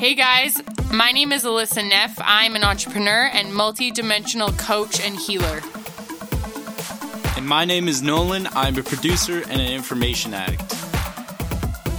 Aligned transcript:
Hey 0.00 0.14
guys, 0.14 0.62
my 0.90 1.12
name 1.12 1.30
is 1.30 1.44
Alyssa 1.44 1.86
Neff. 1.86 2.18
I'm 2.22 2.56
an 2.56 2.64
entrepreneur 2.64 3.28
and 3.34 3.54
multi-dimensional 3.54 4.52
coach 4.52 4.98
and 4.98 5.14
healer. 5.14 5.60
And 7.36 7.46
my 7.46 7.66
name 7.66 7.86
is 7.86 8.00
Nolan. 8.00 8.48
I'm 8.52 8.78
a 8.78 8.82
producer 8.82 9.42
and 9.42 9.60
an 9.60 9.70
information 9.70 10.32
addict. 10.32 10.74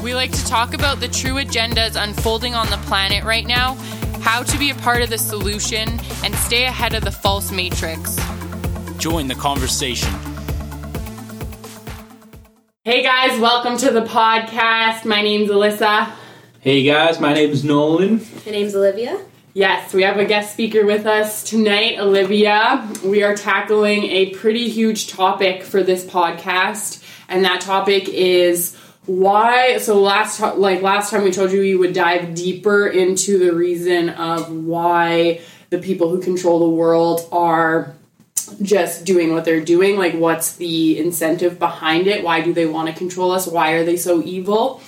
We 0.02 0.16
like 0.16 0.32
to 0.32 0.44
talk 0.48 0.74
about 0.74 1.00
the 1.00 1.10
true 1.10 1.36
agendas 1.36 1.96
unfolding 1.96 2.56
on 2.56 2.72
the 2.72 2.78
planet 2.88 3.24
right 3.24 3.46
now, 3.46 3.76
how 4.22 4.42
to 4.42 4.58
be 4.58 4.72
a 4.72 4.76
part 4.78 5.04
of 5.04 5.12
the 5.12 5.20
solution, 5.20 5.88
and 6.24 6.34
stay 6.34 6.64
ahead 6.64 6.96
of 6.96 7.04
the 7.04 7.12
false 7.12 7.52
matrix. 7.52 8.18
Join 8.98 9.28
the 9.28 9.36
conversation. 9.36 10.12
Hey 12.84 13.04
guys, 13.04 13.40
welcome 13.40 13.78
to 13.78 13.92
the 13.92 14.02
podcast. 14.02 15.06
My 15.06 15.22
name's 15.22 15.52
Alyssa. 15.52 16.16
Hey 16.64 16.84
guys, 16.84 17.20
my 17.20 17.34
name 17.34 17.50
is 17.50 17.64
Nolan. 17.64 18.24
My 18.46 18.52
name's 18.52 18.76
Olivia. 18.76 19.20
Yes, 19.56 19.96
we 19.96 20.04
have 20.04 20.18
a 20.18 20.26
guest 20.26 20.54
speaker 20.54 20.86
with 20.86 21.08
us 21.08 21.42
tonight, 21.42 21.98
Olivia. 21.98 22.88
We 23.04 23.24
are 23.24 23.36
tackling 23.36 24.04
a 24.04 24.30
pretty 24.36 24.70
huge 24.70 25.08
topic 25.08 25.64
for 25.64 25.82
this 25.82 26.06
podcast, 26.06 27.04
and 27.28 27.44
that 27.46 27.62
topic 27.62 28.08
is 28.10 28.76
why 29.08 29.80
so 29.80 30.00
last 30.00 30.40
like 30.40 30.84
last 30.84 31.10
time 31.10 31.24
we 31.24 31.32
told 31.32 31.52
you 31.52 31.62
we 31.62 31.76
would 31.76 31.94
dive 31.94 32.36
deeper 32.36 32.86
into 32.86 33.40
the 33.40 33.56
reason 33.56 34.10
of 34.10 34.52
why 34.54 35.42
the 35.72 35.80
people 35.80 36.10
who 36.10 36.22
control 36.22 36.60
the 36.60 36.70
world 36.70 37.28
are 37.32 37.96
just 38.62 39.04
doing 39.04 39.34
what 39.34 39.46
they're 39.46 39.66
doing 39.66 39.98
like 39.98 40.14
what's 40.14 40.58
the 40.58 41.00
incentive 41.00 41.58
behind 41.58 42.06
it 42.06 42.24
why 42.24 42.42
do 42.42 42.54
they 42.54 42.66
want 42.68 42.88
to 42.88 42.94
control 42.94 43.32
us 43.32 43.48
why 43.48 43.72
are 43.72 43.84
they 43.84 43.98
so 43.98 44.22
evil 44.22 44.82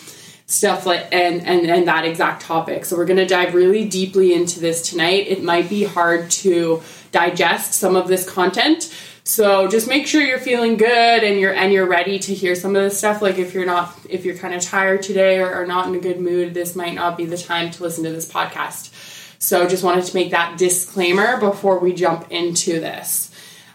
stuff 0.53 0.85
like 0.85 1.07
and 1.11 1.45
and 1.47 1.65
and 1.65 1.87
that 1.87 2.05
exact 2.05 2.43
topic. 2.43 2.85
So 2.85 2.95
we're 2.95 3.05
going 3.05 3.17
to 3.17 3.25
dive 3.25 3.55
really 3.55 3.87
deeply 3.87 4.33
into 4.33 4.59
this 4.59 4.87
tonight. 4.87 5.27
It 5.27 5.43
might 5.43 5.67
be 5.67 5.83
hard 5.83 6.29
to 6.31 6.81
digest 7.11 7.73
some 7.73 7.95
of 7.95 8.07
this 8.07 8.29
content. 8.29 8.93
So 9.25 9.67
just 9.67 9.87
make 9.87 10.05
sure 10.05 10.21
you're 10.21 10.37
feeling 10.37 10.77
good 10.77 11.23
and 11.23 11.39
you're 11.39 11.53
and 11.53 11.73
you're 11.73 11.87
ready 11.87 12.19
to 12.19 12.33
hear 12.35 12.53
some 12.55 12.75
of 12.75 12.83
this 12.83 12.97
stuff. 12.97 13.21
Like 13.21 13.39
if 13.39 13.53
you're 13.53 13.65
not 13.65 13.97
if 14.07 14.25
you're 14.25 14.37
kind 14.37 14.53
of 14.53 14.61
tired 14.61 15.01
today 15.01 15.39
or, 15.39 15.61
or 15.61 15.65
not 15.65 15.87
in 15.87 15.95
a 15.95 15.99
good 15.99 16.19
mood 16.19 16.53
this 16.53 16.75
might 16.75 16.93
not 16.93 17.17
be 17.17 17.25
the 17.25 17.37
time 17.37 17.71
to 17.71 17.83
listen 17.83 18.03
to 18.03 18.11
this 18.11 18.31
podcast. 18.31 18.91
So 19.39 19.67
just 19.67 19.83
wanted 19.83 20.05
to 20.05 20.15
make 20.15 20.31
that 20.31 20.57
disclaimer 20.57 21.39
before 21.39 21.79
we 21.79 21.93
jump 21.93 22.31
into 22.31 22.79
this. 22.79 23.31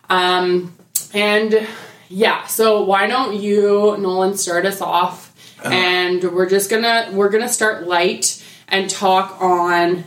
Um, 0.08 0.74
and 1.12 1.66
yeah, 2.08 2.46
so 2.46 2.84
why 2.84 3.06
don't 3.06 3.38
you, 3.38 3.96
Nolan, 3.98 4.36
start 4.38 4.64
us 4.64 4.80
off? 4.80 5.27
And 5.64 6.22
we're 6.22 6.48
just 6.48 6.70
gonna 6.70 7.10
we're 7.12 7.30
gonna 7.30 7.48
start 7.48 7.86
light 7.86 8.44
and 8.68 8.88
talk 8.88 9.40
on 9.40 10.04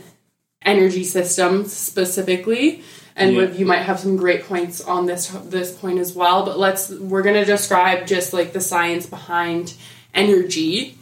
energy 0.62 1.04
systems 1.04 1.72
specifically. 1.72 2.82
And 3.14 3.34
Yeah. 3.36 3.50
you 3.50 3.66
might 3.66 3.82
have 3.82 4.00
some 4.00 4.16
great 4.16 4.44
points 4.44 4.80
on 4.80 5.06
this 5.06 5.28
this 5.44 5.72
point 5.72 5.98
as 5.98 6.14
well. 6.14 6.44
But 6.44 6.58
let's 6.58 6.88
we're 6.90 7.22
gonna 7.22 7.44
describe 7.44 8.06
just 8.06 8.32
like 8.32 8.52
the 8.52 8.60
science 8.60 9.06
behind 9.06 9.74
energy 10.14 10.96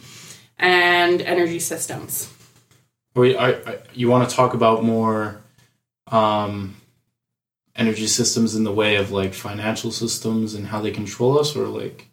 and 0.57 1.21
energy 1.21 1.59
systems. 1.59 2.29
Wait, 3.15 3.35
I, 3.35 3.49
I, 3.49 3.77
you 3.93 4.09
want 4.09 4.29
to 4.29 4.35
talk 4.35 4.53
about 4.53 4.83
more 4.83 5.41
um, 6.07 6.75
energy 7.75 8.07
systems 8.07 8.55
in 8.55 8.63
the 8.63 8.71
way 8.71 8.95
of 8.95 9.11
like 9.11 9.33
financial 9.33 9.91
systems 9.91 10.53
and 10.53 10.67
how 10.67 10.81
they 10.81 10.91
control 10.91 11.39
us, 11.39 11.55
or 11.55 11.67
like 11.67 12.07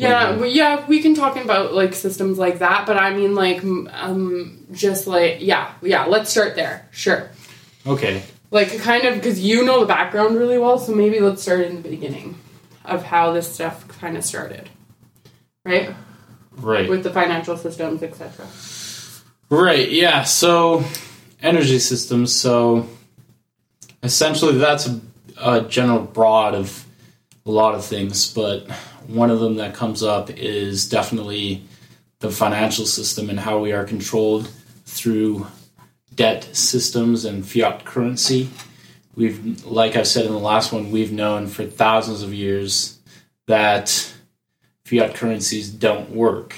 Yeah, 0.00 0.36
well, 0.36 0.48
yeah, 0.48 0.86
we 0.86 1.00
can 1.02 1.14
talk 1.14 1.36
about 1.36 1.74
like 1.74 1.94
systems 1.94 2.38
like 2.38 2.60
that, 2.60 2.86
but 2.86 2.96
I 2.96 3.14
mean 3.14 3.34
like 3.34 3.62
um 3.62 4.66
just 4.72 5.06
like 5.06 5.38
yeah, 5.40 5.72
yeah, 5.82 6.06
let's 6.06 6.30
start 6.30 6.56
there. 6.56 6.88
Sure. 6.90 7.28
okay, 7.86 8.22
Like 8.50 8.78
kind 8.80 9.04
of 9.04 9.16
because 9.16 9.40
you 9.40 9.64
know 9.64 9.80
the 9.80 9.86
background 9.86 10.38
really 10.38 10.58
well, 10.58 10.78
so 10.78 10.94
maybe 10.94 11.20
let's 11.20 11.42
start 11.42 11.60
in 11.60 11.82
the 11.82 11.88
beginning 11.88 12.38
of 12.84 13.04
how 13.04 13.32
this 13.32 13.52
stuff 13.52 13.86
kind 13.88 14.16
of 14.16 14.24
started. 14.24 14.70
Right? 15.64 15.94
right, 16.52 16.88
With 16.88 17.02
the 17.02 17.10
financial 17.10 17.58
systems, 17.58 18.02
etc. 18.02 18.46
right, 19.50 19.90
yeah. 19.90 20.24
So 20.24 20.82
energy 21.42 21.78
systems. 21.78 22.34
So 22.34 22.88
essentially, 24.02 24.56
that's 24.56 24.86
a, 24.88 25.00
a 25.38 25.60
general 25.62 26.00
broad 26.00 26.54
of 26.54 26.86
a 27.44 27.50
lot 27.50 27.74
of 27.74 27.84
things, 27.84 28.32
but 28.32 28.66
one 29.06 29.30
of 29.30 29.40
them 29.40 29.56
that 29.56 29.74
comes 29.74 30.02
up 30.02 30.30
is 30.30 30.88
definitely 30.88 31.62
the 32.20 32.30
financial 32.30 32.86
system 32.86 33.30
and 33.30 33.40
how 33.40 33.58
we 33.58 33.72
are 33.72 33.84
controlled 33.84 34.48
through 34.84 35.46
debt 36.14 36.44
systems 36.54 37.24
and 37.24 37.46
fiat 37.46 37.84
currency. 37.84 38.50
We've, 39.14 39.64
like 39.64 39.96
I 39.96 40.02
said 40.02 40.26
in 40.26 40.32
the 40.32 40.38
last 40.38 40.72
one, 40.72 40.90
we've 40.90 41.12
known 41.12 41.46
for 41.46 41.64
thousands 41.64 42.22
of 42.22 42.34
years 42.34 42.98
that 43.46 44.12
fiat 44.84 45.14
currencies 45.14 45.70
don't 45.70 46.10
work, 46.10 46.54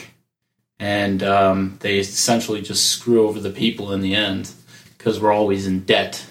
and 0.78 1.22
um, 1.22 1.76
they 1.80 1.98
essentially 1.98 2.60
just 2.60 2.86
screw 2.86 3.26
over 3.26 3.38
the 3.38 3.50
people 3.50 3.92
in 3.92 4.00
the 4.00 4.14
end 4.14 4.50
because 4.98 5.20
we're 5.20 5.32
always 5.32 5.66
in 5.66 5.80
debt, 5.80 6.26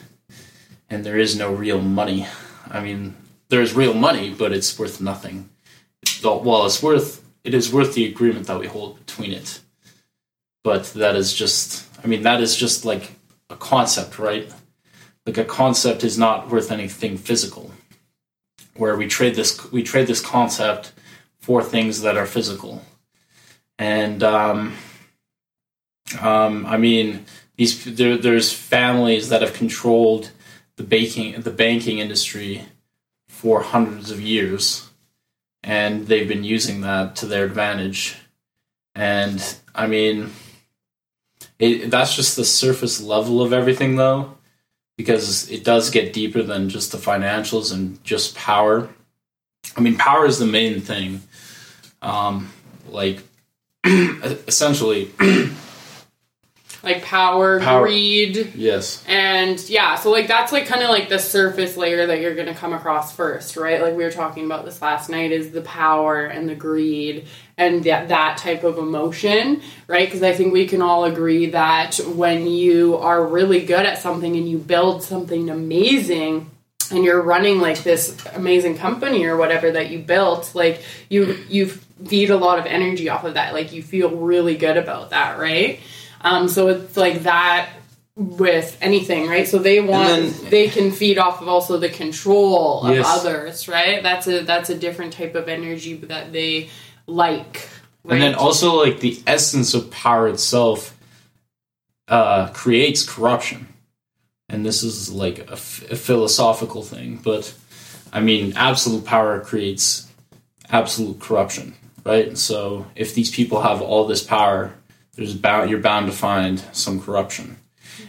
and 0.89 1.05
there 1.05 1.17
is 1.17 1.37
no 1.37 1.53
real 1.53 1.81
money. 1.81 2.27
I 2.69 2.81
mean, 2.81 3.15
there 3.49 3.61
is 3.61 3.73
real 3.73 3.93
money, 3.93 4.33
but 4.33 4.51
it's 4.51 4.77
worth 4.77 4.99
nothing. 4.99 5.49
Well, 6.23 6.65
it's 6.65 6.83
worth 6.83 7.23
it 7.43 7.53
is 7.53 7.73
worth 7.73 7.93
the 7.93 8.05
agreement 8.05 8.47
that 8.47 8.59
we 8.59 8.67
hold 8.67 9.03
between 9.05 9.33
it, 9.33 9.59
but 10.63 10.85
that 10.93 11.15
is 11.15 11.33
just 11.33 11.87
I 12.03 12.07
mean 12.07 12.23
that 12.23 12.41
is 12.41 12.55
just 12.55 12.85
like 12.85 13.13
a 13.49 13.55
concept, 13.55 14.19
right? 14.19 14.51
Like 15.25 15.37
a 15.37 15.45
concept 15.45 16.03
is 16.03 16.17
not 16.17 16.49
worth 16.49 16.71
anything 16.71 17.17
physical. 17.17 17.71
Where 18.75 18.95
we 18.95 19.07
trade 19.07 19.35
this 19.35 19.71
we 19.71 19.83
trade 19.83 20.07
this 20.07 20.21
concept 20.21 20.93
for 21.39 21.63
things 21.63 22.01
that 22.01 22.17
are 22.17 22.25
physical, 22.25 22.81
and 23.77 24.23
um, 24.23 24.77
um, 26.19 26.65
I 26.65 26.77
mean 26.77 27.25
these 27.57 27.83
there, 27.83 28.17
there's 28.17 28.53
families 28.53 29.29
that 29.29 29.41
have 29.41 29.53
controlled 29.53 30.31
the 30.77 30.83
banking 30.83 31.41
the 31.41 31.51
banking 31.51 31.99
industry 31.99 32.65
for 33.27 33.61
hundreds 33.61 34.09
of 34.11 34.21
years, 34.21 34.90
and 35.63 36.07
they've 36.07 36.27
been 36.27 36.43
using 36.43 36.81
that 36.81 37.15
to 37.17 37.25
their 37.25 37.45
advantage. 37.45 38.17
And 38.95 39.43
I 39.73 39.87
mean, 39.87 40.31
it, 41.59 41.91
that's 41.91 42.15
just 42.15 42.35
the 42.35 42.45
surface 42.45 43.01
level 43.01 43.41
of 43.41 43.53
everything, 43.53 43.95
though, 43.95 44.37
because 44.97 45.49
it 45.49 45.63
does 45.63 45.89
get 45.89 46.13
deeper 46.13 46.41
than 46.41 46.69
just 46.69 46.91
the 46.91 46.97
financials 46.97 47.73
and 47.73 48.03
just 48.03 48.35
power. 48.35 48.89
I 49.77 49.81
mean, 49.81 49.95
power 49.95 50.25
is 50.25 50.39
the 50.39 50.47
main 50.47 50.81
thing. 50.81 51.21
Um, 52.01 52.51
like, 52.89 53.19
essentially, 53.85 55.11
Like 56.83 57.03
power, 57.03 57.59
Power. 57.59 57.85
greed, 57.85 58.53
yes, 58.55 59.03
And 59.07 59.59
yeah, 59.69 59.93
so 59.95 60.09
like 60.09 60.27
that's 60.27 60.51
like 60.51 60.65
kind 60.65 60.81
of 60.81 60.89
like 60.89 61.09
the 61.09 61.19
surface 61.19 61.77
layer 61.77 62.07
that 62.07 62.21
you're 62.21 62.33
gonna 62.33 62.55
come 62.55 62.73
across 62.73 63.15
first, 63.15 63.55
right? 63.55 63.79
Like 63.79 63.95
we 63.95 64.03
were 64.03 64.11
talking 64.11 64.45
about 64.45 64.65
this 64.65 64.81
last 64.81 65.07
night 65.07 65.31
is 65.31 65.51
the 65.51 65.61
power 65.61 66.25
and 66.25 66.49
the 66.49 66.55
greed 66.55 67.27
and 67.55 67.83
that 67.83 68.07
that 68.07 68.37
type 68.37 68.63
of 68.63 68.79
emotion, 68.79 69.61
right? 69.87 70.07
Because 70.07 70.23
I 70.23 70.33
think 70.33 70.53
we 70.53 70.65
can 70.65 70.81
all 70.81 71.05
agree 71.05 71.47
that 71.47 71.99
when 72.15 72.47
you 72.47 72.97
are 72.97 73.23
really 73.23 73.63
good 73.63 73.85
at 73.85 73.99
something 73.99 74.35
and 74.35 74.49
you 74.49 74.57
build 74.57 75.03
something 75.03 75.51
amazing 75.51 76.49
and 76.89 77.03
you're 77.03 77.21
running 77.21 77.59
like 77.59 77.83
this 77.83 78.17
amazing 78.33 78.77
company 78.77 79.25
or 79.25 79.37
whatever 79.37 79.71
that 79.71 79.91
you 79.91 79.99
built, 79.99 80.55
like 80.55 80.81
you 81.09 81.37
you 81.47 81.67
feed 81.67 82.31
a 82.31 82.37
lot 82.37 82.57
of 82.57 82.65
energy 82.65 83.09
off 83.09 83.23
of 83.23 83.35
that. 83.35 83.53
Like 83.53 83.71
you 83.71 83.83
feel 83.83 84.09
really 84.09 84.57
good 84.57 84.77
about 84.77 85.11
that, 85.11 85.37
right? 85.37 85.79
Um, 86.23 86.47
so 86.47 86.67
it's 86.69 86.97
like 86.97 87.23
that 87.23 87.69
with 88.15 88.77
anything, 88.81 89.27
right? 89.27 89.47
So 89.47 89.57
they 89.57 89.79
want 89.79 90.07
then- 90.09 90.49
they 90.49 90.67
can 90.67 90.91
feed 90.91 91.17
off 91.17 91.41
of 91.41 91.47
also 91.47 91.77
the 91.77 91.89
control 91.89 92.83
of 92.83 92.95
Yes. 92.95 93.05
others, 93.07 93.67
right? 93.67 94.03
That's 94.03 94.27
a 94.27 94.41
that's 94.43 94.69
a 94.69 94.77
different 94.77 95.13
type 95.13 95.33
of 95.35 95.47
energy 95.49 95.95
that 95.95 96.31
they 96.31 96.69
like. 97.07 97.67
Right? 98.03 98.15
and 98.15 98.21
then 98.23 98.35
also 98.35 98.83
like 98.83 98.99
the 98.99 99.21
essence 99.27 99.73
of 99.75 99.91
power 99.91 100.27
itself 100.27 100.97
uh, 102.07 102.47
creates 102.49 103.03
corruption, 103.03 103.67
and 104.49 104.65
this 104.65 104.81
is 104.83 105.11
like 105.11 105.39
a, 105.49 105.53
f- 105.53 105.83
a 105.91 105.95
philosophical 105.95 106.81
thing, 106.83 107.19
but 107.23 107.53
I 108.11 108.19
mean, 108.19 108.53
absolute 108.55 109.05
power 109.05 109.39
creates 109.39 110.07
absolute 110.69 111.19
corruption, 111.19 111.75
right? 112.03 112.35
So 112.37 112.87
if 112.95 113.13
these 113.15 113.29
people 113.31 113.61
have 113.61 113.81
all 113.81 114.07
this 114.07 114.23
power, 114.23 114.73
there's 115.15 115.35
bound 115.35 115.69
you're 115.69 115.79
bound 115.79 116.07
to 116.07 116.11
find 116.11 116.59
some 116.71 117.01
corruption, 117.01 117.57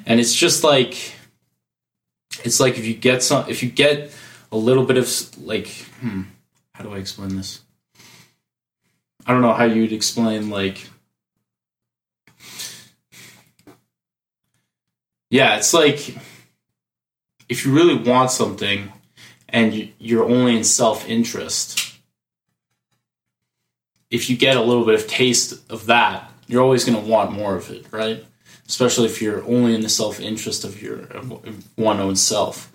and 0.06 0.20
it's 0.20 0.34
just 0.34 0.64
like 0.64 1.14
it's 2.44 2.60
like 2.60 2.78
if 2.78 2.86
you 2.86 2.94
get 2.94 3.22
some 3.22 3.48
if 3.48 3.62
you 3.62 3.70
get 3.70 4.12
a 4.50 4.56
little 4.56 4.84
bit 4.84 4.96
of 4.96 5.08
like 5.44 5.68
hmm, 6.00 6.22
how 6.74 6.84
do 6.84 6.92
I 6.92 6.98
explain 6.98 7.36
this? 7.36 7.60
I 9.26 9.32
don't 9.32 9.42
know 9.42 9.52
how 9.52 9.64
you'd 9.64 9.92
explain 9.92 10.50
like 10.50 10.88
yeah, 15.30 15.56
it's 15.56 15.72
like 15.72 16.16
if 17.48 17.64
you 17.64 17.72
really 17.72 17.94
want 17.94 18.30
something 18.30 18.92
and 19.48 19.92
you're 19.98 20.24
only 20.24 20.56
in 20.56 20.64
self 20.64 21.08
interest, 21.08 21.96
if 24.10 24.30
you 24.30 24.36
get 24.36 24.56
a 24.56 24.62
little 24.62 24.84
bit 24.84 24.94
of 24.94 25.06
taste 25.06 25.70
of 25.70 25.86
that, 25.86 26.31
you're 26.52 26.62
always 26.62 26.84
going 26.84 27.02
to 27.02 27.10
want 27.10 27.32
more 27.32 27.56
of 27.56 27.70
it, 27.70 27.86
right? 27.90 28.22
Especially 28.68 29.06
if 29.06 29.22
you're 29.22 29.42
only 29.44 29.74
in 29.74 29.80
the 29.80 29.88
self 29.88 30.20
interest 30.20 30.64
of 30.64 30.82
your 30.82 30.98
of 31.04 31.78
one 31.78 31.98
own 31.98 32.14
self 32.14 32.70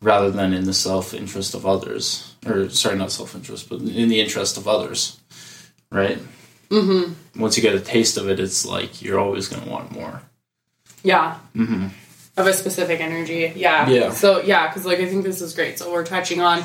rather 0.00 0.30
than 0.30 0.52
in 0.52 0.64
the 0.66 0.72
self 0.72 1.12
interest 1.12 1.52
of 1.52 1.66
others. 1.66 2.36
Or, 2.46 2.68
sorry, 2.68 2.96
not 2.96 3.10
self 3.10 3.34
interest, 3.34 3.68
but 3.68 3.80
in 3.80 4.08
the 4.08 4.20
interest 4.20 4.56
of 4.56 4.68
others, 4.68 5.18
right? 5.90 6.18
Mm-hmm. 6.70 7.40
Once 7.40 7.56
you 7.56 7.62
get 7.62 7.74
a 7.74 7.80
taste 7.80 8.18
of 8.18 8.28
it, 8.28 8.38
it's 8.38 8.64
like 8.64 9.02
you're 9.02 9.18
always 9.18 9.48
going 9.48 9.64
to 9.64 9.68
want 9.68 9.90
more. 9.90 10.22
Yeah. 11.02 11.38
Of 12.36 12.46
a 12.46 12.52
specific 12.52 13.00
energy. 13.00 13.52
Yeah. 13.56 13.88
Yeah. 13.88 14.12
So, 14.12 14.42
yeah, 14.42 14.68
because, 14.68 14.86
like, 14.86 15.00
I 15.00 15.06
think 15.06 15.24
this 15.24 15.40
is 15.40 15.54
great. 15.54 15.78
So, 15.80 15.92
we're 15.92 16.04
touching 16.04 16.40
on 16.40 16.62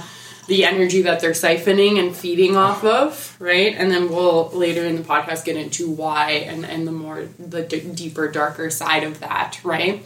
the 0.48 0.66
energy 0.66 1.04
that 1.04 1.20
they're 1.20 1.32
siphoning 1.32 2.00
and 2.00 2.16
feeding 2.16 2.58
off 2.58 2.84
of, 2.84 3.36
right? 3.40 3.76
And 3.78 3.90
then 3.90 4.10
we'll 4.10 4.50
later 4.50 4.84
in 4.86 4.96
the 4.98 5.02
podcast 5.02 5.46
get 5.46 5.56
into 5.56 5.90
why 5.90 6.32
and, 6.32 6.66
and 6.66 6.86
the 6.88 6.92
more, 6.92 7.28
the 7.40 7.64
d- 7.64 7.92
deeper, 7.94 8.28
darker 8.30 8.70
side 8.70 9.04
of 9.04 9.20
that, 9.22 9.60
right? 9.64 10.06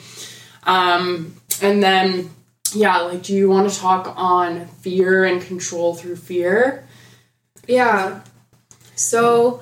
Um, 0.64 1.36
and 1.62 1.82
then, 1.82 2.30
yeah, 2.74 3.00
like, 3.00 3.24
do 3.24 3.34
you 3.34 3.50
want 3.50 3.70
to 3.72 3.80
talk 3.80 4.14
on 4.16 4.68
fear 4.68 5.26
and 5.26 5.42
control 5.42 5.96
through 5.96 6.18
fear? 6.18 6.88
Yeah. 7.68 8.22
So, 8.96 9.62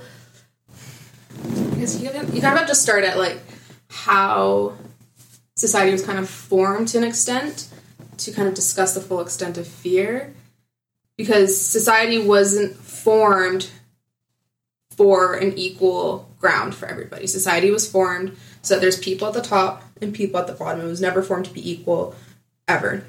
guess 1.85 2.01
you 2.01 2.09
of, 2.09 2.33
you 2.33 2.41
kind 2.41 2.53
of 2.53 2.59
have 2.59 2.67
to 2.67 2.75
start 2.75 3.03
at 3.03 3.17
like 3.17 3.39
how 3.89 4.73
society 5.55 5.91
was 5.91 6.03
kind 6.03 6.19
of 6.19 6.29
formed 6.29 6.87
to 6.89 6.97
an 6.97 7.03
extent 7.03 7.69
to 8.17 8.31
kind 8.31 8.47
of 8.47 8.53
discuss 8.53 8.93
the 8.93 9.01
full 9.01 9.21
extent 9.21 9.57
of 9.57 9.67
fear, 9.67 10.33
because 11.17 11.59
society 11.59 12.19
wasn't 12.19 12.75
formed 12.75 13.69
for 14.91 15.35
an 15.35 15.57
equal 15.57 16.29
ground 16.39 16.73
for 16.75 16.87
everybody. 16.87 17.27
Society 17.27 17.71
was 17.71 17.89
formed 17.89 18.35
so 18.61 18.75
that 18.75 18.81
there's 18.81 18.99
people 18.99 19.27
at 19.27 19.33
the 19.33 19.41
top 19.41 19.83
and 20.01 20.13
people 20.13 20.39
at 20.39 20.47
the 20.47 20.53
bottom. 20.53 20.81
It 20.81 20.85
was 20.85 21.01
never 21.01 21.21
formed 21.21 21.45
to 21.45 21.53
be 21.53 21.69
equal 21.69 22.15
ever. 22.67 23.03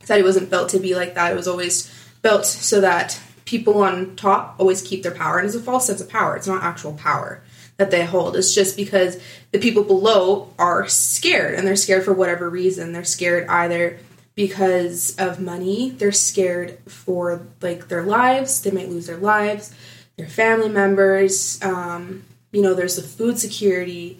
Society 0.00 0.22
wasn't 0.22 0.50
built 0.50 0.68
to 0.70 0.78
be 0.78 0.94
like 0.94 1.14
that. 1.14 1.32
It 1.32 1.36
was 1.36 1.48
always 1.48 1.92
built 2.22 2.46
so 2.46 2.80
that 2.80 3.18
people 3.44 3.82
on 3.82 4.16
top 4.16 4.56
always 4.58 4.82
keep 4.82 5.02
their 5.02 5.14
power. 5.14 5.38
And 5.38 5.46
it's 5.46 5.56
a 5.56 5.60
false 5.60 5.86
sense 5.86 6.00
of 6.00 6.08
power. 6.08 6.36
It's 6.36 6.46
not 6.46 6.62
actual 6.62 6.92
power 6.94 7.42
that 7.76 7.90
they 7.90 8.04
hold. 8.04 8.36
It's 8.36 8.54
just 8.54 8.76
because 8.76 9.20
the 9.50 9.58
people 9.58 9.82
below 9.82 10.52
are 10.58 10.86
scared 10.88 11.54
and 11.54 11.66
they're 11.66 11.76
scared 11.76 12.04
for 12.04 12.12
whatever 12.12 12.48
reason. 12.48 12.92
They're 12.92 13.04
scared 13.04 13.48
either 13.48 13.98
because 14.34 15.14
of 15.16 15.40
money, 15.40 15.90
they're 15.90 16.12
scared 16.12 16.78
for 16.86 17.46
like 17.60 17.88
their 17.88 18.02
lives, 18.02 18.62
they 18.62 18.70
might 18.70 18.88
lose 18.88 19.06
their 19.06 19.16
lives, 19.16 19.74
their 20.16 20.28
family 20.28 20.68
members, 20.68 21.62
um, 21.62 22.24
you 22.52 22.62
know, 22.62 22.74
there's 22.74 22.96
the 22.96 23.02
food 23.02 23.38
security, 23.38 24.18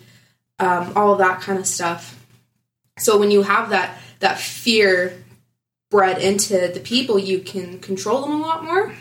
um, 0.58 0.92
all 0.96 1.16
that 1.16 1.40
kind 1.40 1.58
of 1.58 1.66
stuff. 1.66 2.20
So 2.98 3.18
when 3.18 3.30
you 3.30 3.42
have 3.42 3.70
that 3.70 3.98
that 4.20 4.38
fear 4.38 5.22
bred 5.90 6.18
into 6.18 6.68
the 6.68 6.80
people, 6.80 7.18
you 7.18 7.40
can 7.40 7.78
control 7.80 8.22
them 8.22 8.32
a 8.32 8.38
lot 8.38 8.64
more. 8.64 8.92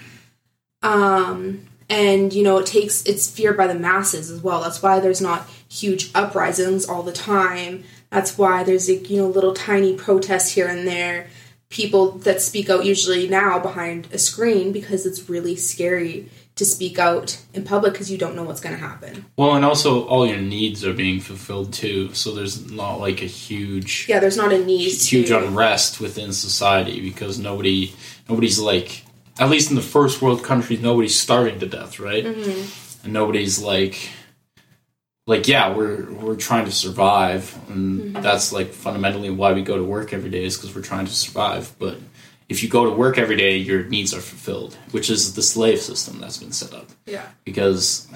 Um, 0.81 1.65
and 1.89 2.33
you 2.33 2.43
know, 2.43 2.57
it 2.57 2.65
takes 2.65 3.03
it's 3.05 3.29
feared 3.29 3.57
by 3.57 3.67
the 3.67 3.75
masses 3.75 4.31
as 4.31 4.41
well. 4.41 4.61
That's 4.61 4.81
why 4.81 4.99
there's 4.99 5.21
not 5.21 5.47
huge 5.69 6.11
uprisings 6.15 6.85
all 6.85 7.03
the 7.03 7.11
time. 7.11 7.83
That's 8.13 8.37
why 8.37 8.63
there's 8.63 8.89
like, 8.89 9.09
you 9.09 9.17
know 9.17 9.27
little 9.27 9.53
tiny 9.53 9.95
protests 9.95 10.51
here 10.51 10.67
and 10.67 10.87
there. 10.87 11.27
People 11.69 12.11
that 12.19 12.41
speak 12.41 12.69
out 12.69 12.85
usually 12.85 13.27
now 13.27 13.57
behind 13.57 14.07
a 14.13 14.19
screen 14.19 14.71
because 14.71 15.07
it's 15.07 15.27
really 15.27 15.55
scary 15.55 16.29
to 16.55 16.65
speak 16.65 16.99
out 16.99 17.41
in 17.53 17.63
public 17.63 17.93
because 17.93 18.11
you 18.11 18.17
don't 18.17 18.35
know 18.35 18.43
what's 18.43 18.61
going 18.61 18.75
to 18.75 18.81
happen. 18.81 19.25
Well, 19.37 19.55
and 19.55 19.65
also 19.65 20.05
all 20.05 20.27
your 20.27 20.37
needs 20.37 20.85
are 20.85 20.93
being 20.93 21.19
fulfilled 21.19 21.73
too, 21.73 22.13
so 22.13 22.31
there's 22.31 22.69
not 22.71 22.97
like 22.97 23.23
a 23.23 23.25
huge 23.25 24.05
Yeah, 24.07 24.19
there's 24.19 24.37
not 24.37 24.53
a 24.53 24.63
need 24.63 24.91
huge 24.91 25.29
to 25.29 25.43
unrest 25.43 25.99
within 25.99 26.31
society 26.31 27.01
because 27.01 27.39
nobody 27.39 27.95
nobody's 28.29 28.59
like 28.59 29.03
at 29.39 29.49
least 29.49 29.71
in 29.71 29.75
the 29.75 29.81
first 29.81 30.21
world 30.21 30.43
countries 30.43 30.81
nobody's 30.81 31.19
starving 31.19 31.59
to 31.59 31.65
death, 31.65 31.99
right? 31.99 32.23
Mm-hmm. 32.23 33.05
And 33.05 33.13
nobody's 33.13 33.59
like 33.59 34.09
like 35.25 35.47
yeah, 35.47 35.73
we're 35.75 36.11
we're 36.11 36.35
trying 36.35 36.65
to 36.65 36.71
survive 36.71 37.57
and 37.69 37.99
Mm-hmm. 38.01 38.21
that's 38.21 38.51
like 38.51 38.69
fundamentally 38.73 39.29
why 39.29 39.53
we 39.53 39.61
go 39.61 39.77
to 39.77 39.83
work 39.83 40.13
every 40.13 40.29
day 40.29 40.43
is 40.43 40.57
because 40.57 40.75
we're 40.75 40.81
trying 40.81 41.05
to 41.05 41.13
survive, 41.13 41.73
but 41.79 41.97
if 42.49 42.61
you 42.61 42.69
go 42.69 42.85
to 42.85 42.91
work 42.91 43.17
every 43.17 43.35
day, 43.37 43.57
your 43.57 43.83
needs 43.85 44.13
are 44.13 44.19
fulfilled, 44.21 44.75
which 44.91 45.09
is 45.09 45.33
the 45.33 45.41
slave 45.41 45.79
system 45.79 46.19
that's 46.19 46.37
been 46.37 46.51
set 46.51 46.73
up. 46.73 46.87
yeah. 47.05 47.25
Because 47.45 48.07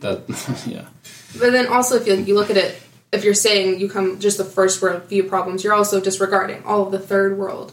that, 0.00 0.24
yeah. 0.66 0.86
But 1.38 1.52
then 1.52 1.68
also, 1.68 1.96
if 1.96 2.06
you, 2.06 2.14
you 2.16 2.34
look 2.34 2.50
at 2.50 2.56
it, 2.56 2.80
if 3.12 3.24
you're 3.24 3.34
saying 3.34 3.78
you 3.80 3.88
come 3.88 4.18
just 4.18 4.36
the 4.36 4.44
first 4.44 4.82
world 4.82 5.04
view 5.04 5.24
problems, 5.24 5.62
you're 5.64 5.72
also 5.74 6.00
disregarding 6.00 6.62
all 6.64 6.82
of 6.86 6.92
the 6.92 6.98
third 6.98 7.38
world 7.38 7.72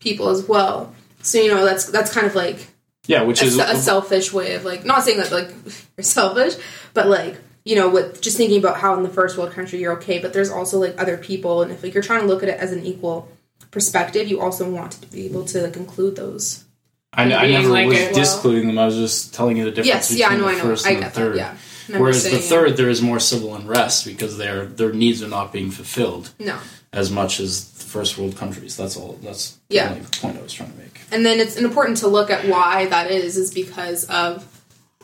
people 0.00 0.28
as 0.28 0.46
well. 0.46 0.92
So 1.22 1.38
you 1.40 1.48
know 1.54 1.64
that's 1.64 1.86
that's 1.86 2.12
kind 2.12 2.26
of 2.26 2.34
like 2.34 2.66
Yeah, 3.06 3.22
which 3.22 3.40
a, 3.40 3.46
is 3.46 3.56
a 3.58 3.76
selfish 3.76 4.32
way 4.32 4.54
of 4.56 4.64
like 4.64 4.84
not 4.84 5.04
saying 5.04 5.18
that 5.18 5.32
like 5.32 5.48
you're 5.96 6.04
selfish, 6.04 6.56
but 6.92 7.06
like 7.06 7.36
you 7.64 7.74
know 7.76 7.88
with 7.88 8.20
just 8.20 8.36
thinking 8.36 8.58
about 8.58 8.76
how 8.78 8.94
in 8.96 9.02
the 9.02 9.08
first 9.08 9.36
world 9.38 9.52
country 9.52 9.80
you're 9.80 9.94
okay, 9.94 10.18
but 10.18 10.32
there's 10.32 10.50
also 10.50 10.78
like 10.78 10.94
other 11.00 11.16
people, 11.16 11.62
and 11.62 11.72
if 11.72 11.82
like 11.82 11.94
you're 11.94 12.02
trying 12.02 12.20
to 12.20 12.26
look 12.26 12.42
at 12.42 12.48
it 12.48 12.58
as 12.60 12.72
an 12.72 12.84
equal 12.84 13.28
perspective, 13.70 14.28
you 14.28 14.40
also 14.40 14.68
want 14.70 14.92
to 14.92 15.06
be 15.08 15.26
able 15.26 15.44
to 15.46 15.62
like 15.62 15.76
include 15.76 16.16
those. 16.16 16.64
I, 17.12 17.22
I 17.32 17.46
never 17.48 17.68
like 17.68 17.86
was 17.88 17.98
a- 17.98 18.12
discluding 18.14 18.66
them. 18.66 18.78
I 18.78 18.86
was 18.86 18.96
just 18.96 19.34
telling 19.34 19.56
you 19.56 19.64
the 19.64 19.70
difference 19.70 20.10
Yes, 20.10 20.18
yeah, 20.18 20.26
I 20.26 20.30
between 20.30 20.40
know, 20.48 20.52
the 20.54 20.60
I 20.60 20.62
know, 20.64 20.68
first 20.70 20.86
I 20.86 20.90
and 20.90 21.00
get 21.00 21.14
the 21.14 21.20
that. 21.20 21.26
third. 21.26 21.36
Yeah, 21.36 21.56
Remember 21.88 22.02
Whereas 22.04 22.24
the 22.24 22.30
saying- 22.30 22.42
third, 22.42 22.76
there 22.76 22.88
is 22.88 23.02
more 23.02 23.20
civil 23.20 23.54
unrest 23.54 24.04
because 24.04 24.36
their 24.36 24.66
their 24.66 24.92
needs 24.92 25.22
are 25.22 25.28
not 25.28 25.52
being 25.52 25.70
fulfilled 25.70 26.30
no. 26.40 26.58
as 26.92 27.10
much 27.12 27.38
as 27.40 27.70
the 27.70 27.84
first 27.84 28.18
world 28.18 28.36
countries. 28.36 28.76
That's 28.76 28.96
all. 28.96 29.18
That's 29.22 29.58
Yeah. 29.68 29.88
the 29.88 29.94
only 29.96 30.06
point 30.20 30.38
I 30.38 30.42
was 30.42 30.52
trying 30.52 30.72
to 30.72 30.78
make. 30.78 31.00
and 31.12 31.24
then 31.24 31.38
it's 31.40 31.56
important 31.56 31.98
to 31.98 32.08
look 32.08 32.30
at 32.30 32.46
why 32.48 32.86
that 32.86 33.10
is 33.12 33.36
is 33.36 33.54
because 33.54 34.04
of 34.06 34.44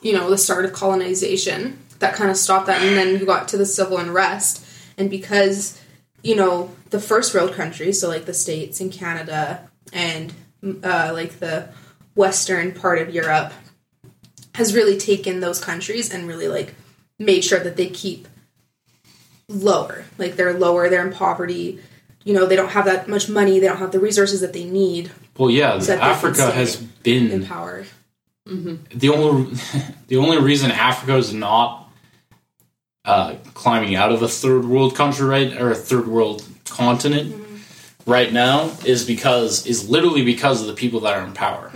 you 0.03 0.13
know 0.13 0.29
the 0.31 0.39
start 0.39 0.65
of 0.65 0.73
colonization 0.73 1.79
that 2.01 2.15
kind 2.15 2.31
of 2.31 2.37
stopped 2.37 2.67
that 2.67 2.83
and 2.83 2.97
then 2.97 3.19
you 3.19 3.25
got 3.25 3.49
to 3.49 3.57
the 3.57 3.67
civil 3.67 3.99
unrest. 3.99 4.67
And 4.99 5.09
because 5.09 5.81
you 6.23 6.37
know 6.37 6.71
the 6.91 7.01
first 7.01 7.33
world 7.35 7.55
countries 7.55 8.01
so 8.01 8.09
like 8.09 8.27
the 8.27 8.35
states 8.35 8.79
and 8.79 8.93
canada 8.93 9.71
and 9.91 10.35
uh, 10.85 11.11
like 11.15 11.39
the 11.39 11.67
western 12.15 12.73
part 12.73 12.99
of 12.99 13.09
europe 13.15 13.55
has 14.55 14.75
really 14.75 14.99
taken 14.99 15.41
those 15.41 15.63
countries 15.63 16.13
and 16.13 16.29
really 16.29 16.47
like 16.47 16.75
made 17.19 17.43
sure 17.43 17.61
that 17.61 17.77
they 17.77 17.89
keep 17.89 18.27
lower. 19.49 20.05
Like 20.19 20.37
they're 20.37 20.55
lower 20.55 20.89
they're 20.89 21.07
in 21.07 21.13
poverty. 21.13 21.81
You 22.25 22.35
know 22.35 22.47
they 22.47 22.57
don't 22.57 22.71
have 22.71 22.85
that 22.85 23.09
much 23.09 23.29
money 23.29 23.59
they 23.59 23.67
don't 23.67 23.79
have 23.79 23.93
the 23.93 24.01
resources 24.01 24.41
that 24.43 24.53
they 24.53 24.65
need 24.65 25.11
Well, 25.39 25.51
yeah, 25.51 25.79
can 25.79 25.99
Africa 25.99 26.51
has 26.51 26.77
been 26.77 27.31
in 27.31 27.47
power. 27.47 27.85
The 28.45 29.09
only 29.09 29.57
the 30.09 30.17
only 30.17 30.39
reason 30.39 30.71
Africa 30.71 31.17
is 31.17 31.33
not 31.33 31.90
uh, 33.05 33.35
climbing 33.55 33.95
out 33.95 34.13
of 34.13 34.23
a 34.23 34.29
third 34.29 34.65
world 34.65 34.95
country 34.95 35.27
right 35.27 35.53
or 35.61 35.71
a 35.71 35.75
third 35.75 36.07
world 36.07 36.45
continent 36.69 37.35
right 38.07 38.33
now 38.33 38.71
is 38.85 39.05
because 39.07 39.67
is 39.67 39.89
literally 39.89 40.25
because 40.25 40.61
of 40.61 40.67
the 40.67 40.75
people 40.75 41.01
that 41.01 41.15
are 41.17 41.25
in 41.25 41.33
power. 41.33 41.71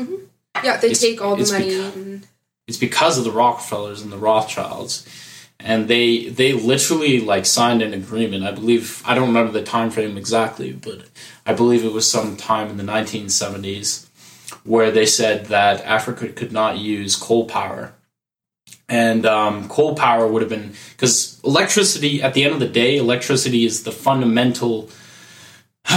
Yeah, 0.62 0.76
they 0.76 0.88
It's- 0.88 1.00
take 1.00 1.20
all 1.22 1.36
the 1.36 1.50
money. 1.50 1.70
beca- 1.70 1.94
and, 1.94 2.26
It's 2.66 2.78
because 2.78 3.18
of 3.18 3.24
the 3.24 3.30
Rockefellers 3.32 4.00
and 4.02 4.10
the 4.10 4.16
Rothschilds. 4.18 5.04
And 5.60 5.88
they 5.88 6.28
they 6.28 6.52
literally 6.52 7.20
like 7.20 7.46
signed 7.46 7.80
an 7.82 7.94
agreement. 7.94 8.44
I 8.44 8.50
believe 8.52 9.02
I 9.06 9.14
don't 9.14 9.28
remember 9.28 9.52
the 9.52 9.62
time 9.62 9.90
frame 9.90 10.16
exactly, 10.18 10.72
but 10.72 11.02
I 11.46 11.52
believe 11.54 11.84
it 11.84 11.92
was 11.92 12.10
some 12.10 12.36
time 12.36 12.68
in 12.68 12.76
the 12.76 12.82
1970s 12.84 14.06
where 14.64 14.90
they 14.90 15.06
said 15.06 15.46
that 15.46 15.84
Africa 15.84 16.28
could 16.28 16.52
not 16.52 16.78
use 16.78 17.16
coal 17.16 17.46
power. 17.46 17.92
And 18.88 19.24
um, 19.24 19.68
coal 19.68 19.94
power 19.94 20.26
would 20.26 20.42
have 20.42 20.50
been 20.50 20.74
because 20.90 21.40
electricity. 21.42 22.22
At 22.22 22.34
the 22.34 22.44
end 22.44 22.52
of 22.52 22.60
the 22.60 22.68
day, 22.68 22.96
electricity 22.96 23.64
is 23.64 23.84
the 23.84 23.92
fundamental 23.92 24.90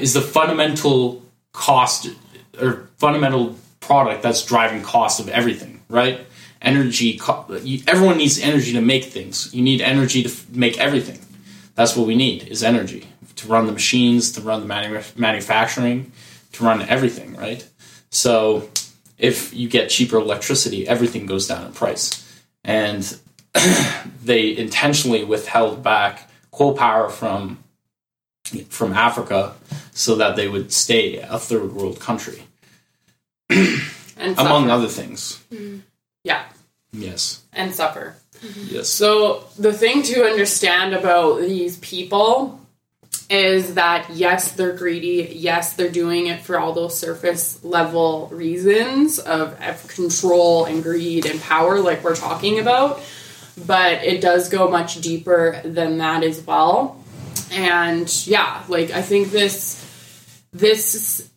is 0.00 0.14
the 0.14 0.20
fundamental 0.20 1.22
cost 1.52 2.08
or 2.60 2.88
fundamental 2.96 3.56
product 3.80 4.22
that's 4.22 4.44
driving 4.44 4.82
cost 4.82 5.18
of 5.18 5.28
everything, 5.28 5.80
right? 5.88 6.20
Energy. 6.62 7.20
Everyone 7.86 8.18
needs 8.18 8.40
energy 8.40 8.72
to 8.72 8.80
make 8.80 9.04
things. 9.04 9.52
You 9.52 9.62
need 9.62 9.80
energy 9.80 10.22
to 10.22 10.32
make 10.52 10.78
everything. 10.78 11.18
That's 11.74 11.96
what 11.96 12.06
we 12.06 12.14
need 12.14 12.48
is 12.48 12.62
energy 12.62 13.08
to 13.38 13.46
run 13.46 13.66
the 13.66 13.72
machines, 13.72 14.32
to 14.32 14.40
run 14.40 14.60
the 14.60 14.66
manu- 14.66 15.02
manufacturing, 15.16 16.10
to 16.52 16.64
run 16.64 16.82
everything, 16.82 17.36
right? 17.36 17.66
So 18.10 18.68
if 19.16 19.54
you 19.54 19.68
get 19.68 19.90
cheaper 19.90 20.16
electricity, 20.16 20.88
everything 20.88 21.26
goes 21.26 21.46
down 21.46 21.64
in 21.66 21.72
price. 21.72 22.24
And 22.68 23.18
they 24.22 24.54
intentionally 24.56 25.24
withheld 25.24 25.82
back 25.82 26.28
coal 26.52 26.74
power 26.76 27.08
from 27.08 27.64
from 28.68 28.92
Africa 28.92 29.54
so 29.92 30.14
that 30.16 30.36
they 30.36 30.48
would 30.48 30.70
stay 30.72 31.16
a 31.16 31.38
third 31.38 31.72
world 31.72 31.98
country, 32.00 32.42
and 33.50 33.80
among 34.38 34.64
suffer. 34.64 34.70
other 34.70 34.88
things. 34.88 35.42
Mm-hmm. 35.52 35.78
yeah, 36.24 36.44
Yes. 36.92 37.42
and 37.52 37.74
suffer. 37.74 38.16
Yes. 38.70 38.88
So 38.88 39.44
the 39.58 39.72
thing 39.72 40.02
to 40.04 40.24
understand 40.24 40.94
about 40.94 41.40
these 41.40 41.76
people 41.78 42.60
is 43.30 43.74
that 43.74 44.08
yes, 44.10 44.52
they're 44.52 44.76
greedy. 44.76 45.34
Yes, 45.34 45.74
they're 45.74 45.90
doing 45.90 46.28
it 46.28 46.40
for 46.40 46.58
all 46.58 46.72
those 46.72 46.98
surface 46.98 47.62
level 47.62 48.28
reasons 48.32 49.18
of, 49.18 49.58
control 49.88 50.64
and 50.64 50.82
greed 50.82 51.26
and 51.26 51.40
power, 51.40 51.80
like 51.80 52.02
we're 52.02 52.16
talking 52.16 52.58
about. 52.58 53.02
But 53.66 54.04
it 54.04 54.20
does 54.20 54.48
go 54.48 54.70
much 54.70 55.00
deeper 55.00 55.60
than 55.64 55.98
that 55.98 56.22
as 56.22 56.40
well. 56.40 57.02
And 57.50 58.26
yeah, 58.26 58.62
like 58.68 58.90
I 58.92 59.02
think 59.02 59.30
this 59.30 59.84
this 60.52 61.28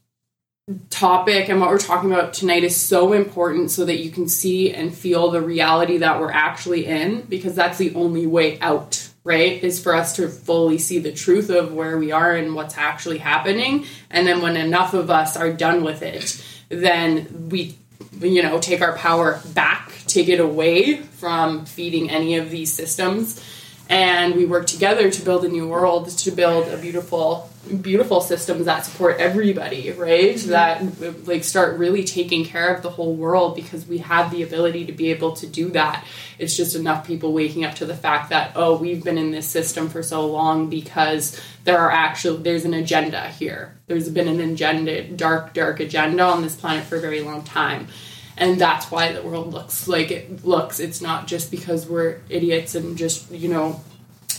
topic 0.90 1.50
and 1.50 1.60
what 1.60 1.70
we're 1.70 1.78
talking 1.78 2.12
about 2.12 2.34
tonight 2.34 2.64
is 2.64 2.78
so 2.78 3.12
important 3.12 3.72
so 3.72 3.84
that 3.86 3.98
you 3.98 4.12
can 4.12 4.28
see 4.28 4.72
and 4.72 4.96
feel 4.96 5.32
the 5.32 5.42
reality 5.42 5.98
that 5.98 6.20
we're 6.20 6.32
actually 6.32 6.86
in 6.86 7.22
because 7.22 7.56
that's 7.56 7.78
the 7.78 7.94
only 7.96 8.26
way 8.26 8.60
out 8.60 9.11
right 9.24 9.64
is 9.64 9.82
for 9.82 9.96
us 9.96 10.16
to 10.16 10.28
fully 10.28 10.78
see 10.78 11.00
the 11.00 11.12
truth 11.12 11.50
of 11.50 11.74
where 11.74 11.98
we 11.98 12.12
are 12.12 12.36
and 12.36 12.56
what's 12.56 12.78
actually 12.78 13.20
happening. 13.20 13.86
And 14.10 14.26
then 14.26 14.42
when 14.42 14.58
enough 14.58 14.94
of 14.94 15.10
us 15.10 15.38
are 15.38 15.54
done 15.54 15.84
with 15.84 16.02
it 16.02 16.44
then 16.72 17.50
we 17.50 17.78
you 18.22 18.42
know 18.42 18.60
take 18.60 18.82
our 18.82 18.96
power 18.98 19.42
back 19.54 19.92
take 20.08 20.30
it 20.30 20.40
away 20.40 20.98
from 20.98 21.66
feeding 21.66 22.10
any 22.10 22.38
of 22.38 22.50
these 22.50 22.72
systems 22.72 23.44
and 23.92 24.36
we 24.36 24.46
work 24.46 24.68
together 24.68 25.12
to 25.12 25.22
build 25.22 25.44
a 25.44 25.50
new 25.50 25.68
world 25.68 26.10
to 26.10 26.32
build 26.32 26.68
a 26.70 26.78
beautiful 26.78 27.50
beautiful 27.82 28.22
systems 28.22 28.66
that 28.66 28.86
support 28.86 29.18
everybody 29.20 29.92
right? 29.92 30.36
Mm-hmm. 30.36 30.50
That 30.50 31.28
like 31.28 31.44
start 31.44 31.78
really 31.78 32.04
taking 32.06 32.46
care 32.46 32.74
of 32.74 32.82
the 32.82 32.90
whole 32.90 33.16
world 33.16 33.56
because 33.56 33.86
we 33.86 34.00
have 34.00 34.32
the 34.32 34.44
ability 34.44 34.86
to 34.86 34.94
be 34.94 35.12
able 35.12 35.34
to 35.36 35.46
do 35.46 35.70
that. 35.72 36.06
It's 36.40 36.56
just 36.56 36.76
enough 36.76 37.06
people 37.06 37.34
waking 37.34 37.66
up 37.66 37.76
to 37.76 37.86
the 37.86 37.96
fact 37.96 38.30
that 38.30 38.54
oh 38.56 38.78
we've 38.78 39.04
been 39.04 39.18
in 39.18 39.32
this 39.32 39.48
system 39.48 39.90
for 39.90 40.02
so 40.02 40.26
long 40.26 40.70
because 40.70 41.40
there 41.66 41.78
are 41.78 41.92
actually 41.92 42.42
there's 42.42 42.66
an 42.66 42.74
agenda 42.74 43.28
here. 43.28 43.78
There's 43.88 44.10
been 44.10 44.30
an 44.30 44.40
agenda 44.40 45.04
dark 45.04 45.54
dark 45.54 45.82
agenda 45.82 46.24
on 46.24 46.42
this 46.42 46.56
planet 46.56 46.86
for 46.86 46.96
a 46.96 47.02
very 47.02 47.22
long 47.22 47.44
time 47.44 47.90
and 48.38 48.60
that's 48.60 48.90
why 48.92 49.12
the 49.12 49.22
world 49.22 49.54
looks 49.54 49.88
like 49.88 50.12
it 50.12 50.46
looks. 50.46 50.80
It's 50.80 51.02
not 51.02 51.28
just 51.28 51.52
because 51.52 51.88
we're 51.88 52.20
idiots 52.30 52.76
and 52.76 52.98
just 52.98 53.30
you 53.32 53.50
know 53.50 53.82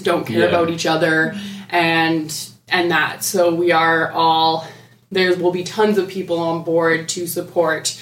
don't 0.03 0.27
care 0.27 0.41
Yeah. 0.41 0.47
about 0.47 0.71
each 0.71 0.87
other. 0.87 1.35
And 1.71 2.33
and 2.69 2.91
that. 2.91 3.23
So 3.25 3.55
we 3.55 3.73
are 3.73 4.11
all 4.13 4.67
there 5.11 5.37
will 5.37 5.53
be 5.53 5.63
tons 5.65 5.99
of 5.99 6.09
people 6.09 6.39
on 6.39 6.65
board 6.65 7.09
to 7.11 7.27
support 7.27 8.01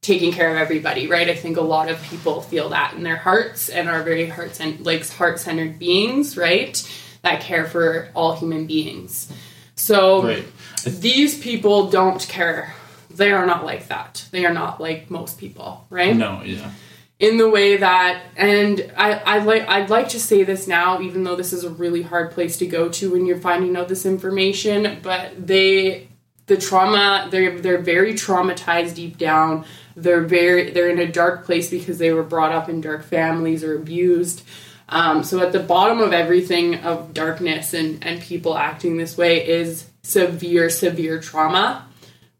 taking 0.00 0.32
care 0.32 0.50
of 0.50 0.56
everybody 0.56 1.06
right? 1.06 1.28
I 1.28 1.34
think 1.34 1.58
a 1.58 1.62
lot 1.62 1.90
of 1.90 2.00
people 2.04 2.40
feel 2.40 2.70
that 2.70 2.94
in 2.94 3.02
their 3.02 3.16
hearts 3.16 3.68
and 3.68 3.88
are 3.88 4.02
very 4.02 4.26
heart 4.26 4.58
and 4.58 4.80
like 4.86 5.06
heart-centered 5.08 5.78
beings 5.78 6.36
right? 6.38 6.74
That 7.22 7.42
care 7.42 7.66
for 7.66 8.08
all 8.14 8.34
human 8.36 8.66
beings. 8.66 9.30
So 9.76 10.22
Right. 10.22 10.44
these 10.84 11.38
people 11.38 11.90
don't 11.90 12.26
care 12.26 12.74
they 13.14 13.32
are 13.32 13.46
not 13.46 13.64
like 13.64 13.88
that 13.88 14.24
they 14.30 14.44
are 14.46 14.52
not 14.52 14.80
like 14.80 15.10
most 15.10 15.38
people 15.38 15.86
right 15.90 16.16
No. 16.16 16.42
Yeah. 16.44 16.70
in 17.18 17.36
the 17.38 17.48
way 17.50 17.76
that 17.76 18.22
and 18.36 18.92
I, 18.96 19.12
I 19.14 19.38
like 19.38 19.68
I'd 19.68 19.90
like 19.90 20.08
to 20.10 20.20
say 20.20 20.42
this 20.44 20.66
now, 20.66 21.00
even 21.00 21.24
though 21.24 21.36
this 21.36 21.52
is 21.52 21.64
a 21.64 21.70
really 21.70 22.02
hard 22.02 22.30
place 22.30 22.56
to 22.58 22.66
go 22.66 22.88
to 22.88 23.12
when 23.12 23.26
you're 23.26 23.38
finding 23.38 23.76
out 23.76 23.88
this 23.88 24.06
information, 24.06 25.00
but 25.02 25.46
they 25.46 26.08
the 26.46 26.56
trauma 26.56 27.28
they're 27.30 27.60
they're 27.60 27.82
very 27.82 28.14
traumatized 28.14 28.94
deep 28.94 29.18
down. 29.18 29.64
They're 29.96 30.22
very 30.22 30.70
they're 30.70 30.88
in 30.88 30.98
a 30.98 31.10
dark 31.10 31.44
place 31.44 31.68
because 31.70 31.98
they 31.98 32.12
were 32.12 32.22
brought 32.22 32.52
up 32.52 32.68
in 32.68 32.80
dark 32.80 33.04
families 33.04 33.62
or 33.64 33.74
abused. 33.76 34.42
Um, 34.88 35.22
so 35.22 35.40
at 35.40 35.52
the 35.52 35.60
bottom 35.60 36.00
of 36.00 36.12
everything 36.12 36.76
of 36.76 37.14
darkness 37.14 37.74
and, 37.74 38.04
and 38.04 38.20
people 38.20 38.56
acting 38.56 38.96
this 38.96 39.16
way 39.16 39.46
is 39.46 39.88
severe, 40.02 40.68
severe 40.70 41.20
trauma, 41.20 41.86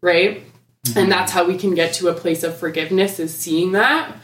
right? 0.01 0.43
And 0.95 1.11
that's 1.11 1.31
how 1.31 1.45
we 1.45 1.57
can 1.57 1.75
get 1.75 1.93
to 1.95 2.07
a 2.07 2.13
place 2.13 2.43
of 2.43 2.57
forgiveness 2.57 3.19
is 3.19 3.33
seeing 3.33 3.73
that. 3.73 4.15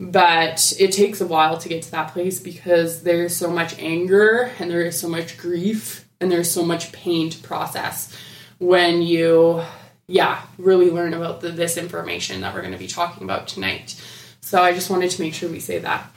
But 0.00 0.74
it 0.78 0.92
takes 0.92 1.20
a 1.20 1.26
while 1.26 1.58
to 1.58 1.68
get 1.68 1.82
to 1.84 1.90
that 1.92 2.12
place 2.12 2.40
because 2.40 3.02
there's 3.02 3.36
so 3.36 3.50
much 3.50 3.78
anger 3.78 4.50
and 4.58 4.70
there 4.70 4.82
is 4.82 4.98
so 4.98 5.08
much 5.08 5.38
grief 5.38 6.06
and 6.20 6.30
there's 6.30 6.50
so 6.50 6.64
much 6.64 6.92
pain 6.92 7.30
to 7.30 7.38
process 7.42 8.14
when 8.58 9.02
you 9.02 9.62
yeah 10.06 10.40
really 10.56 10.90
learn 10.90 11.12
about 11.12 11.40
the, 11.40 11.50
this 11.50 11.76
information 11.76 12.40
that 12.40 12.54
we're 12.54 12.60
going 12.60 12.72
to 12.72 12.78
be 12.78 12.86
talking 12.86 13.22
about 13.22 13.48
tonight. 13.48 14.00
So 14.40 14.62
i 14.62 14.72
just 14.72 14.90
wanted 14.90 15.10
to 15.10 15.20
make 15.20 15.34
sure 15.34 15.50
we 15.50 15.60
say 15.60 15.78
that. 15.80 16.10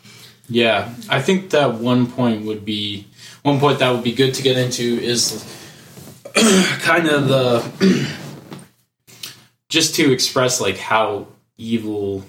Yeah, 0.48 0.94
I 1.10 1.22
think 1.22 1.52
that 1.52 1.76
one 1.76 2.08
point 2.08 2.46
would 2.46 2.66
be 2.66 3.08
one 3.44 3.60
point 3.60 3.80
that 3.80 3.92
would 3.92 4.04
be 4.04 4.14
good 4.14 4.34
to 4.36 4.42
get 4.42 4.58
into 4.58 4.84
is 4.84 5.46
kind 6.82 7.08
of 7.08 7.28
the 7.28 8.18
just 9.70 9.96
to 9.96 10.12
express 10.12 10.60
like 10.60 10.78
how 10.78 11.28
evil 11.58 12.24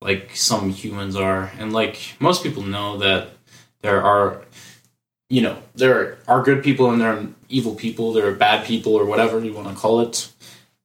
like 0.00 0.34
some 0.34 0.70
humans 0.70 1.16
are. 1.16 1.52
And 1.58 1.72
like 1.72 2.16
most 2.18 2.42
people 2.42 2.62
know 2.62 2.98
that 2.98 3.30
there 3.82 4.02
are 4.02 4.42
you 5.28 5.42
know 5.42 5.58
there 5.74 6.18
are 6.26 6.42
good 6.42 6.64
people 6.64 6.90
and 6.90 7.00
there 7.00 7.12
are 7.12 7.26
evil 7.48 7.74
people. 7.74 8.12
There 8.12 8.26
are 8.26 8.34
bad 8.34 8.66
people 8.66 8.94
or 8.94 9.04
whatever 9.04 9.38
you 9.44 9.52
want 9.52 9.68
to 9.68 9.74
call 9.74 10.00
it. 10.00 10.32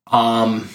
Um 0.07 0.69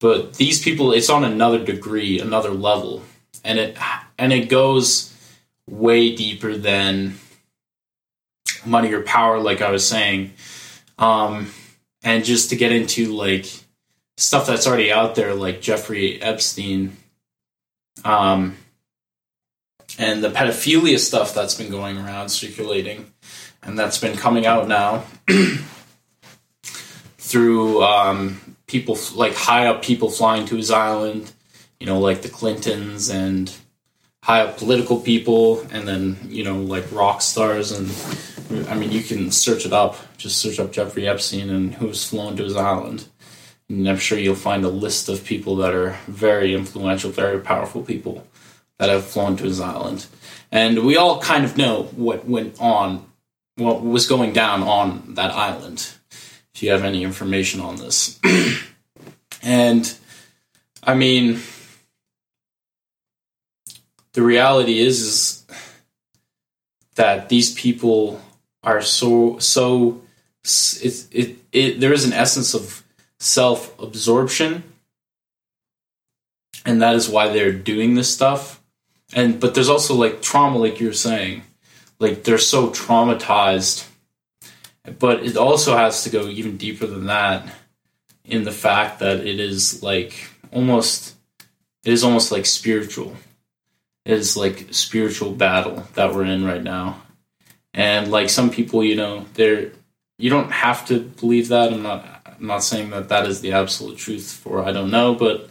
but 0.00 0.34
these 0.34 0.60
people 0.60 0.92
it's 0.92 1.10
on 1.10 1.24
another 1.24 1.64
degree 1.64 2.20
another 2.20 2.50
level. 2.50 3.02
And 3.44 3.58
it 3.58 3.78
and 4.18 4.32
it 4.32 4.48
goes 4.48 5.12
way 5.68 6.14
deeper 6.14 6.56
than 6.56 7.14
money 8.66 8.92
or 8.92 9.02
power 9.02 9.38
like 9.38 9.62
i 9.62 9.70
was 9.70 9.86
saying. 9.86 10.32
Um 10.98 11.52
and 12.04 12.24
just 12.24 12.50
to 12.50 12.56
get 12.56 12.70
into 12.70 13.12
like 13.12 13.46
stuff 14.16 14.46
that's 14.46 14.66
already 14.66 14.92
out 14.92 15.16
there 15.16 15.34
like 15.34 15.60
jeffrey 15.60 16.22
epstein 16.22 16.96
um 18.04 18.56
and 19.98 20.22
the 20.22 20.30
pedophilia 20.30 20.98
stuff 20.98 21.34
that's 21.34 21.54
been 21.54 21.70
going 21.70 21.98
around 21.98 22.28
circulating 22.28 23.12
and 23.62 23.76
that's 23.78 23.98
been 23.98 24.16
coming 24.16 24.46
out 24.46 24.68
now 24.68 25.04
through 27.18 27.82
um 27.82 28.56
people 28.66 28.96
like 29.14 29.34
high 29.34 29.66
up 29.66 29.82
people 29.82 30.08
flying 30.08 30.46
to 30.46 30.54
his 30.54 30.70
island 30.70 31.32
you 31.84 31.90
know, 31.90 32.00
like 32.00 32.22
the 32.22 32.30
Clintons 32.30 33.10
and 33.10 33.54
high 34.22 34.40
up 34.40 34.56
political 34.56 34.98
people, 34.98 35.60
and 35.70 35.86
then 35.86 36.16
you 36.28 36.42
know, 36.42 36.56
like 36.56 36.90
rock 36.92 37.20
stars. 37.20 37.72
And 37.72 37.88
I 38.50 38.74
mean, 38.74 38.92
you 38.92 39.02
can 39.02 39.30
search 39.30 39.66
it 39.66 39.72
up. 39.72 39.96
Just 40.16 40.38
search 40.38 40.58
up 40.58 40.72
Jeffrey 40.72 41.08
Epstein 41.08 41.50
and 41.50 41.74
who's 41.74 42.06
flown 42.06 42.36
to 42.36 42.44
his 42.44 42.56
island. 42.56 43.06
And 43.68 43.88
I'm 43.88 43.98
sure 43.98 44.18
you'll 44.18 44.34
find 44.34 44.64
a 44.64 44.68
list 44.68 45.08
of 45.08 45.24
people 45.24 45.56
that 45.56 45.74
are 45.74 45.96
very 46.06 46.54
influential, 46.54 47.10
very 47.10 47.40
powerful 47.40 47.82
people 47.82 48.26
that 48.78 48.90
have 48.90 49.04
flown 49.04 49.36
to 49.38 49.44
his 49.44 49.60
island. 49.60 50.06
And 50.52 50.84
we 50.84 50.96
all 50.96 51.20
kind 51.20 51.44
of 51.44 51.56
know 51.56 51.84
what 51.96 52.28
went 52.28 52.60
on, 52.60 53.06
what 53.56 53.82
was 53.82 54.06
going 54.06 54.32
down 54.32 54.62
on 54.62 55.14
that 55.14 55.30
island. 55.30 55.94
If 56.54 56.62
you 56.62 56.70
have 56.70 56.84
any 56.84 57.02
information 57.02 57.60
on 57.60 57.76
this, 57.76 58.20
and 59.42 59.96
I 60.82 60.94
mean 60.94 61.40
the 64.12 64.22
reality 64.22 64.78
is 64.78 65.00
is 65.00 65.46
that 66.94 67.28
these 67.28 67.52
people 67.52 68.20
are 68.64 68.82
so 68.82 69.38
so 69.38 70.02
it, 70.42 71.06
it, 71.12 71.36
it 71.52 71.80
there 71.80 71.92
is 71.92 72.04
an 72.04 72.12
essence 72.12 72.54
of 72.54 72.82
self 73.18 73.78
absorption 73.80 74.64
and 76.64 76.80
that 76.82 76.94
is 76.94 77.08
why 77.08 77.28
they're 77.28 77.52
doing 77.52 77.94
this 77.94 78.12
stuff. 78.12 78.60
And 79.12 79.38
but 79.38 79.54
there's 79.54 79.68
also 79.68 79.94
like 79.94 80.22
trauma 80.22 80.58
like 80.58 80.80
you're 80.80 80.92
saying. 80.92 81.42
Like 81.98 82.24
they're 82.24 82.38
so 82.38 82.70
traumatized. 82.70 83.88
But 84.98 85.24
it 85.24 85.36
also 85.36 85.76
has 85.76 86.04
to 86.04 86.10
go 86.10 86.26
even 86.26 86.56
deeper 86.56 86.86
than 86.86 87.06
that 87.06 87.48
in 88.24 88.44
the 88.44 88.52
fact 88.52 89.00
that 89.00 89.20
it 89.20 89.40
is 89.40 89.82
like 89.82 90.28
almost 90.52 91.14
it 91.84 91.92
is 91.92 92.04
almost 92.04 92.32
like 92.32 92.46
spiritual. 92.46 93.14
It 94.04 94.12
is 94.12 94.36
like 94.36 94.68
spiritual 94.70 95.32
battle 95.32 95.86
that 95.94 96.14
we're 96.14 96.24
in 96.24 96.44
right 96.44 96.62
now. 96.62 97.02
And 97.74 98.10
like 98.10 98.30
some 98.30 98.50
people, 98.50 98.84
you 98.84 98.96
know, 98.96 99.26
they're 99.34 99.72
you 100.18 100.30
don't 100.30 100.52
have 100.52 100.86
to 100.86 101.00
believe 101.00 101.48
that. 101.48 101.72
I'm 101.72 101.82
not 101.82 102.06
I'm 102.26 102.46
not 102.46 102.62
saying 102.62 102.90
that 102.90 103.08
that 103.08 103.26
is 103.26 103.40
the 103.40 103.52
absolute 103.52 103.98
truth 103.98 104.32
for 104.32 104.64
I 104.64 104.72
don't 104.72 104.90
know, 104.90 105.14
but 105.14 105.48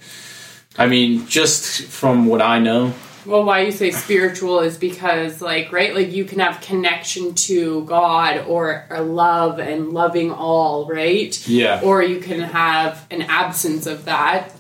I 0.78 0.88
mean 0.88 1.28
just 1.28 1.84
from 1.84 2.26
what 2.26 2.42
I 2.42 2.60
know 2.60 2.94
Well, 3.26 3.44
why 3.44 3.62
you 3.62 3.72
say 3.72 3.92
spiritual 3.92 4.60
is 4.60 4.78
because, 4.78 5.42
like, 5.42 5.72
right, 5.72 5.96
like 5.96 6.12
you 6.12 6.26
can 6.26 6.40
have 6.40 6.60
connection 6.60 7.34
to 7.36 7.86
God 7.86 8.46
or, 8.48 8.86
or 8.90 9.00
love 9.00 9.60
and 9.60 9.94
loving 9.94 10.30
all, 10.30 10.88
right? 10.88 11.48
Yeah. 11.48 11.80
Or 11.82 12.04
you 12.04 12.20
can 12.20 12.42
have 12.42 13.06
an 13.12 13.22
absence 13.22 13.86
of 13.86 14.06
that 14.06 14.52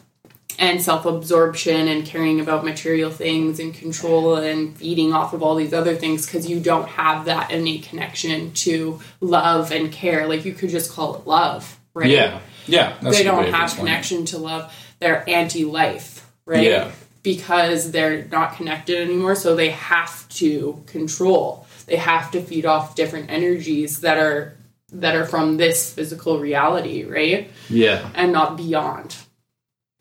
and 0.59 0.81
self 0.81 1.05
absorption 1.05 1.87
and 1.87 2.05
caring 2.05 2.39
about 2.39 2.63
material 2.63 3.09
things 3.09 3.59
and 3.59 3.73
control 3.73 4.35
and 4.35 4.77
feeding 4.77 5.13
off 5.13 5.33
of 5.33 5.43
all 5.43 5.55
these 5.55 5.73
other 5.73 5.95
things 5.95 6.25
because 6.25 6.49
you 6.49 6.59
don't 6.59 6.87
have 6.87 7.25
that 7.25 7.51
innate 7.51 7.83
connection 7.83 8.51
to 8.53 8.99
love 9.21 9.71
and 9.71 9.91
care. 9.91 10.27
Like, 10.27 10.45
you 10.45 10.53
could 10.53 10.69
just 10.69 10.91
call 10.91 11.15
it 11.15 11.27
love, 11.27 11.79
right? 11.93 12.09
Yeah. 12.09 12.39
Yeah. 12.67 12.97
They 13.01 13.07
a 13.07 13.11
good 13.11 13.17
way 13.17 13.23
don't 13.23 13.53
have 13.53 13.75
connection 13.75 14.25
to 14.25 14.37
love. 14.37 14.73
They're 14.99 15.27
anti 15.29 15.65
life, 15.65 16.29
right? 16.45 16.63
Yeah. 16.63 16.91
Because 17.23 17.91
they're 17.91 18.25
not 18.25 18.57
connected 18.57 18.97
anymore, 18.97 19.35
so 19.35 19.55
they 19.55 19.71
have 19.71 20.27
to 20.29 20.83
control. 20.87 21.65
They 21.85 21.95
have 21.95 22.31
to 22.31 22.41
feed 22.41 22.65
off 22.65 22.95
different 22.95 23.29
energies 23.29 24.01
that 24.01 24.17
are 24.17 24.55
that 24.93 25.15
are 25.15 25.25
from 25.25 25.57
this 25.57 25.91
physical 25.91 26.39
reality, 26.39 27.03
right? 27.03 27.49
Yeah. 27.69 28.07
And 28.13 28.31
not 28.31 28.57
beyond, 28.57 29.15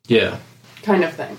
Yeah. 0.07 0.39
kind 0.83 1.05
of 1.05 1.15
thing. 1.15 1.39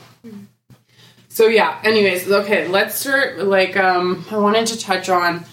So 1.29 1.48
yeah, 1.48 1.79
anyways, 1.84 2.29
okay, 2.29 2.67
let's 2.67 2.96
start 2.96 3.39
like 3.39 3.75
um 3.75 4.25
I 4.29 4.38
wanted 4.38 4.67
to 4.67 4.79
touch 4.79 5.10
on 5.10 5.46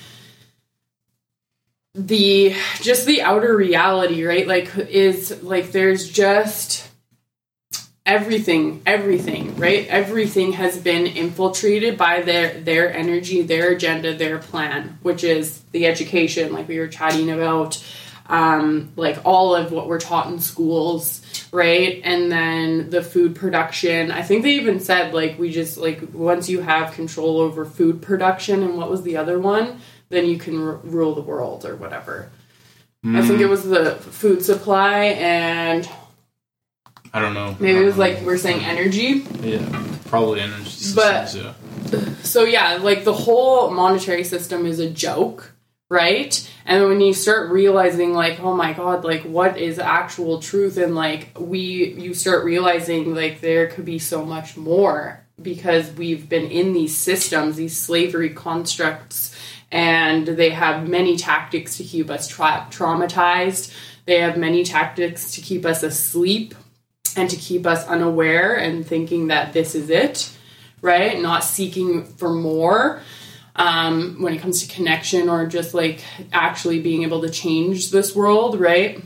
the 1.95 2.55
just 2.81 3.07
the 3.07 3.23
outer 3.23 3.57
reality, 3.57 4.25
right? 4.25 4.47
Like 4.47 4.77
is 4.77 5.43
like 5.43 5.73
there's 5.73 6.09
just 6.09 6.91
everything 8.07 8.83
everything 8.87 9.55
right 9.57 9.87
everything 9.89 10.53
has 10.55 10.79
been 10.79 11.07
infiltrated 11.07 11.99
by 11.99 12.23
their 12.23 12.59
their 12.61 12.93
energy 12.93 13.43
their 13.43 13.73
agenda 13.73 14.15
their 14.17 14.39
plan 14.39 14.99
which 15.03 15.23
is 15.23 15.61
the 15.73 15.87
education 15.87 16.53
like 16.53 16.67
we 16.67 16.79
were 16.79 16.89
chatting 16.89 17.31
about 17.31 17.77
um, 18.31 18.93
like 18.97 19.19
all 19.25 19.55
of 19.57 19.73
what 19.73 19.89
we're 19.89 19.99
taught 20.01 20.29
in 20.29 20.39
schools 20.39 21.21
right 21.53 22.01
and 22.05 22.31
then 22.31 22.89
the 22.91 23.03
food 23.03 23.35
production 23.35 24.13
i 24.13 24.23
think 24.23 24.45
they 24.45 24.53
even 24.53 24.79
said 24.79 25.13
like 25.13 25.37
we 25.39 25.51
just 25.51 25.77
like 25.77 26.01
once 26.15 26.49
you 26.49 26.61
have 26.61 26.95
control 26.95 27.41
over 27.41 27.65
food 27.65 28.01
production 28.01 28.63
and 28.63 28.77
what 28.77 28.89
was 28.89 29.03
the 29.03 29.17
other 29.17 29.39
one 29.41 29.81
then 30.11 30.27
you 30.27 30.39
can 30.39 30.57
r- 30.65 30.77
rule 30.85 31.15
the 31.15 31.21
world 31.21 31.65
or 31.67 31.75
whatever 31.75 32.31
i 33.05 33.21
think 33.27 33.41
it 33.41 33.47
was 33.47 33.65
the 33.65 33.97
food 33.97 34.45
supply 34.45 35.05
and 35.19 35.89
I 37.13 37.19
don't 37.21 37.35
know. 37.35 37.57
maybe 37.59 37.81
it 37.81 37.85
was 37.85 37.97
like 37.99 38.21
we're 38.21 38.39
saying 38.39 38.65
energy 38.65 39.25
Yeah. 39.43 39.87
Probably 40.07 40.41
energy 40.41 40.71
systems. 40.71 40.95
But- 40.95 41.35
yeah. 41.93 42.15
so 42.23 42.45
yeah 42.45 42.75
like 42.77 43.03
the 43.05 43.13
whole 43.13 43.71
monetary 43.73 44.23
system 44.23 44.67
is 44.67 44.79
a 44.79 44.89
joke 44.89 45.53
right? 45.91 46.49
And 46.65 46.87
when 46.87 47.01
you 47.01 47.13
start 47.13 47.51
realizing 47.51 48.15
like 48.15 48.41
oh 48.41 48.57
my 48.57 48.73
god 48.73 49.05
like 49.05 49.23
what 49.23 49.59
is 49.59 49.79
actual 49.79 50.41
truth? 50.41 50.79
And 50.79 50.95
like 50.95 51.37
we 51.39 51.93
you 51.95 52.15
start 52.15 52.45
realizing 52.45 53.15
like 53.15 53.41
there 53.41 53.67
could 53.67 53.85
be 53.85 53.99
so 53.99 54.25
much 54.25 54.57
more 54.57 55.27
because 55.43 55.91
we've 55.93 56.29
been 56.29 56.51
in 56.51 56.73
these 56.73 56.97
systems 56.97 57.57
these 57.57 57.77
slavery 57.77 58.31
constructs 58.31 59.37
and 59.73 60.27
they 60.27 60.51
have 60.51 60.89
many 60.89 61.17
tactics 61.17 61.77
to 61.77 61.85
keep 61.85 62.11
us 62.11 62.27
tra- 62.29 62.67
traumatized. 62.71 63.75
They 64.07 64.21
have 64.21 64.37
many 64.37 64.65
tactics 64.65 65.33
to 65.33 65.41
keep 65.41 65.67
us 65.67 65.83
asleep 65.83 66.55
and 67.17 67.29
to 67.29 67.37
keep 67.37 67.67
us 67.67 67.87
unaware 67.87 68.55
and 68.55 68.87
thinking 68.87 69.29
that 69.29 69.53
this 69.53 69.75
is 69.75 69.91
it 69.91 70.31
right? 70.83 71.21
Not 71.21 71.45
seeking 71.45 72.05
for 72.05 72.31
more 72.31 73.03
um, 73.61 74.23
when 74.23 74.33
it 74.33 74.41
comes 74.41 74.67
to 74.67 74.75
connection 74.75 75.29
or 75.29 75.47
just 75.47 75.75
like 75.75 76.01
actually 76.33 76.81
being 76.81 77.03
able 77.03 77.21
to 77.21 77.29
change 77.29 77.91
this 77.91 78.17
world, 78.17 78.59
right? 78.59 79.03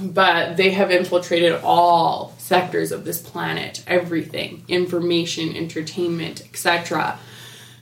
But 0.00 0.56
they 0.56 0.70
have 0.70 0.92
infiltrated 0.92 1.60
all 1.64 2.32
sectors 2.38 2.92
of 2.92 3.04
this 3.04 3.20
planet, 3.20 3.82
everything, 3.88 4.62
information, 4.68 5.56
entertainment, 5.56 6.42
etc. 6.42 7.18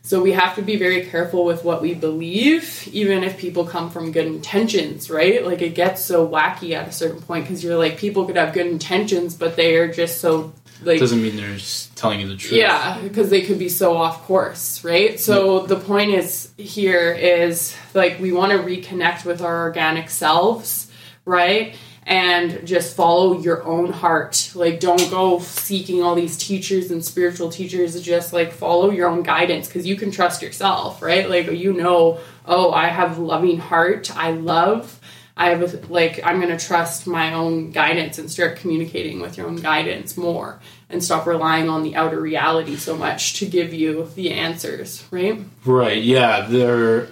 So 0.00 0.22
we 0.22 0.32
have 0.32 0.54
to 0.56 0.62
be 0.62 0.76
very 0.76 1.04
careful 1.04 1.44
with 1.44 1.62
what 1.62 1.82
we 1.82 1.92
believe, 1.92 2.88
even 2.90 3.22
if 3.22 3.36
people 3.36 3.66
come 3.66 3.90
from 3.90 4.12
good 4.12 4.26
intentions, 4.26 5.10
right? 5.10 5.44
Like 5.44 5.60
it 5.60 5.74
gets 5.74 6.02
so 6.02 6.26
wacky 6.26 6.72
at 6.72 6.88
a 6.88 6.92
certain 6.92 7.20
point 7.20 7.44
because 7.44 7.62
you're 7.62 7.76
like, 7.76 7.98
people 7.98 8.24
could 8.24 8.36
have 8.36 8.54
good 8.54 8.66
intentions, 8.66 9.34
but 9.34 9.56
they 9.56 9.76
are 9.76 9.92
just 9.92 10.22
so 10.22 10.54
like 10.84 10.98
Doesn't 10.98 11.22
mean 11.22 11.36
they're 11.36 11.54
just 11.56 11.96
telling 11.96 12.20
you 12.20 12.28
the 12.28 12.36
truth. 12.36 12.52
yeah, 12.52 13.00
because 13.02 13.30
they 13.30 13.42
could 13.42 13.58
be 13.58 13.68
so 13.68 13.96
off 13.96 14.22
course, 14.24 14.82
right? 14.84 15.18
So 15.18 15.66
the 15.66 15.76
point 15.76 16.10
is 16.12 16.50
here 16.56 17.12
is 17.12 17.74
like 17.94 18.18
we 18.20 18.32
want 18.32 18.52
to 18.52 18.58
reconnect 18.58 19.24
with 19.24 19.40
our 19.42 19.62
organic 19.62 20.10
selves, 20.10 20.90
right? 21.24 21.74
And 22.04 22.66
just 22.66 22.96
follow 22.96 23.38
your 23.40 23.62
own 23.64 23.92
heart. 23.92 24.50
Like 24.56 24.80
don't 24.80 25.08
go 25.08 25.38
seeking 25.38 26.02
all 26.02 26.16
these 26.16 26.36
teachers 26.36 26.90
and 26.90 27.04
spiritual 27.04 27.48
teachers, 27.48 28.00
just 28.02 28.32
like 28.32 28.52
follow 28.52 28.90
your 28.90 29.08
own 29.08 29.22
guidance 29.22 29.68
because 29.68 29.86
you 29.86 29.94
can 29.94 30.10
trust 30.10 30.42
yourself, 30.42 31.00
right? 31.00 31.30
Like 31.30 31.52
you 31.52 31.72
know, 31.72 32.18
oh, 32.44 32.72
I 32.72 32.88
have 32.88 33.18
loving 33.18 33.58
heart. 33.58 34.14
I 34.16 34.32
love 34.32 34.98
I 35.36 35.50
have 35.50 35.62
a, 35.62 35.92
like 35.92 36.20
I'm 36.24 36.40
going 36.40 36.56
to 36.56 36.64
trust 36.64 37.06
my 37.06 37.32
own 37.32 37.70
guidance 37.70 38.18
and 38.18 38.30
start 38.30 38.56
communicating 38.56 39.20
with 39.20 39.36
your 39.36 39.46
own 39.46 39.56
guidance 39.56 40.16
more 40.16 40.60
and 40.90 41.02
stop 41.02 41.26
relying 41.26 41.68
on 41.68 41.82
the 41.82 41.96
outer 41.96 42.20
reality 42.20 42.76
so 42.76 42.96
much 42.96 43.34
to 43.38 43.46
give 43.46 43.72
you 43.72 44.08
the 44.14 44.30
answers, 44.30 45.04
right? 45.10 45.40
Right. 45.64 46.02
Yeah. 46.02 46.42
There. 46.42 47.08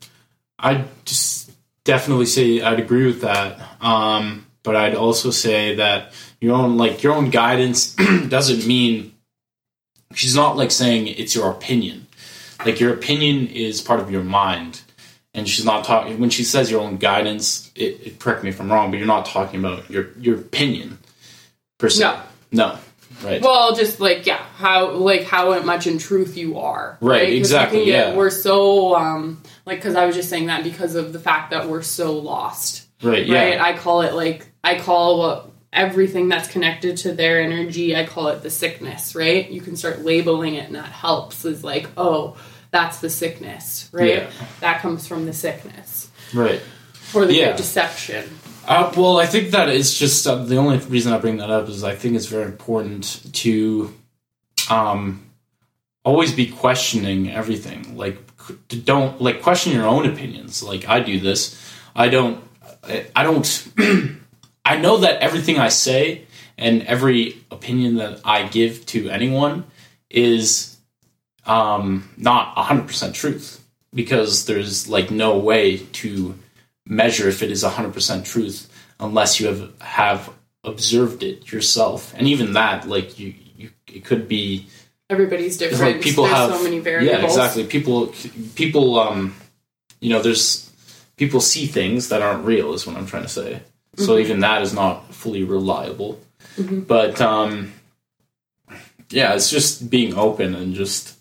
I 0.58 0.84
just 1.04 1.50
definitely 1.84 2.26
say 2.26 2.60
I'd 2.60 2.80
agree 2.80 3.06
with 3.06 3.22
that. 3.22 3.60
Um, 3.80 4.46
but 4.62 4.76
I'd 4.76 4.94
also 4.94 5.30
say 5.30 5.76
that 5.76 6.12
your 6.40 6.54
own 6.56 6.76
like 6.76 7.02
your 7.02 7.14
own 7.14 7.30
guidance 7.30 7.94
doesn't 8.28 8.66
mean 8.66 9.12
she's 10.14 10.34
not 10.34 10.56
like 10.56 10.70
saying 10.70 11.06
it's 11.06 11.34
your 11.34 11.50
opinion. 11.50 12.06
Like 12.64 12.80
your 12.80 12.92
opinion 12.92 13.48
is 13.48 13.80
part 13.80 14.00
of 14.00 14.10
your 14.10 14.24
mind, 14.24 14.82
and 15.36 15.48
she's 15.48 15.64
not 15.64 15.84
talking 15.84 16.18
when 16.18 16.30
she 16.30 16.42
says 16.42 16.70
your 16.70 16.80
own 16.80 16.96
guidance. 16.96 17.70
It, 17.76 18.00
it, 18.06 18.18
correct 18.18 18.42
me 18.42 18.48
if 18.50 18.60
I'm 18.60 18.72
wrong, 18.72 18.90
but 18.90 18.96
you're 18.96 19.06
not 19.06 19.26
talking 19.26 19.60
about 19.60 19.88
your 19.90 20.08
your 20.18 20.36
opinion 20.40 20.98
per 21.78 21.88
se. 21.88 22.02
No. 22.02 22.20
No. 22.50 22.78
Right. 23.24 23.40
Well, 23.40 23.74
just 23.74 24.00
like 24.00 24.26
yeah, 24.26 24.42
how 24.56 24.90
like 24.90 25.22
how 25.24 25.58
much 25.62 25.86
in 25.86 25.98
truth 25.98 26.36
you 26.36 26.58
are, 26.58 26.98
Right, 27.00 27.30
you 27.30 27.36
exactly, 27.38 27.84
get- 27.86 28.08
yeah. 28.10 28.14
we're 28.16 28.30
so 28.30 28.94
um 28.96 29.42
like 29.64 29.78
because 29.78 29.94
I 29.94 30.04
was 30.06 30.14
just 30.16 30.28
saying 30.28 30.46
that 30.46 30.64
because 30.64 30.96
of 30.96 31.12
the 31.12 31.18
fact 31.20 31.50
that 31.52 31.68
we're 31.68 31.82
so 31.82 32.12
lost. 32.18 32.86
right. 33.02 33.24
Yeah. 33.24 33.42
right? 33.50 33.60
I 33.60 33.72
call 33.78 34.02
it 34.02 34.12
like 34.14 34.46
I 34.64 34.78
call 34.78 35.18
what 35.20 35.50
everything 35.72 36.28
that's 36.28 36.48
connected 36.48 36.96
to 36.98 37.12
their 37.12 37.40
energy. 37.40 37.94
I 37.96 38.04
call 38.06 38.28
it 38.28 38.42
the 38.42 38.50
sickness, 38.50 39.14
right? 39.14 39.48
You 39.50 39.60
can 39.60 39.76
start 39.76 40.02
labeling 40.02 40.54
it, 40.54 40.66
and 40.66 40.74
that 40.74 40.86
helps. 40.86 41.44
Is 41.44 41.62
like, 41.64 41.88
oh, 41.96 42.36
that's 42.70 42.98
the 43.00 43.10
sickness, 43.10 43.88
right? 43.92 44.08
Yeah. 44.08 44.30
That 44.60 44.80
comes 44.82 45.06
from 45.06 45.26
the 45.26 45.32
sickness 45.32 46.10
Right. 46.34 46.60
or 47.14 47.24
the 47.26 47.34
Yeah. 47.34 47.56
deception. 47.56 48.38
Uh, 48.66 48.92
well, 48.96 49.18
I 49.18 49.26
think 49.26 49.52
that 49.52 49.68
it's 49.68 49.96
just 49.96 50.26
uh, 50.26 50.36
the 50.36 50.56
only 50.56 50.78
reason 50.78 51.12
I 51.12 51.18
bring 51.18 51.36
that 51.36 51.50
up 51.50 51.68
is 51.68 51.84
I 51.84 51.94
think 51.94 52.16
it's 52.16 52.26
very 52.26 52.44
important 52.46 53.32
to 53.34 53.94
um, 54.68 55.24
always 56.04 56.32
be 56.32 56.46
questioning 56.46 57.30
everything. 57.30 57.96
Like, 57.96 58.18
don't 58.84 59.20
like 59.20 59.42
question 59.42 59.72
your 59.72 59.86
own 59.86 60.06
opinions. 60.06 60.62
Like 60.62 60.88
I 60.88 61.00
do 61.00 61.20
this. 61.20 61.60
I 61.94 62.08
don't. 62.08 62.42
I, 62.82 63.06
I 63.14 63.22
don't. 63.22 63.68
I 64.64 64.76
know 64.76 64.98
that 64.98 65.20
everything 65.22 65.58
I 65.58 65.68
say 65.68 66.22
and 66.58 66.82
every 66.82 67.36
opinion 67.52 67.96
that 67.96 68.20
I 68.24 68.48
give 68.48 68.84
to 68.86 69.08
anyone 69.10 69.64
is 70.10 70.75
um, 71.46 72.08
not 72.16 72.56
hundred 72.56 72.86
percent 72.86 73.14
truth 73.14 73.62
because 73.94 74.46
there's 74.46 74.88
like 74.88 75.10
no 75.10 75.38
way 75.38 75.78
to 75.78 76.38
measure 76.86 77.28
if 77.28 77.42
it 77.42 77.50
is 77.50 77.64
100% 77.64 78.24
truth 78.24 78.72
unless 79.00 79.40
you 79.40 79.46
have 79.48 79.72
have 79.80 80.30
observed 80.64 81.22
it 81.22 81.50
yourself 81.50 82.12
and 82.16 82.28
even 82.28 82.52
that 82.52 82.86
like 82.88 83.18
you, 83.18 83.34
you 83.56 83.70
it 83.88 84.04
could 84.04 84.28
be 84.28 84.66
Everybody's 85.10 85.56
different. 85.56 85.82
like 85.94 86.00
people 86.02 86.24
There's 86.24 86.36
have 86.36 86.54
so 86.56 86.62
many 86.62 86.78
variables. 86.80 87.20
yeah 87.20 87.24
exactly 87.24 87.64
people 87.64 88.12
people 88.54 88.98
um 88.98 89.34
you 90.00 90.10
know 90.10 90.20
there's 90.22 90.70
people 91.16 91.40
see 91.40 91.66
things 91.66 92.08
that 92.10 92.22
aren't 92.22 92.44
real 92.44 92.72
is 92.74 92.86
what 92.86 92.96
i'm 92.96 93.06
trying 93.06 93.22
to 93.24 93.28
say 93.28 93.60
so 93.96 94.12
Mm-hmm. 94.12 94.20
even 94.24 94.40
that 94.40 94.62
is 94.62 94.72
not 94.74 95.12
fully 95.14 95.42
reliable 95.42 96.20
but 96.58 97.20
um 97.20 97.72
yeah 99.10 99.34
it's 99.34 99.50
just 99.50 99.88
being 99.90 100.14
open 100.14 100.54
and 100.54 100.74
just 100.74 101.15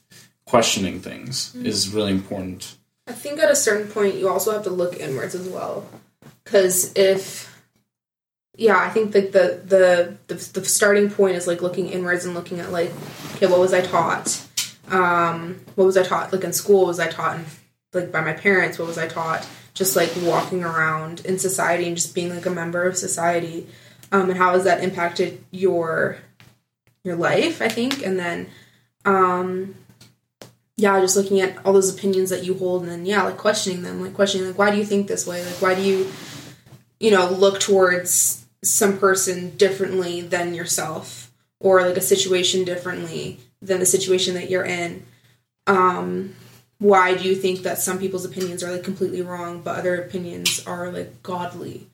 questioning 0.56 1.00
things 1.00 1.36
Mm-hmm. 1.54 1.66
is 1.66 1.90
really 1.96 2.12
important 2.12 2.78
I 3.08 3.14
think 3.14 3.40
at 3.40 3.52
a 3.52 3.56
certain 3.56 3.88
point 3.88 4.16
you 4.16 4.28
also 4.30 4.52
have 4.52 4.64
to 4.64 4.72
look 4.72 5.00
inwards 5.00 5.36
as 5.36 5.48
well, 5.48 5.88
because 6.44 6.92
if, 6.96 7.24
yeah, 8.58 8.80
I 8.80 8.90
think 8.90 9.14
like 9.14 9.32
the, 9.32 9.62
the 9.64 10.18
the 10.26 10.36
the 10.60 10.66
starting 10.66 11.12
point 11.12 11.36
is 11.36 11.46
like 11.46 11.62
looking 11.62 11.88
inwards 11.90 12.26
and 12.26 12.34
looking 12.34 12.60
at 12.60 12.72
like, 12.72 12.92
okay, 13.36 13.46
what 13.46 13.60
was 13.60 13.74
I 13.74 13.82
taught? 13.82 14.28
um, 14.90 15.60
what 15.76 15.86
was 15.86 15.98
I 15.98 16.04
taught? 16.04 16.34
Like 16.34 16.44
in 16.44 16.54
school, 16.54 16.88
was 16.88 17.00
I 17.00 17.08
taught 17.08 17.38
in, 17.38 17.46
like 17.94 18.12
by 18.12 18.22
my 18.22 18.34
parents? 18.34 18.80
What 18.80 18.88
was 18.88 18.98
I 18.98 19.08
taught? 19.08 19.48
Just 19.76 19.96
like 19.96 20.12
walking 20.24 20.64
around 20.64 21.24
in 21.26 21.38
society 21.38 21.86
and 21.86 21.96
just 21.96 22.16
being 22.16 22.34
like 22.34 22.48
a 22.48 22.50
member 22.62 22.88
of 22.88 22.98
society, 22.98 23.68
um, 24.12 24.30
and 24.32 24.38
how 24.38 24.54
has 24.54 24.64
that 24.64 24.84
impacted 24.84 25.44
your 25.52 26.18
your 27.04 27.16
life? 27.16 27.62
I 27.62 27.70
think, 27.70 28.04
and 28.04 28.18
then, 28.18 28.48
um, 29.06 29.76
yeah, 30.78 31.00
just 31.00 31.16
looking 31.16 31.40
at 31.40 31.66
all 31.66 31.74
those 31.74 31.94
opinions 31.94 32.30
that 32.30 32.44
you 32.44 32.54
hold, 32.54 32.84
and 32.84 32.92
then 32.92 33.06
yeah, 33.06 33.24
like 33.24 33.38
questioning 33.38 33.82
them, 33.82 34.02
like 34.02 34.14
questioning 34.14 34.48
like 34.48 34.58
why 34.58 34.72
do 34.72 34.78
you 34.78 34.86
think 34.86 35.08
this 35.08 35.26
way? 35.26 35.44
Like 35.44 35.62
why 35.62 35.76
do 35.76 35.82
you, 35.82 36.12
you 37.00 37.12
know, 37.12 37.30
look 37.30 37.60
towards 37.60 38.46
some 38.64 38.98
person 38.98 39.56
differently 39.56 40.22
than 40.22 40.54
yourself, 40.54 41.32
or 41.60 41.82
like 41.82 41.98
a 41.98 42.02
situation 42.02 42.66
differently 42.66 43.40
than 43.62 43.80
the 43.80 43.86
situation 43.86 44.34
that 44.34 44.50
you're 44.50 44.66
in? 44.66 45.06
Um, 45.68 46.36
why 46.78 47.16
do 47.16 47.24
you 47.24 47.36
think 47.36 47.62
that 47.62 47.80
some 47.80 47.98
people's 47.98 48.26
opinions 48.26 48.62
are 48.62 48.72
like 48.72 48.84
completely 48.84 49.22
wrong, 49.22 49.62
but 49.62 49.78
other 49.78 49.96
opinions 49.96 50.62
are 50.68 50.92
like 50.92 51.24
godly? 51.24 51.88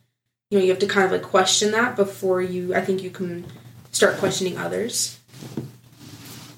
You 0.50 0.58
know, 0.58 0.64
you 0.66 0.72
have 0.72 0.80
to 0.80 0.88
kind 0.88 1.06
of 1.06 1.12
like 1.12 1.22
question 1.22 1.72
that 1.72 1.96
before 1.96 2.42
you. 2.42 2.74
I 2.74 2.82
think 2.82 3.04
you 3.04 3.12
can 3.12 3.46
start 3.92 4.18
questioning 4.18 4.58
others. 4.58 5.20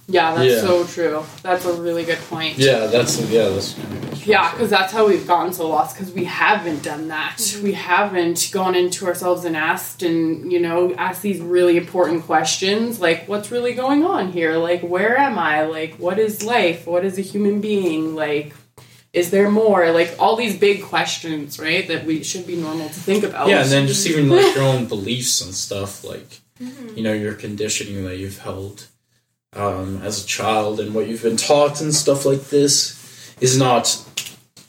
Yeah, 0.07 0.35
that's 0.35 0.53
Yeah. 0.53 0.61
so 0.61 0.83
true. 0.85 1.23
That's 1.43 1.65
a 1.65 1.73
really 1.73 2.03
good 2.03 2.19
point. 2.29 2.57
Yeah, 2.57 2.87
that's 2.87 3.19
yeah, 3.21 3.49
that's 3.49 3.75
Yeah, 4.25 4.51
because 4.51 4.69
that's 4.69 4.91
how 4.91 5.07
we've 5.07 5.25
gotten 5.25 5.53
so 5.53 5.67
lost 5.69 5.95
because 5.95 6.13
we 6.13 6.25
haven't 6.25 6.83
done 6.83 7.07
that. 7.09 7.37
Mm-hmm. 7.37 7.63
We 7.63 7.73
haven't 7.73 8.49
gone 8.51 8.75
into 8.75 9.05
ourselves 9.05 9.45
and 9.45 9.55
asked 9.55 10.03
and, 10.03 10.51
you 10.51 10.59
know, 10.59 10.93
asked 10.95 11.21
these 11.21 11.39
really 11.41 11.77
important 11.77 12.23
questions 12.25 12.99
like, 12.99 13.27
what's 13.27 13.51
really 13.51 13.73
going 13.73 14.03
on 14.05 14.31
here? 14.31 14.57
Like, 14.57 14.81
where 14.81 15.17
am 15.17 15.37
I? 15.37 15.63
Like, 15.65 15.95
what 15.95 16.19
is 16.19 16.43
life? 16.43 16.85
What 16.85 17.05
is 17.05 17.17
a 17.17 17.21
human 17.21 17.59
being? 17.61 18.15
Like, 18.15 18.53
is 19.13 19.29
there 19.29 19.49
more? 19.49 19.91
Like, 19.91 20.15
all 20.19 20.35
these 20.35 20.57
big 20.57 20.83
questions, 20.83 21.59
right? 21.59 21.87
That 21.87 22.05
we 22.05 22.23
should 22.23 22.47
be 22.47 22.55
normal 22.55 22.87
to 22.87 22.93
think 22.93 23.23
about. 23.23 23.47
Yeah, 23.47 23.61
and 23.61 23.71
then 23.71 23.87
just 23.87 24.07
even 24.07 24.29
like 24.29 24.55
your 24.55 24.63
own 24.73 24.85
beliefs 24.85 25.41
and 25.41 25.53
stuff, 25.53 26.03
like 26.03 26.41
mm-hmm. 26.59 26.97
you 26.97 27.03
know 27.03 27.13
your 27.13 27.33
conditioning 27.33 28.03
that 28.05 28.17
you've 28.17 28.39
held 28.39 28.87
um, 29.55 30.01
as 30.03 30.23
a 30.23 30.27
child 30.27 30.79
and 30.79 30.93
what 30.93 31.07
you've 31.07 31.23
been 31.23 31.37
taught 31.37 31.81
and 31.81 31.93
stuff 31.93 32.25
like 32.25 32.49
this 32.49 32.99
is 33.39 33.57
not 33.57 34.03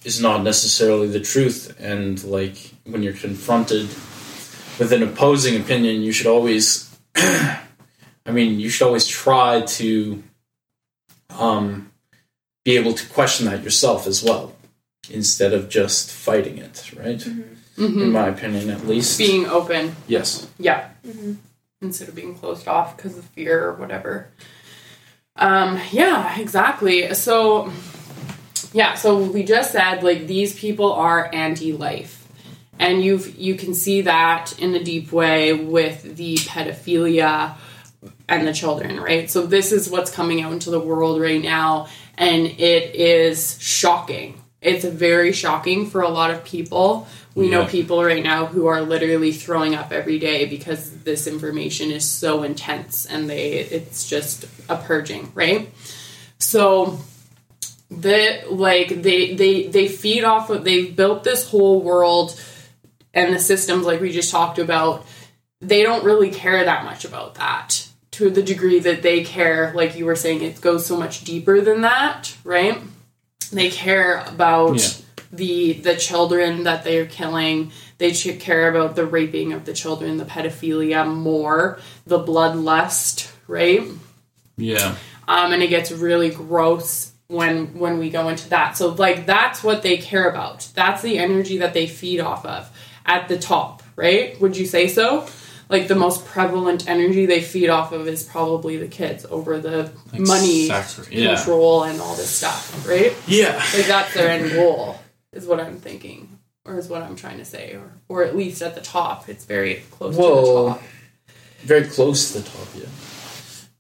is 0.05 0.21
not 0.21 0.43
necessarily 0.43 1.09
the 1.09 1.21
truth. 1.21 1.75
And 1.81 2.23
like 2.25 2.73
when 2.85 3.03
you're 3.03 3.15
confronted 3.15 3.89
with 4.79 4.93
an 4.93 5.03
opposing 5.03 5.61
opinion, 5.61 6.03
you 6.03 6.13
should 6.13 6.27
always, 6.27 6.95
I 7.17 7.61
mean, 8.31 8.61
you 8.61 8.69
should 8.69 8.87
always 8.87 9.07
try 9.07 9.63
to 9.63 10.23
um, 11.31 11.91
be 12.65 12.77
able 12.77 12.93
to 12.93 13.09
question 13.09 13.47
that 13.47 13.63
yourself 13.63 14.07
as 14.07 14.23
well 14.23 14.55
instead 15.11 15.53
of 15.53 15.69
just 15.69 16.11
fighting 16.11 16.59
it, 16.59 16.91
right? 16.97 17.27
In 17.77 18.13
my 18.13 18.29
opinion, 18.29 18.71
at 18.71 18.87
least. 18.87 19.19
being 19.19 19.47
open. 19.47 19.97
Yes. 20.07 20.49
Yeah. 20.59 20.91
Instead 21.83 22.09
of 22.09 22.15
being 22.15 22.35
closed 22.35 22.69
off 22.69 22.97
because 22.97 23.19
of 23.19 23.25
fear 23.27 23.65
or 23.65 23.75
whatever. 23.75 24.29
Um, 25.37 25.81
yeah, 25.91 26.39
exactly. 26.39 27.13
So, 27.15 27.73
yeah, 28.73 28.95
so 28.95 29.19
we 29.19 29.43
just 29.43 29.73
said 29.73 30.03
like 30.03 30.27
these 30.27 30.59
people 30.59 30.93
are 30.93 31.29
anti-life, 31.33 32.29
and 32.79 33.03
you've 33.03 33.37
you 33.37 33.57
can 33.57 33.75
see 33.75 34.03
that 34.03 34.57
in 34.61 34.75
a 34.75 34.83
deep 34.83 35.11
way 35.13 35.53
with 35.53 36.17
the 36.17 36.37
pedophilia 36.37 37.57
and 38.29 38.47
the 38.47 38.53
children, 38.53 39.01
right? 39.01 39.31
So 39.31 39.47
this 39.47 39.73
is 39.73 39.91
what's 39.91 40.11
coming 40.11 40.41
out 40.41 40.53
into 40.53 40.71
the 40.71 40.81
world 40.81 41.21
right 41.21 41.43
now, 41.43 41.89
and 42.17 42.47
it 42.47 42.95
is 42.95 43.61
shocking. 43.61 44.41
It's 44.61 44.85
very 44.85 45.33
shocking 45.33 45.91
for 45.91 46.01
a 46.01 46.09
lot 46.09 46.31
of 46.31 46.45
people. 46.45 47.07
We 47.35 47.51
know 47.51 47.67
people 47.67 48.05
right 48.05 48.23
now 48.23 48.47
who 48.47 48.67
are 48.67 48.83
literally 48.83 49.33
throwing 49.33 49.75
up 49.75 49.93
every 49.93 50.21
day 50.21 50.47
because 50.47 51.03
this 51.03 51.27
information 51.27 51.91
is 51.91 52.09
so 52.09 52.45
intense 52.45 53.07
and 53.07 53.29
they 53.29 53.55
it's 53.55 54.09
just 54.09 54.45
a 54.69 54.77
purging, 54.77 55.33
right? 55.35 55.69
So 56.39 57.01
the 57.91 58.45
like 58.51 59.03
they 59.03 59.35
they 59.35 59.67
they 59.67 59.89
feed 59.89 60.25
off 60.25 60.51
of 60.51 60.65
they've 60.65 60.95
built 60.95 61.25
this 61.25 61.49
whole 61.49 61.83
world 61.83 62.41
and 63.13 63.35
the 63.35 63.39
systems 63.39 63.85
like 63.85 64.01
we 64.01 64.11
just 64.11 64.31
talked 64.31 64.59
about 64.59 65.07
they 65.61 65.83
don't 65.83 66.05
really 66.05 66.31
care 66.31 66.65
that 66.65 66.85
much 66.85 67.05
about 67.05 67.37
that 67.37 67.89
to 68.11 68.31
the 68.31 68.43
degree 68.43 68.81
that 68.81 69.03
they 69.03 69.23
care 69.23 69.73
like 69.75 69.97
you 69.97 70.07
were 70.07 70.17
saying 70.17 70.43
it 70.43 70.61
goes 70.61 70.87
so 70.87 70.97
much 70.97 71.25
deeper 71.25 71.61
than 71.61 71.83
that 71.83 72.37
right 72.43 72.81
they 73.53 73.71
care 73.71 74.25
about 74.27 74.77
Yeah. 74.81 75.04
The 75.37 75.75
the 75.75 75.97
children 75.97 76.65
that 76.65 76.85
they're 76.85 77.07
killing 77.07 77.73
they 77.99 78.13
care 78.13 78.69
about 78.69 78.97
the 78.97 79.07
raping 79.07 79.53
of 79.53 79.65
the 79.65 79.73
children 79.73 80.17
the 80.17 80.25
pedophilia 80.25 81.07
more 81.07 81.79
the 82.07 82.19
bloodlust 82.19 83.31
right 83.47 83.83
Yeah. 84.57 84.95
um, 85.29 85.53
and 85.53 85.63
it 85.63 85.69
gets 85.69 85.91
really 85.93 86.31
gross 86.31 87.13
when 87.29 87.79
when 87.79 87.99
we 87.99 88.11
go 88.11 88.29
into 88.29 88.49
that. 88.51 88.77
So 88.77 88.89
like 88.91 89.27
that's 89.27 89.65
what 89.65 89.83
they 89.83 89.97
care 89.97 90.29
about. 90.29 90.69
That's 90.75 91.03
the 91.03 91.19
energy 91.19 91.59
that 91.59 91.73
they 91.75 91.87
feed 91.87 92.21
off 92.21 92.45
of 92.45 92.71
at 93.07 93.29
the 93.29 93.39
top, 93.39 93.83
right? 93.97 94.39
Would 94.41 94.57
you 94.57 94.67
say 94.67 94.89
so? 94.89 95.27
Like 95.71 95.89
the 95.89 95.95
most 95.95 96.27
prevalent 96.27 96.87
energy 96.89 97.25
they 97.25 97.41
feed 97.41 97.71
off 97.71 97.93
of 97.93 98.07
is 98.07 98.23
probably 98.23 98.77
the 98.77 98.87
kids 98.87 99.25
over 99.31 99.59
the 99.59 99.91
money 100.13 100.67
Exactly, 100.67 101.23
yeah. 101.23 101.37
control 101.37 101.85
and 101.85 102.01
all 102.01 102.15
this 102.15 102.29
stuff, 102.29 102.87
right? 102.87 103.17
Yeah. 103.27 103.55
Like 103.75 103.87
that's 103.87 104.13
their 104.15 104.29
end 104.29 104.53
goal, 104.53 105.01
is 105.35 105.47
what 105.47 105.61
I'm 105.61 105.77
thinking, 105.77 106.39
or 106.65 106.79
is 106.79 106.89
what 106.89 107.03
I'm 107.03 107.17
trying 107.17 107.39
to 107.39 107.45
say, 107.45 107.75
or 107.75 107.93
or 108.09 108.25
at 108.25 108.37
least 108.37 108.63
at 108.63 108.75
the 108.75 108.81
top, 108.81 109.29
it's 109.29 109.45
very 109.45 109.83
close 109.91 110.17
to 110.17 110.23
the 110.23 110.75
top. 110.75 110.83
Very 111.61 111.85
close 111.85 112.33
to 112.33 112.41
the 112.41 112.49
top, 112.49 112.69
yeah. 112.75 112.87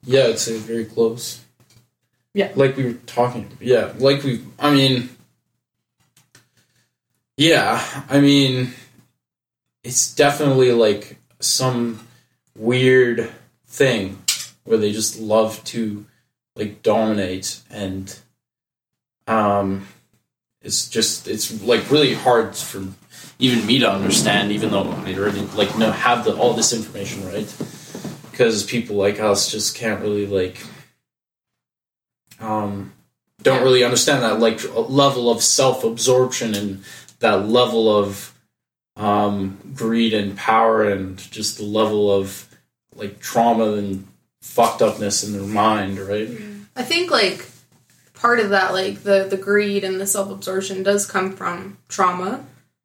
Yeah, 0.05 0.29
I'd 0.29 0.38
say 0.38 0.59
very 0.59 0.85
close. 0.85 1.40
Yeah. 2.33 2.51
Like 2.55 2.77
we 2.77 2.85
were 2.85 2.93
talking. 3.07 3.51
Yeah, 3.61 3.93
like 3.99 4.23
we. 4.23 4.43
I 4.59 4.75
mean. 4.75 5.11
Yeah, 7.37 7.85
I 8.09 8.21
mean, 8.21 8.75
it's 9.83 10.14
definitely 10.14 10.71
like 10.71 11.19
some 11.40 12.07
weird 12.57 13.31
thing 13.67 14.23
where 14.64 14.79
they 14.79 14.93
just 14.93 15.19
love 15.19 15.62
to 15.64 16.07
like 16.55 16.83
dominate 16.83 17.61
and 17.71 18.17
um 19.27 19.87
it's 20.64 20.88
just 20.88 21.29
it's 21.29 21.62
like 21.62 21.90
really 21.90 22.14
hard 22.14 22.57
for 22.57 22.83
even 23.38 23.66
me 23.66 23.79
to 23.79 23.90
understand 23.90 24.50
even 24.50 24.70
though 24.70 24.90
I 24.90 25.14
already 25.14 25.42
like 25.55 25.77
know 25.79 25.92
have 25.92 26.24
the 26.24 26.35
all 26.35 26.55
this 26.55 26.72
information 26.72 27.27
right? 27.27 27.55
Because 28.31 28.64
people 28.64 28.96
like 28.96 29.20
us 29.20 29.53
just 29.53 29.77
can't 29.77 30.00
really 30.00 30.27
like 30.27 30.59
um 32.40 32.92
don't 33.42 33.62
really 33.62 33.85
understand 33.85 34.22
that 34.22 34.40
like 34.40 34.62
level 34.74 35.31
of 35.31 35.42
self-absorption 35.42 36.55
and 36.55 36.83
that 37.20 37.46
level 37.46 37.94
of 37.94 38.33
um 38.96 39.59
greed 39.74 40.14
and 40.14 40.37
power 40.37 40.83
and 40.88 41.18
just 41.31 41.59
the 41.59 41.64
level 41.64 42.11
of 42.11 42.48
like 42.94 43.20
trauma 43.20 43.72
and 43.72 44.07
fucked 44.40 44.81
upness 44.81 45.22
in 45.22 45.33
their 45.35 45.42
mind 45.42 45.98
right? 45.98 46.31
I 46.74 46.83
think 46.83 47.11
like 47.11 47.46
part 48.25 48.41
of 48.41 48.49
that, 48.49 48.73
like 48.73 49.03
the 49.03 49.27
the 49.29 49.37
greed 49.37 49.85
and 49.85 50.01
the 50.01 50.07
self 50.07 50.31
absorption, 50.31 50.83
does 50.83 51.05
come 51.05 51.37
from 51.37 51.77
trauma. 51.89 52.43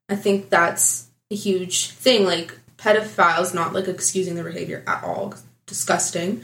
I 0.10 0.18
think 0.18 0.50
that's 0.50 1.08
a 1.32 1.36
huge 1.36 1.92
thing. 1.92 2.26
Like 2.26 2.60
pedophiles, 2.78 3.54
not 3.56 3.72
like 3.72 3.88
excusing 3.88 4.36
their 4.36 4.44
behavior 4.44 4.84
at 4.86 5.02
all, 5.02 5.34
disgusting. 5.66 6.44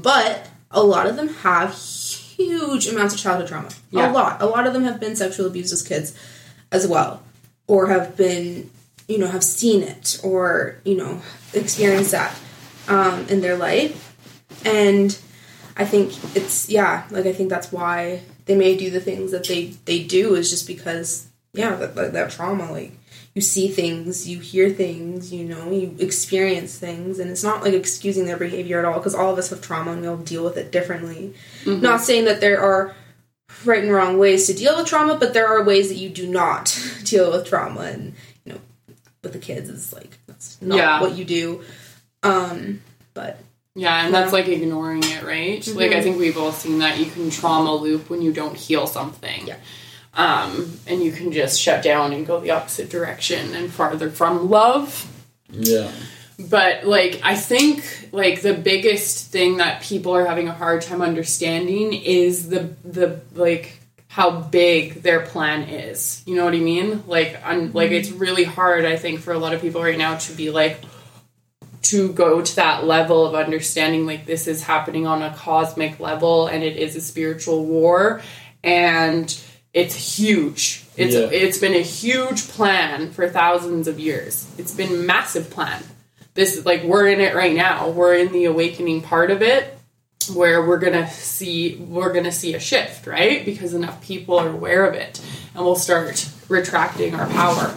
But 0.00 0.48
a 0.70 0.80
lot 0.80 1.08
of 1.08 1.16
them 1.16 1.28
have 1.28 1.74
huge 1.74 2.86
amounts 2.86 3.14
of 3.14 3.20
childhood 3.20 3.48
trauma. 3.48 3.70
Yeah. 3.90 4.12
A 4.12 4.12
lot. 4.12 4.40
A 4.40 4.46
lot 4.46 4.64
of 4.68 4.72
them 4.72 4.84
have 4.84 5.00
been 5.00 5.16
sexually 5.16 5.48
abused 5.48 5.72
as 5.72 5.82
kids, 5.82 6.16
as 6.70 6.86
well, 6.86 7.24
or 7.66 7.88
have 7.88 8.16
been, 8.16 8.70
you 9.08 9.18
know, 9.18 9.26
have 9.26 9.42
seen 9.42 9.82
it 9.82 10.20
or 10.22 10.76
you 10.84 10.96
know 10.96 11.20
experienced 11.52 12.12
that 12.12 12.32
um, 12.86 13.26
in 13.26 13.40
their 13.40 13.56
life, 13.56 14.14
and 14.64 15.18
I 15.76 15.84
think 15.84 16.12
it's 16.36 16.70
yeah, 16.70 17.08
like 17.10 17.26
I 17.26 17.32
think 17.32 17.50
that's 17.50 17.72
why 17.72 18.22
they 18.46 18.56
may 18.56 18.76
do 18.76 18.90
the 18.90 19.00
things 19.00 19.30
that 19.32 19.46
they 19.46 19.66
they 19.84 20.02
do 20.02 20.34
is 20.34 20.50
just 20.50 20.66
because 20.66 21.28
yeah, 21.52 21.74
that 21.76 21.94
that, 21.94 22.12
that 22.14 22.30
trauma 22.30 22.70
like 22.72 22.92
you 23.34 23.42
see 23.42 23.68
things, 23.68 24.26
you 24.26 24.40
hear 24.40 24.70
things, 24.70 25.30
you 25.30 25.44
know, 25.44 25.70
you 25.70 25.94
experience 25.98 26.78
things, 26.78 27.18
and 27.18 27.30
it's 27.30 27.42
not 27.44 27.62
like 27.62 27.74
excusing 27.74 28.24
their 28.24 28.38
behavior 28.38 28.78
at 28.78 28.86
all 28.86 28.94
because 28.94 29.14
all 29.14 29.30
of 29.30 29.38
us 29.38 29.50
have 29.50 29.60
trauma 29.60 29.92
and 29.92 30.00
we 30.00 30.06
all 30.06 30.16
deal 30.16 30.42
with 30.42 30.56
it 30.56 30.72
differently. 30.72 31.34
Not 31.66 32.00
saying 32.00 32.24
that 32.24 32.40
there 32.40 32.58
are 32.60 32.94
right 33.66 33.82
and 33.82 33.92
wrong 33.92 34.16
ways 34.18 34.46
to 34.46 34.54
deal 34.54 34.74
with 34.76 34.86
trauma, 34.86 35.18
but 35.18 35.34
there 35.34 35.46
are 35.48 35.62
ways 35.62 35.88
that 35.90 35.96
you 35.96 36.08
do 36.08 36.26
not 36.26 36.80
deal 37.04 37.30
with 37.30 37.46
trauma, 37.46 37.80
and 37.82 38.14
you 38.46 38.54
know, 38.54 38.60
with 39.22 39.34
the 39.34 39.38
kids, 39.38 39.68
it's 39.68 39.92
like 39.92 40.16
that's 40.26 40.56
not 40.62 40.78
Yeah. 40.78 41.00
what 41.02 41.14
you 41.14 41.24
do. 41.26 41.62
Um, 42.22 42.80
but 43.12 43.38
Yeah, 43.76 44.06
and 44.06 44.14
that's 44.14 44.32
like 44.32 44.48
ignoring 44.48 45.02
it, 45.04 45.22
right? 45.22 45.64
Like 45.68 45.92
I 45.92 46.00
think 46.00 46.18
we've 46.18 46.38
all 46.38 46.50
seen 46.50 46.78
that 46.78 46.98
you 46.98 47.04
can 47.04 47.28
trauma 47.28 47.74
loop 47.74 48.08
when 48.08 48.22
you 48.22 48.32
don't 48.32 48.56
heal 48.56 48.86
something. 48.86 49.46
Yeah. 49.46 49.58
Um, 50.14 50.78
and 50.86 51.02
you 51.02 51.12
can 51.12 51.30
just 51.30 51.60
shut 51.60 51.84
down 51.84 52.14
and 52.14 52.26
go 52.26 52.40
the 52.40 52.52
opposite 52.52 52.88
direction 52.88 53.54
and 53.54 53.70
farther 53.70 54.08
from 54.08 54.48
love. 54.48 55.06
Yeah. 55.50 55.92
But 56.38 56.86
like 56.86 57.20
I 57.22 57.36
think 57.36 58.08
like 58.12 58.40
the 58.40 58.54
biggest 58.54 59.30
thing 59.30 59.58
that 59.58 59.82
people 59.82 60.16
are 60.16 60.24
having 60.24 60.48
a 60.48 60.52
hard 60.52 60.80
time 60.80 61.02
understanding 61.02 61.92
is 61.92 62.48
the 62.48 62.74
the 62.82 63.20
like 63.34 63.78
how 64.08 64.30
big 64.40 65.02
their 65.02 65.20
plan 65.20 65.68
is. 65.68 66.22
You 66.24 66.36
know 66.36 66.46
what 66.46 66.54
I 66.54 66.60
mean? 66.60 67.04
Like 67.06 67.38
I'm 67.44 67.74
like 67.74 67.90
it's 67.90 68.10
really 68.10 68.44
hard 68.44 68.86
I 68.86 68.96
think 68.96 69.20
for 69.20 69.34
a 69.34 69.38
lot 69.38 69.52
of 69.52 69.60
people 69.60 69.82
right 69.82 69.98
now 69.98 70.16
to 70.16 70.32
be 70.32 70.50
like 70.50 70.80
to 71.90 72.12
go 72.12 72.40
to 72.40 72.56
that 72.56 72.84
level 72.84 73.26
of 73.26 73.34
understanding 73.34 74.06
like 74.06 74.26
this 74.26 74.46
is 74.46 74.62
happening 74.62 75.06
on 75.06 75.22
a 75.22 75.34
cosmic 75.34 76.00
level 76.00 76.46
and 76.46 76.62
it 76.62 76.76
is 76.76 76.96
a 76.96 77.00
spiritual 77.00 77.64
war 77.64 78.20
and 78.64 79.38
it's 79.72 79.94
huge. 80.18 80.84
It's 80.96 81.14
Yeah. 81.14 81.28
it's 81.30 81.58
been 81.58 81.74
a 81.74 81.82
huge 81.82 82.48
plan 82.48 83.12
for 83.12 83.28
thousands 83.28 83.88
of 83.88 84.00
years. 84.00 84.46
It's 84.58 84.72
been 84.72 85.04
massive 85.06 85.50
plan. 85.50 85.82
This 86.34 86.56
is 86.56 86.64
like 86.66 86.82
we're 86.84 87.06
in 87.08 87.20
it 87.20 87.34
right 87.34 87.54
now. 87.54 87.88
We're 87.88 88.14
in 88.14 88.32
the 88.32 88.46
awakening 88.46 89.02
part 89.02 89.30
of 89.30 89.42
it 89.42 89.72
where 90.32 90.66
we're 90.66 90.78
gonna 90.78 91.08
see 91.10 91.76
we're 91.76 92.12
gonna 92.12 92.32
see 92.32 92.54
a 92.54 92.60
shift, 92.60 93.06
right? 93.06 93.44
Because 93.44 93.74
enough 93.74 94.00
people 94.02 94.38
are 94.38 94.48
aware 94.48 94.84
of 94.86 94.94
it, 94.94 95.20
and 95.54 95.64
we'll 95.64 95.76
start 95.76 96.26
retracting 96.48 97.14
our 97.14 97.26
power 97.28 97.68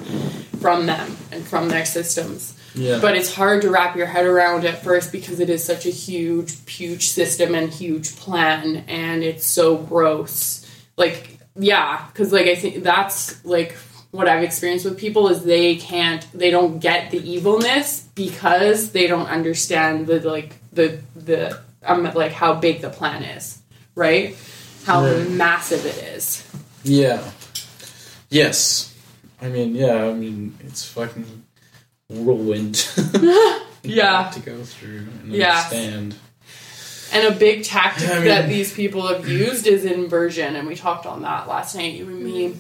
from 0.60 0.86
them 0.86 1.18
and 1.32 1.46
from 1.46 1.70
their 1.70 1.86
systems. 1.86 2.54
Yeah. 2.76 3.00
But 3.02 3.16
it's 3.16 3.34
hard 3.34 3.62
to 3.64 3.70
wrap 3.70 3.96
your 3.96 4.06
head 4.06 4.26
around 4.26 4.66
at 4.66 4.84
first 4.84 5.12
because 5.12 5.40
it 5.40 5.50
is 5.50 5.64
such 5.64 5.86
a 5.86 5.90
huge, 5.90 6.70
huge 6.70 7.10
system 7.10 7.56
and 7.56 7.72
huge 7.72 8.16
plan, 8.16 8.86
and 8.88 9.24
it's 9.24 9.46
so 9.46 9.78
gross. 9.78 10.66
Like, 10.98 11.40
yeah, 11.56 12.06
because 12.08 12.32
like 12.32 12.48
I 12.48 12.56
think 12.56 12.84
that's 12.84 13.44
like 13.46 13.76
what 14.12 14.28
I've 14.28 14.44
experienced 14.44 14.86
with 14.86 14.98
people 14.98 15.30
is 15.30 15.44
they 15.44 15.76
can't, 15.76 16.26
they 16.34 16.50
don't 16.52 16.80
get 16.80 17.12
the 17.12 17.18
evilness 17.32 18.08
because 18.16 18.92
they 18.92 19.08
don't 19.08 19.28
understand 19.28 20.08
the 20.08 20.20
like 20.22 20.56
the 20.74 21.00
the 21.16 21.60
um 21.84 22.04
like 22.14 22.32
how 22.32 22.54
big 22.56 22.82
the 22.82 22.90
plan 22.90 23.24
is, 23.24 23.60
right? 23.96 24.36
How 24.86 25.04
Right. 25.04 25.30
massive 25.30 25.86
it 25.86 25.98
is. 26.16 26.44
Yeah. 26.84 27.22
Yes. 28.30 28.96
I 29.42 29.48
mean, 29.48 29.76
yeah, 29.76 30.06
I 30.06 30.14
mean, 30.14 30.58
it's 30.62 30.86
fucking 30.86 31.44
whirlwind. 32.10 32.88
Yeah. 33.82 34.30
to 34.34 34.40
go 34.42 34.62
through 34.64 35.08
and 35.24 35.34
Yeah. 35.34 35.56
understand. 35.56 36.16
And 37.14 37.34
a 37.34 37.38
big 37.38 37.64
tactic 37.64 38.10
I 38.10 38.16
mean- 38.16 38.26
that 38.26 38.50
these 38.50 38.74
people 38.74 39.08
have 39.08 39.28
used 39.28 39.66
is 39.68 39.86
inversion, 39.86 40.56
and 40.58 40.68
we 40.68 40.76
talked 40.76 41.06
on 41.06 41.22
that 41.22 41.48
last 41.48 41.76
night, 41.76 41.94
you 41.94 42.06
and 42.06 42.22
me. 42.22 42.56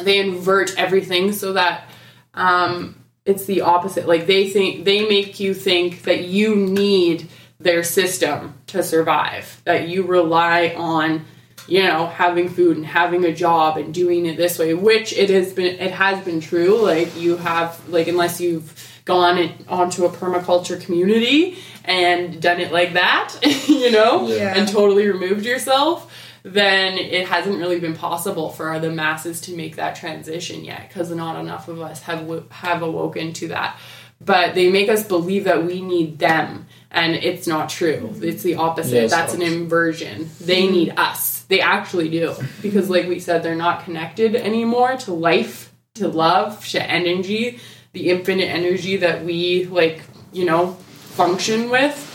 They 0.00 0.18
invert 0.20 0.78
everything 0.78 1.32
so 1.32 1.54
that 1.54 1.88
um, 2.34 2.94
it's 3.24 3.44
the 3.46 3.62
opposite. 3.62 4.06
Like 4.06 4.26
they 4.26 4.48
think 4.50 4.84
they 4.84 5.06
make 5.08 5.40
you 5.40 5.52
think 5.52 6.02
that 6.04 6.24
you 6.24 6.54
need 6.54 7.28
their 7.58 7.82
system 7.82 8.54
to 8.68 8.82
survive, 8.84 9.60
that 9.64 9.88
you 9.88 10.04
rely 10.04 10.74
on, 10.76 11.24
you 11.68 11.82
know, 11.84 12.06
having 12.06 12.48
food 12.48 12.76
and 12.76 12.86
having 12.86 13.24
a 13.24 13.32
job 13.34 13.76
and 13.76 13.94
doing 13.94 14.26
it 14.26 14.36
this 14.36 14.58
way, 14.58 14.74
which 14.74 15.12
it 15.12 15.30
has 15.30 15.52
been 15.52 15.78
it 15.80 15.92
has 15.92 16.24
been 16.24 16.40
true. 16.40 16.80
Like 16.82 17.16
you 17.16 17.36
have 17.36 17.88
like 17.88 18.08
unless 18.08 18.40
you've 18.40 18.88
gone 19.04 19.50
onto 19.68 20.04
a 20.04 20.08
permaculture 20.10 20.80
community 20.80 21.58
and 21.84 22.40
done 22.40 22.60
it 22.60 22.72
like 22.72 22.92
that, 22.92 23.34
you 23.68 23.90
know, 23.90 24.28
Yeah. 24.28 24.54
and 24.56 24.68
totally 24.68 25.08
removed 25.08 25.44
yourself, 25.44 26.12
then 26.44 26.98
it 26.98 27.26
hasn't 27.28 27.58
really 27.58 27.80
been 27.80 27.94
possible 27.94 28.50
for 28.50 28.78
the 28.78 28.90
masses 28.90 29.40
to 29.42 29.56
make 29.56 29.76
that 29.76 29.96
transition 29.96 30.64
yet 30.64 30.88
because 30.88 31.10
not 31.10 31.38
enough 31.40 31.68
of 31.68 31.80
us 31.80 32.02
have 32.02 32.20
w- 32.20 32.44
have 32.50 32.82
awoken 32.82 33.32
to 33.34 33.48
that. 33.48 33.76
But 34.24 34.54
they 34.54 34.70
make 34.70 34.88
us 34.88 35.02
believe 35.04 35.44
that 35.44 35.64
we 35.64 35.80
need 35.80 36.20
them, 36.20 36.66
and 36.92 37.16
it's 37.16 37.48
not 37.48 37.68
true. 37.68 38.08
Mm-hmm. 38.12 38.22
It's 38.22 38.44
the 38.44 38.54
opposite. 38.54 39.10
That's 39.10 39.34
an 39.34 39.42
inversion. 39.42 40.30
They 40.40 40.68
need 40.68 40.94
us. 40.96 41.31
They 41.52 41.60
actually 41.60 42.08
do. 42.08 42.34
Because, 42.62 42.88
like 42.88 43.06
we 43.06 43.20
said, 43.20 43.42
they're 43.42 43.54
not 43.54 43.84
connected 43.84 44.34
anymore 44.34 44.96
to 44.96 45.12
life, 45.12 45.70
to 45.96 46.08
love, 46.08 46.66
to 46.68 46.82
energy, 46.82 47.60
the 47.92 48.08
infinite 48.08 48.46
energy 48.46 48.96
that 48.96 49.22
we 49.22 49.66
like, 49.66 50.00
you 50.32 50.46
know, 50.46 50.72
function 51.16 51.68
with. 51.68 52.08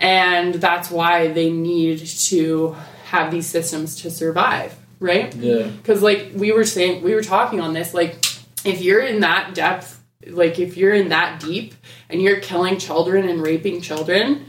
And 0.00 0.54
that's 0.54 0.90
why 0.90 1.28
they 1.28 1.50
need 1.50 2.06
to 2.06 2.74
have 3.04 3.30
these 3.30 3.46
systems 3.46 3.96
to 3.96 4.10
survive 4.10 4.74
right? 4.98 5.34
Yeah. 5.34 5.66
because 5.66 6.02
like 6.02 6.30
we 6.34 6.52
were 6.52 6.64
saying 6.64 7.02
we 7.02 7.14
were 7.14 7.22
talking 7.22 7.60
on 7.60 7.72
this 7.72 7.92
like 7.92 8.24
if 8.64 8.80
you're 8.82 9.00
in 9.00 9.20
that 9.20 9.54
depth 9.54 10.00
like 10.26 10.58
if 10.58 10.76
you're 10.76 10.94
in 10.94 11.08
that 11.08 11.40
deep 11.40 11.74
and 12.08 12.22
you're 12.22 12.40
killing 12.40 12.78
children 12.78 13.28
and 13.28 13.42
raping 13.42 13.80
children 13.80 14.44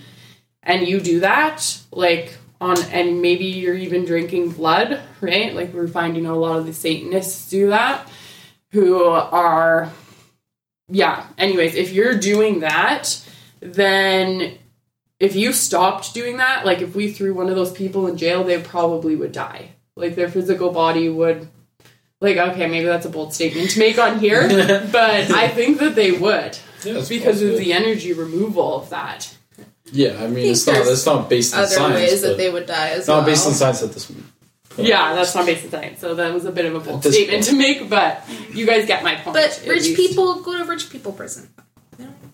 and 0.61 0.87
you 0.87 0.99
do 0.99 1.21
that 1.21 1.79
like 1.91 2.37
on 2.61 2.81
and 2.91 3.21
maybe 3.21 3.45
you're 3.45 3.75
even 3.75 4.05
drinking 4.05 4.51
blood 4.51 5.01
right? 5.19 5.53
Like 5.53 5.73
we're 5.73 5.87
finding 5.87 6.25
a 6.25 6.35
lot 6.35 6.57
of 6.59 6.65
the 6.65 6.73
satanists 6.73 7.49
do 7.49 7.69
that 7.69 8.07
who 8.71 9.03
are 9.03 9.91
yeah. 10.87 11.25
Anyways 11.37 11.75
if 11.75 11.91
you're 11.91 12.17
doing 12.17 12.61
that 12.61 13.21
then 13.59 14.57
if 15.19 15.35
you 15.35 15.51
stopped 15.51 16.13
doing 16.13 16.37
that 16.37 16.65
like 16.65 16.81
if 16.81 16.95
we 16.95 17.11
threw 17.11 17.33
one 17.33 17.49
of 17.49 17.55
those 17.55 17.71
people 17.71 18.07
in 18.07 18.15
jail 18.17 18.43
they 18.43 18.61
probably 18.61 19.15
would 19.15 19.31
die. 19.31 19.71
Like 19.95 20.15
their 20.15 20.29
physical 20.29 20.71
body 20.71 21.09
would 21.09 21.49
like 22.21 22.37
okay 22.37 22.67
maybe 22.67 22.85
that's 22.85 23.05
a 23.05 23.09
bold 23.09 23.33
statement 23.33 23.71
to 23.71 23.79
make 23.79 23.97
on 23.97 24.19
here 24.19 24.47
but 24.91 25.31
i 25.31 25.47
think 25.47 25.79
that 25.79 25.95
they 25.95 26.11
would 26.11 26.57
Yeah, 26.85 26.99
it's 26.99 27.09
because 27.09 27.41
of 27.41 27.57
the 27.57 27.73
energy 27.73 28.13
removal 28.13 28.75
of 28.75 28.89
that 28.91 29.35
Yeah, 29.91 30.23
I 30.23 30.27
mean, 30.27 30.51
it's 30.51 30.65
not. 30.65 30.77
It's 30.87 31.05
not 31.05 31.29
based 31.29 31.53
on 31.53 31.59
Other 31.59 31.67
science. 31.75 31.95
ways 31.95 32.21
that 32.21 32.37
they 32.37 32.49
would 32.49 32.65
die 32.65 32.89
as 32.89 32.99
it's 32.99 33.07
not 33.07 33.17
well. 33.17 33.25
based 33.25 33.45
on 33.47 33.53
science 33.53 33.83
at 33.83 33.91
this 33.91 34.05
point. 34.05 34.23
yeah 34.77 35.13
that's 35.15 35.35
not 35.35 35.45
based 35.45 35.65
on 35.65 35.71
science 35.71 35.99
so 35.99 36.15
that 36.15 36.33
was 36.33 36.45
a 36.45 36.51
bit 36.51 36.63
of 36.63 36.73
a 36.75 36.79
bold 36.79 37.03
statement 37.03 37.29
point. 37.31 37.43
to 37.45 37.55
make 37.55 37.89
but 37.89 38.23
you 38.53 38.65
guys 38.65 38.85
get 38.87 39.03
my 39.03 39.15
point 39.15 39.33
But 39.35 39.51
rich 39.67 39.83
least. 39.83 39.97
people 39.97 40.41
go 40.41 40.57
to 40.57 40.63
rich 40.63 40.89
people 40.89 41.11
prison. 41.11 41.49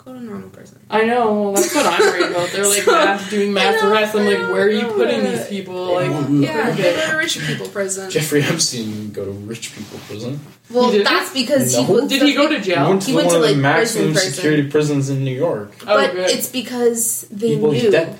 They 0.08 0.14
don't 0.14 0.22
go 0.22 0.26
to 0.26 0.30
normal 0.30 0.50
prison. 0.50 0.80
I 0.88 1.04
know. 1.04 1.42
Well, 1.42 1.52
that's 1.52 1.74
what 1.74 1.86
I'm 1.86 2.00
worried 2.00 2.30
about. 2.30 2.50
They're 2.50 2.66
like 2.66 2.82
So, 2.84 2.92
mass, 2.92 3.30
doing 3.30 3.52
mass 3.52 3.74
I 3.82 3.84
know, 3.86 3.92
arrests. 3.92 4.14
I'm 4.14 4.22
I 4.22 4.30
like, 4.30 4.52
where 4.52 4.62
are 4.66 4.70
you 4.70 4.86
putting 4.88 5.22
know. 5.24 5.30
these 5.32 5.46
people? 5.48 5.94
Like, 5.94 6.10
Yeah, 6.30 6.70
they 6.70 6.88
it. 6.88 6.96
go 6.96 7.10
to 7.10 7.16
rich 7.18 7.38
people 7.46 7.68
prison. 7.68 8.10
Jeffrey 8.10 8.42
Epstein 8.42 8.90
didn't 8.90 9.12
go 9.12 9.24
to 9.26 9.30
rich 9.32 9.74
people 9.74 9.98
prison. 10.08 10.40
Well, 10.70 10.90
that's 10.92 11.32
because 11.34 11.74
No. 11.74 11.84
he 11.84 11.92
was. 11.92 12.08
did 12.08 12.22
he 12.22 12.34
go 12.34 12.48
to 12.48 12.58
He 12.58 12.64
jail? 12.64 12.88
went 12.88 13.02
to 13.02 13.08
He 13.10 13.14
went 13.16 13.26
one 13.26 13.36
to, 13.36 13.42
of 13.42 13.48
the 13.50 13.56
maximum 13.56 14.04
prison 14.04 14.12
prison. 14.14 14.32
security 14.32 14.70
prisons 14.70 15.10
in 15.10 15.24
New 15.24 15.34
York. 15.36 15.72
Oh, 15.82 15.86
but 15.86 16.12
good. 16.12 16.30
it's 16.30 16.48
because 16.50 17.26
they 17.30 17.56
Well, 17.56 17.72
he's 17.72 17.82
knew. 17.84 17.90
dead. 17.90 18.18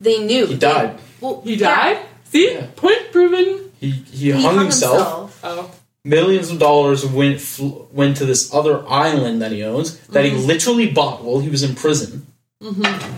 They 0.00 0.18
knew. 0.24 0.46
He 0.46 0.56
died. 0.56 0.98
Well, 1.20 1.42
He 1.44 1.54
yeah, 1.56 1.74
died. 1.74 1.98
See, 2.24 2.52
Yeah. 2.54 2.66
point 2.76 3.12
proven. 3.12 3.70
He 3.80 3.90
he, 3.90 4.16
He 4.16 4.30
hung, 4.30 4.42
hung 4.42 4.58
himself. 4.60 5.38
Oh, 5.44 5.70
Millions 6.04 6.50
of 6.50 6.58
dollars 6.58 7.04
went 7.04 7.40
fl- 7.40 7.82
went 7.92 8.16
to 8.18 8.24
this 8.24 8.52
other 8.54 8.86
island 8.88 9.42
that 9.42 9.52
he 9.52 9.62
owns 9.64 9.98
that 10.08 10.24
Mm-hmm. 10.24 10.36
he 10.36 10.42
literally 10.46 10.90
bought 10.90 11.22
while 11.24 11.40
he 11.40 11.48
was 11.50 11.62
in 11.62 11.74
prison. 11.74 12.26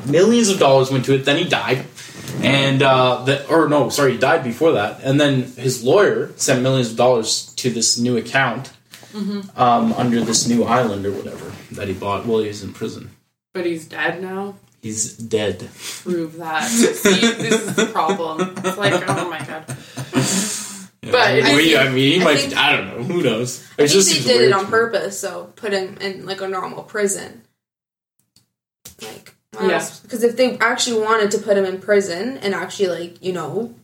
Millions 0.07 0.49
of 0.49 0.59
dollars 0.59 0.91
went 0.91 1.05
to 1.07 1.15
it. 1.15 1.25
Then 1.25 1.37
he 1.37 1.45
died, 1.49 1.85
and 2.43 2.83
uh, 2.83 3.23
the 3.25 3.47
or 3.49 3.69
no, 3.69 3.89
sorry, 3.91 4.13
he 4.13 4.19
died 4.19 4.43
before 4.45 4.73
that. 4.73 5.01
And 5.03 5.21
then 5.21 5.43
his 5.57 5.83
lawyer 5.85 6.33
sent 6.37 6.63
millions 6.63 6.91
of 6.91 6.97
dollars 6.97 7.53
to 7.57 7.71
this 7.71 7.99
new 7.99 8.17
account 8.17 8.73
Mm-hmm. 9.13 9.59
um, 9.61 9.93
under 9.95 10.21
this 10.21 10.47
new 10.47 10.63
island 10.63 11.05
or 11.05 11.11
whatever 11.11 11.51
that 11.73 11.89
he 11.89 11.95
bought 11.95 12.27
while 12.27 12.39
he 12.43 12.47
was 12.47 12.63
in 12.63 12.73
prison. 12.73 13.11
but 13.53 13.67
he's 13.67 13.85
dead 13.85 14.23
now. 14.23 14.55
He's 14.83 15.17
dead. 15.17 15.69
Prove 16.05 16.37
that. 16.37 16.69
See, 16.69 17.19
this 17.21 17.61
is 17.61 17.75
the 17.75 17.87
problem. 17.87 18.55
It's 18.59 18.79
like, 18.79 19.03
oh 19.09 19.29
my 19.29 19.45
god. 19.45 19.65
But 21.03 21.15
I, 21.15 21.31
I 21.31 21.43
mean, 21.43 21.57
think- 21.57 21.79
I 21.79 21.89
mean, 21.89 22.13
he 22.13 22.21
I 22.21 22.25
might. 22.25 22.39
think- 22.41 22.57
I 22.57 22.77
don't 22.77 22.87
know. 22.89 23.03
Who 23.05 23.23
knows? 23.23 23.63
I 23.79 23.85
It 23.85 23.89
think 23.89 23.91
just 23.91 24.27
they 24.27 24.33
did 24.39 24.43
it 24.49 24.53
on 24.53 24.67
purpose, 24.67 25.19
so 25.19 25.53
put 25.57 25.73
him 25.73 25.97
in 26.01 26.27
like 26.27 26.41
a 26.43 26.49
normal 26.49 26.83
prison. 26.83 27.43
Like, 29.03 29.35
Yeah. 29.61 29.89
because 30.03 30.23
if 30.23 30.37
they 30.37 30.59
actually 30.59 31.01
wanted 31.01 31.31
to 31.33 31.39
put 31.39 31.57
him 31.57 31.65
in 31.65 31.81
prison 31.81 32.37
and 32.39 32.55
actually 32.55 32.89
like 32.89 33.23
you 33.25 33.33
know, 33.33 33.75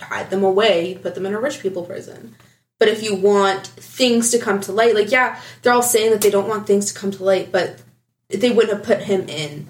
hide 0.00 0.30
them 0.30 0.42
away, 0.42 0.98
put 1.00 1.14
them 1.14 1.26
in 1.26 1.34
a 1.34 1.40
rich 1.40 1.60
people 1.60 1.84
prison. 1.84 2.34
But 2.78 2.88
if 2.88 3.02
you 3.02 3.14
want 3.14 3.66
things 3.68 4.30
to 4.32 4.38
come 4.38 4.60
to 4.62 4.72
light, 4.72 4.94
like 4.94 5.10
yeah, 5.12 5.40
they're 5.62 5.72
all 5.72 5.82
saying 5.82 6.10
that 6.10 6.20
they 6.20 6.30
don't 6.30 6.48
want 6.48 6.66
things 6.66 6.92
to 6.92 6.98
come 6.98 7.10
to 7.12 7.24
light, 7.24 7.50
but 7.52 7.80
they 8.28 8.50
wouldn't 8.50 8.76
have 8.76 8.84
put 8.86 9.02
him 9.06 9.28
in 9.28 9.66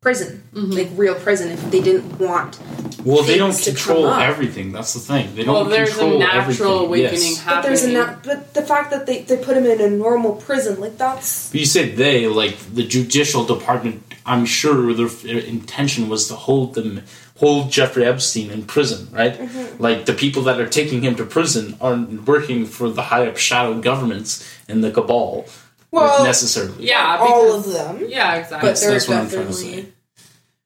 prison, 0.00 0.42
Mm-hmm. 0.54 0.72
like 0.72 0.88
real 0.94 1.14
prison, 1.14 1.50
if 1.50 1.70
they 1.70 1.80
didn't 1.80 2.18
want. 2.18 2.58
Well, 3.04 3.22
they 3.22 3.38
don't 3.38 3.56
control 3.60 4.08
everything. 4.08 4.72
That's 4.72 4.94
the 4.94 5.00
thing. 5.00 5.34
They 5.34 5.44
don't 5.44 5.64
control. 5.64 5.64
Well, 5.64 5.70
there's 5.70 5.98
a 5.98 6.18
natural 6.18 6.84
everything. 6.84 6.86
awakening 6.86 7.32
Yes. 7.32 7.44
But 7.44 7.62
there's 7.62 7.84
a 7.84 7.90
happening. 7.90 8.26
na- 8.26 8.34
but 8.34 8.54
the 8.54 8.62
fact 8.62 8.90
that 8.90 9.06
they, 9.06 9.22
they 9.22 9.36
put 9.36 9.56
him 9.56 9.66
in 9.66 9.80
a 9.80 9.90
normal 9.90 10.32
prison, 10.36 10.80
like 10.80 10.98
that's 10.98 11.50
But 11.50 11.60
you 11.60 11.66
said 11.66 11.96
they, 11.96 12.26
like 12.26 12.56
the 12.74 12.84
judicial 12.84 13.44
department 13.44 14.02
I'm 14.26 14.44
sure 14.44 14.92
their 14.94 15.38
intention 15.38 16.08
was 16.08 16.28
to 16.28 16.34
hold 16.36 16.74
them, 16.74 17.02
hold 17.38 17.70
Jeffrey 17.70 18.04
Epstein 18.04 18.50
in 18.50 18.64
prison, 18.64 19.08
right? 19.12 19.34
Mm-hmm. 19.34 19.82
Like 19.82 20.06
the 20.06 20.12
people 20.12 20.42
that 20.42 20.60
are 20.60 20.68
taking 20.68 21.02
him 21.02 21.16
to 21.16 21.24
prison 21.24 21.76
are 21.80 21.96
working 21.96 22.66
for 22.66 22.90
the 22.90 23.02
high 23.02 23.26
up 23.26 23.38
shadow 23.38 23.80
governments 23.80 24.46
and 24.68 24.84
the 24.84 24.90
cabal, 24.90 25.46
Well, 25.90 26.22
necessarily. 26.24 26.86
Yeah, 26.86 27.16
all 27.18 27.52
of 27.54 27.72
them. 27.72 28.04
Yeah, 28.08 28.36
exactly. 28.36 28.68
But 28.68 28.80
there's 28.80 29.06
that's 29.06 29.08
what 29.08 29.16
I'm 29.18 29.30
trying 29.30 29.46
to 29.46 29.52
definitely 29.52 29.82
say. 29.82 29.88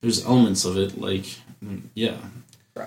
There's 0.03 0.27
elements 0.27 0.65
of 0.67 0.77
it, 0.77 1.01
like, 1.01 1.25
yeah, 1.95 2.17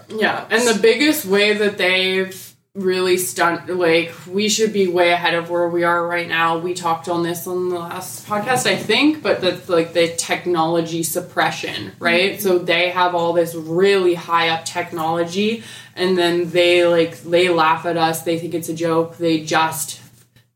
Yeah, 0.10 0.46
and 0.50 0.68
the 0.68 0.80
biggest 0.82 1.26
way 1.26 1.54
that 1.54 1.78
they've 1.78 2.44
really 2.78 3.18
stunt 3.18 3.76
like 3.76 4.14
we 4.28 4.48
should 4.48 4.72
be 4.72 4.88
way 4.88 5.12
ahead 5.12 5.34
of 5.34 5.50
where 5.50 5.68
we 5.68 5.84
are 5.84 6.08
right 6.08 6.28
now. 6.28 6.60
We 6.60 6.74
talked 6.74 7.10
on 7.10 7.24
this 7.24 7.48
on 7.48 7.70
the 7.70 7.80
last 7.80 8.28
podcast, 8.28 8.68
I 8.68 8.76
think, 8.76 9.24
but 9.24 9.42
that's 9.42 9.68
like 9.68 9.94
the 9.94 10.10
technology 10.16 11.02
suppression, 11.04 11.94
right? 12.00 12.40
So 12.40 12.60
they 12.60 12.90
have 12.90 13.16
all 13.16 13.34
this 13.34 13.56
really 13.56 14.14
high 14.14 14.50
up 14.50 14.66
technology 14.66 15.64
and 15.96 16.18
then 16.18 16.52
they 16.52 16.86
like 16.86 17.22
they 17.24 17.50
laugh 17.50 17.86
at 17.86 17.98
us, 17.98 18.22
they 18.22 18.38
think 18.38 18.54
it's 18.54 18.70
a 18.70 18.76
joke, 18.76 19.18
they 19.18 19.44
just 19.44 20.00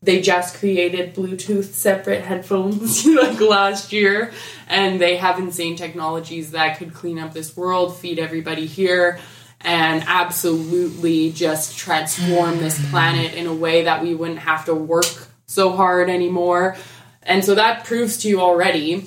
they 0.02 0.20
just 0.20 0.56
created 0.56 1.14
Bluetooth 1.14 1.72
separate 1.72 2.22
headphones 2.22 3.06
like 3.06 3.40
last 3.40 3.92
year, 3.92 4.32
and 4.68 5.00
they 5.00 5.16
have 5.16 5.38
insane 5.38 5.76
technologies 5.76 6.50
that 6.50 6.78
could 6.78 6.92
clean 6.92 7.18
up 7.18 7.32
this 7.32 7.56
world, 7.56 7.96
feed 7.96 8.18
everybody 8.18 8.66
here, 8.66 9.20
and 9.60 10.02
absolutely 10.06 11.30
just 11.30 11.78
transform 11.78 12.58
this 12.58 12.78
mm. 12.78 12.90
planet 12.90 13.34
in 13.34 13.46
a 13.46 13.54
way 13.54 13.84
that 13.84 14.02
we 14.02 14.14
wouldn't 14.14 14.40
have 14.40 14.64
to 14.64 14.74
work 14.74 15.28
so 15.46 15.70
hard 15.70 16.10
anymore. 16.10 16.76
And 17.22 17.44
so 17.44 17.54
that 17.54 17.84
proves 17.84 18.18
to 18.18 18.28
you 18.28 18.40
already 18.40 19.06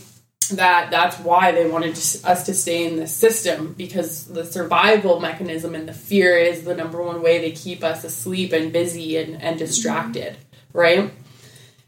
that 0.51 0.91
that's 0.91 1.17
why 1.19 1.51
they 1.51 1.67
wanted 1.67 1.95
to, 1.95 2.27
us 2.27 2.45
to 2.45 2.53
stay 2.53 2.86
in 2.86 2.97
this 2.97 3.13
system 3.13 3.73
because 3.73 4.27
the 4.27 4.45
survival 4.45 5.19
mechanism 5.19 5.75
and 5.75 5.88
the 5.88 5.93
fear 5.93 6.38
is 6.38 6.63
the 6.63 6.75
number 6.75 7.01
one 7.01 7.21
way 7.21 7.39
they 7.39 7.51
keep 7.51 7.84
us 7.84 8.03
asleep 8.03 8.53
and 8.53 8.71
busy 8.71 9.17
and, 9.17 9.34
and 9.34 9.41
mm-hmm. 9.41 9.58
distracted 9.58 10.38
right 10.76 11.12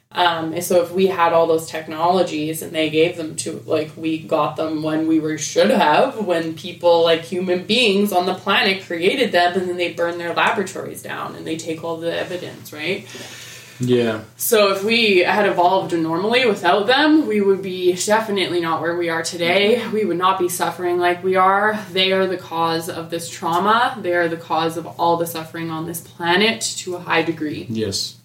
um, 0.09 0.53
and 0.53 0.63
so 0.63 0.81
if 0.81 0.91
we 0.91 1.07
had 1.07 1.33
all 1.33 1.47
those 1.47 1.67
technologies 1.67 2.61
and 2.61 2.71
they 2.71 2.89
gave 2.89 3.17
them 3.17 3.35
to 3.37 3.61
like 3.65 3.91
we 3.97 4.17
got 4.17 4.55
them 4.55 4.81
when 4.81 5.05
we 5.05 5.19
were 5.19 5.37
should 5.37 5.69
have 5.69 6.25
when 6.25 6.55
people 6.55 7.03
like 7.03 7.21
human 7.21 7.65
beings 7.65 8.11
on 8.11 8.25
the 8.25 8.33
planet 8.33 8.83
created 8.83 9.31
them 9.31 9.53
and 9.59 9.69
then 9.69 9.77
they 9.77 9.93
burn 9.93 10.17
their 10.17 10.33
laboratories 10.33 11.03
down 11.03 11.35
and 11.35 11.45
they 11.45 11.57
take 11.57 11.83
all 11.83 11.97
the 11.97 12.11
evidence 12.11 12.71
right 12.71 13.07
yeah, 13.79 14.23
so 14.37 14.71
if 14.71 14.83
we 14.83 15.19
had 15.19 15.45
evolved 15.45 15.93
normally 15.93 16.47
without 16.47 16.87
them, 16.87 17.27
we 17.27 17.41
would 17.41 17.61
be 17.61 17.93
definitely 17.93 18.59
not 18.59 18.81
where 18.81 18.97
we 18.97 19.09
are 19.09 19.21
today. 19.21 19.87
We 19.89 20.03
would 20.03 20.17
not 20.17 20.39
be 20.39 20.49
suffering 20.49 20.97
like 20.97 21.23
we 21.23 21.35
are. 21.35 21.79
They 21.91 22.11
are 22.11 22.25
the 22.25 22.37
cause 22.37 22.89
of 22.89 23.11
this 23.11 23.29
trauma. 23.29 23.95
They 24.01 24.13
are 24.13 24.27
the 24.27 24.37
cause 24.37 24.77
of 24.77 24.87
all 24.99 25.17
the 25.17 25.27
suffering 25.27 25.69
on 25.69 25.85
this 25.85 26.01
planet 26.01 26.61
to 26.77 26.95
a 26.95 26.99
high 26.99 27.21
degree. 27.21 27.67
yes. 27.69 28.16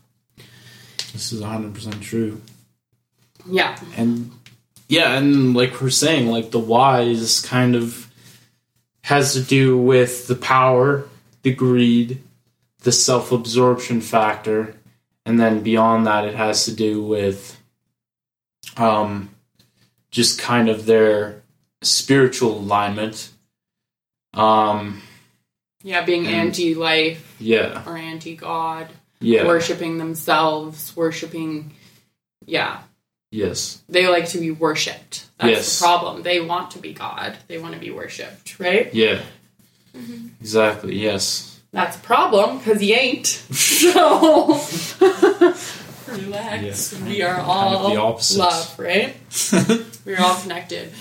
This 1.12 1.32
is 1.32 1.40
100 1.40 1.74
percent 1.74 2.00
true. 2.02 2.40
Yeah. 3.46 3.78
and 3.96 4.30
yeah 4.88 5.16
and 5.18 5.54
like 5.54 5.80
we're 5.80 5.90
saying 5.90 6.28
like 6.28 6.50
the 6.50 6.58
whys 6.60 7.40
kind 7.40 7.74
of 7.74 8.08
has 9.02 9.32
to 9.34 9.42
do 9.42 9.76
with 9.76 10.26
the 10.28 10.36
power 10.36 11.08
the 11.42 11.52
greed 11.52 12.22
the 12.82 12.92
self-absorption 12.92 14.00
factor 14.00 14.74
and 15.26 15.40
then 15.40 15.60
beyond 15.62 16.06
that 16.06 16.24
it 16.24 16.34
has 16.34 16.64
to 16.66 16.74
do 16.74 17.02
with 17.02 17.60
um 18.76 19.28
just 20.10 20.38
kind 20.38 20.68
of 20.68 20.86
their 20.86 21.42
spiritual 21.82 22.58
alignment 22.58 23.30
um 24.34 25.02
Yeah, 25.82 26.04
being 26.04 26.26
anti 26.28 26.74
life 26.74 27.34
yeah 27.40 27.82
or 27.86 27.96
anti 27.96 28.36
God, 28.36 28.88
yeah 29.22 29.46
worshiping 29.46 29.98
themselves, 29.98 30.94
worshiping. 30.96 31.72
Yeah. 32.46 32.80
yes 33.30 33.82
They 33.88 34.06
like 34.08 34.28
to 34.30 34.38
be 34.38 34.50
worshipped. 34.50 35.26
That's 35.38 35.50
Yes. 35.50 35.78
the 35.78 35.84
problem. 35.84 36.22
They 36.22 36.40
want 36.40 36.72
to 36.72 36.78
be 36.78 36.92
God. 36.92 37.36
They 37.48 37.58
want 37.58 37.74
to 37.74 37.80
be 37.80 37.90
worshipped, 37.90 38.58
right? 38.60 38.92
yeah 38.92 39.20
mm-hmm. 39.96 40.28
exactly 40.40 40.96
yes 40.98 41.60
That's 41.72 41.96
a 41.96 42.00
problem 42.00 42.58
because 42.58 42.80
he 42.80 42.92
ain't. 42.94 43.26
So 43.82 44.60
relax. 46.08 46.92
Yeah. 46.92 47.08
We 47.08 47.22
are 47.22 47.36
Kind 47.36 47.42
of 47.42 47.48
all 47.48 47.90
the 47.90 47.96
opposites. 48.00 48.38
love, 48.38 48.78
right? 48.78 49.16
We're 50.04 50.20
all 50.20 50.36
connected. 50.40 50.92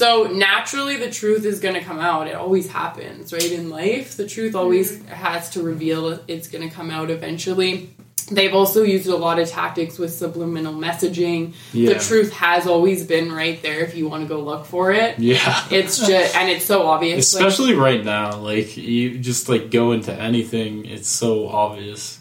So 0.00 0.28
naturally, 0.28 0.96
the 0.96 1.10
truth 1.10 1.44
is 1.44 1.60
going 1.60 1.74
to 1.74 1.82
come 1.82 1.98
out. 1.98 2.26
It 2.26 2.34
always 2.34 2.66
happens, 2.66 3.34
right? 3.34 3.52
In 3.52 3.68
life, 3.68 4.16
the 4.16 4.26
truth 4.26 4.54
always 4.54 4.92
mm-hmm. 4.92 5.08
has 5.08 5.50
to 5.50 5.62
reveal. 5.62 6.18
It's 6.26 6.48
going 6.48 6.66
to 6.66 6.74
come 6.74 6.90
out 6.90 7.10
eventually. 7.10 7.94
They've 8.30 8.54
also 8.54 8.82
used 8.82 9.08
a 9.08 9.16
lot 9.16 9.38
of 9.38 9.50
tactics 9.50 9.98
with 9.98 10.10
subliminal 10.10 10.72
messaging. 10.72 11.52
Yeah. 11.74 11.92
The 11.92 11.98
truth 11.98 12.32
has 12.32 12.66
always 12.66 13.04
been 13.04 13.30
right 13.30 13.60
there 13.60 13.80
if 13.80 13.94
you 13.94 14.08
want 14.08 14.22
to 14.22 14.28
go 14.28 14.40
look 14.40 14.64
for 14.64 14.90
it. 14.90 15.18
yeah 15.18 15.66
It's 15.70 15.98
just, 15.98 16.34
and 16.34 16.48
it's 16.48 16.64
so 16.64 16.86
obvious. 16.86 17.34
like- 17.34 17.44
especially 17.44 17.74
right 17.74 18.02
now 18.02 18.38
like 18.38 18.78
you 18.78 19.18
just 19.18 19.50
like 19.50 19.70
go 19.70 19.92
into 19.92 20.14
anything 20.14 20.86
it's 20.86 21.08
so 21.08 21.46
obvious 21.46 22.19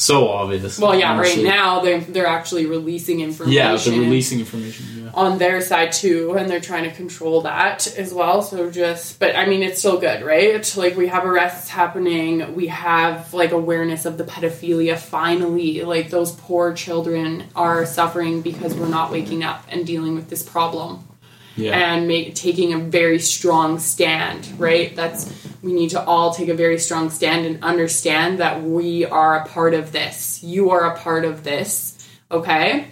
so 0.00 0.28
obvious 0.28 0.78
Well, 0.78 0.98
yeah, 0.98 1.12
honestly. 1.12 1.44
right 1.44 1.54
now 1.54 1.80
they're 1.80 2.00
they're 2.00 2.26
actually 2.26 2.66
releasing 2.66 3.20
information. 3.20 3.52
yeah 3.52 3.76
they're 3.76 4.00
releasing 4.00 4.40
information 4.40 4.86
yeah 4.94 5.00
on 5.14 5.38
their 5.38 5.60
side 5.60 5.92
too, 5.92 6.34
and 6.36 6.48
they're 6.48 6.60
trying 6.60 6.84
to 6.84 6.90
control 6.94 7.42
that 7.42 7.86
as 7.98 8.14
well. 8.14 8.42
So 8.42 8.70
just, 8.70 9.18
but 9.18 9.36
I 9.36 9.46
mean, 9.46 9.62
it's 9.62 9.80
still 9.80 9.98
good, 9.98 10.22
right? 10.24 10.76
Like 10.76 10.96
we 10.96 11.08
have 11.08 11.24
arrests 11.24 11.68
happening, 11.68 12.54
we 12.54 12.68
have 12.68 13.34
like 13.34 13.52
awareness 13.52 14.04
of 14.04 14.18
the 14.18 14.24
pedophilia. 14.24 14.96
Finally, 14.96 15.82
like 15.82 16.10
those 16.10 16.32
poor 16.32 16.72
children 16.74 17.44
are 17.56 17.86
suffering 17.86 18.42
because 18.42 18.74
we're 18.74 18.88
not 18.88 19.10
waking 19.10 19.42
up 19.42 19.64
and 19.68 19.86
dealing 19.86 20.14
with 20.14 20.28
this 20.30 20.42
problem 20.42 21.04
yeah 21.56 21.76
and 21.76 22.08
make, 22.08 22.34
taking 22.34 22.72
a 22.72 22.78
very 22.78 23.18
strong 23.18 23.78
stand, 23.78 24.48
right? 24.58 24.94
That's 24.94 25.32
we 25.62 25.72
need 25.72 25.90
to 25.90 26.02
all 26.02 26.32
take 26.32 26.48
a 26.48 26.54
very 26.54 26.78
strong 26.78 27.10
stand 27.10 27.46
and 27.46 27.62
understand 27.62 28.38
that 28.38 28.62
we 28.62 29.04
are 29.04 29.36
a 29.40 29.46
part 29.46 29.74
of 29.74 29.92
this. 29.92 30.42
You 30.42 30.70
are 30.70 30.94
a 30.94 30.98
part 30.98 31.24
of 31.24 31.44
this, 31.44 32.08
okay? 32.30 32.88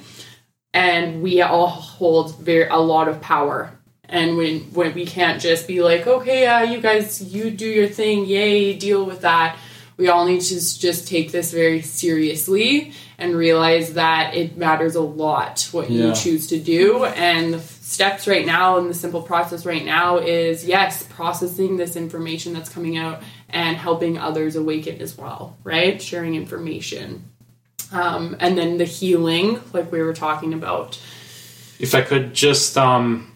And 0.75 1.23
we 1.23 1.41
all 1.41 1.69
hold 1.69 2.39
very 2.39 2.69
a 2.69 2.77
lot 2.77 3.09
of 3.09 3.21
power. 3.21 3.73
And 4.05 4.37
when 4.37 4.61
when 4.73 4.95
we 4.95 5.07
can't 5.07 5.41
just 5.41 5.67
be 5.67 5.83
like, 5.83 6.07
okay, 6.07 6.43
yeah, 6.43 6.63
you 6.63 6.81
guys, 6.81 7.23
you 7.23 7.51
do 7.51 7.67
your 7.67 7.89
thing, 7.89 8.27
yay, 8.27 8.77
deal 8.77 9.05
with 9.05 9.23
that. 9.23 9.59
We 9.97 10.09
all 10.09 10.27
need 10.27 10.43
to 10.43 10.55
just 10.55 11.09
take 11.09 11.33
this 11.33 11.53
very 11.53 11.83
seriously 11.83 12.93
and 13.19 13.35
realize 13.35 13.95
that 13.95 14.35
it 14.35 14.57
matters 14.57 14.95
a 14.95 15.01
lot 15.01 15.69
what 15.73 15.91
you 15.91 16.15
choose 16.15 16.47
to 16.49 16.59
do. 16.61 17.05
And 17.05 17.61
steps 17.89 18.29
right 18.29 18.45
now 18.45 18.77
and 18.77 18.91
the 18.91 18.95
simple 18.95 19.23
process 19.23 19.65
right 19.65 19.83
now 19.83 20.19
is 20.19 20.67
yes, 20.67 21.05
processing 21.05 21.79
this 21.79 21.97
information 21.97 22.53
that's 22.53 22.69
coming 22.69 22.99
out 22.99 23.23
and 23.49 23.79
helping 23.79 24.19
others 24.19 24.57
awaken 24.57 25.01
as 25.01 25.17
well, 25.17 25.57
right? 25.65 26.01
Sharing 26.03 26.35
information. 26.35 27.25
Um, 27.91 28.37
and 28.41 28.59
then 28.59 28.77
the 28.77 28.85
healing, 28.85 29.63
like 29.73 29.91
we 29.91 30.03
were 30.03 30.13
talking 30.13 30.53
about. 30.53 31.01
if 31.79 31.95
i 31.95 32.03
could 32.03 32.35
just 32.35 32.77
um 32.77 33.33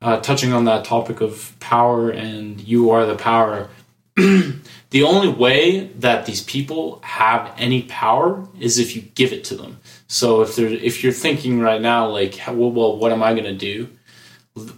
uh, 0.00 0.20
touching 0.20 0.52
on 0.52 0.66
that 0.66 0.84
topic 0.84 1.20
of 1.20 1.54
power 1.58 2.08
and 2.10 2.60
you 2.60 2.90
are 2.90 3.04
the 3.04 3.16
power 3.16 3.68
the 4.90 5.04
only 5.04 5.28
way 5.28 5.86
that 5.98 6.26
these 6.26 6.42
people 6.42 7.00
have 7.02 7.54
any 7.56 7.82
power 7.82 8.46
is 8.58 8.78
if 8.78 8.96
you 8.96 9.02
give 9.02 9.32
it 9.32 9.44
to 9.44 9.54
them. 9.54 9.78
So 10.08 10.42
if 10.42 10.56
they're 10.56 10.66
if 10.66 11.02
you're 11.02 11.12
thinking 11.12 11.60
right 11.60 11.80
now 11.80 12.08
like 12.08 12.40
well, 12.48 12.72
well 12.72 12.96
what 12.96 13.12
am 13.12 13.22
i 13.22 13.32
going 13.32 13.44
to 13.44 13.54
do? 13.54 13.88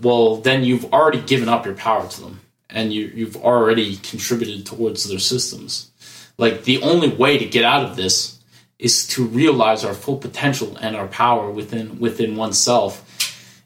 Well 0.00 0.36
then 0.36 0.64
you've 0.64 0.92
already 0.92 1.22
given 1.22 1.48
up 1.48 1.64
your 1.64 1.74
power 1.74 2.06
to 2.06 2.20
them 2.20 2.40
and 2.68 2.92
you, 2.92 3.10
you've 3.14 3.36
already 3.36 3.96
contributed 3.96 4.66
towards 4.66 5.08
their 5.08 5.18
systems. 5.18 5.90
Like 6.36 6.64
the 6.64 6.82
only 6.82 7.08
way 7.08 7.38
to 7.38 7.46
get 7.46 7.64
out 7.64 7.84
of 7.84 7.96
this 7.96 8.38
is 8.78 9.06
to 9.08 9.24
realize 9.24 9.84
our 9.84 9.94
full 9.94 10.16
potential 10.16 10.76
and 10.80 10.94
our 10.96 11.06
power 11.06 11.50
within 11.50 11.98
within 12.00 12.36
oneself 12.36 13.08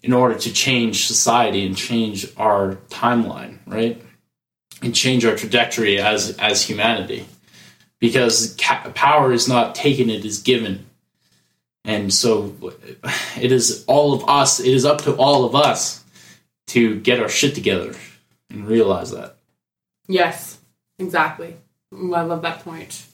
in 0.03 0.13
order 0.13 0.39
to 0.39 0.53
change 0.53 1.07
society 1.09 1.67
and 1.67 1.77
change 1.77 2.33
our 2.37 2.77
timeline 2.89 3.59
right 3.67 4.01
and 4.83 4.95
change 4.95 5.25
our 5.25 5.37
trajectory 5.37 5.99
as 5.99 6.37
as 6.39 6.63
humanity 6.63 7.27
because 7.99 8.55
ca- 8.61 8.91
power 8.95 9.33
is 9.33 9.49
not 9.49 9.75
taken 9.75 10.11
it 10.11 10.25
is 10.25 10.43
given 10.43 10.85
and 11.85 12.13
so 12.13 12.55
it 13.41 13.53
is 13.53 13.85
all 13.87 14.13
of 14.13 14.29
us 14.29 14.61
it 14.61 14.73
is 14.75 14.85
up 14.85 15.01
to 15.03 15.15
all 15.17 15.45
of 15.45 15.55
us 15.55 16.05
to 16.67 16.99
get 17.01 17.21
our 17.21 17.29
shit 17.29 17.55
together 17.55 17.95
and 18.51 18.67
realize 18.67 19.11
that 19.13 19.37
Yes, 20.09 20.59
exactly. 21.01 21.57
I 21.93 21.97
love 22.23 22.43
that 22.43 22.61
point. 22.61 23.07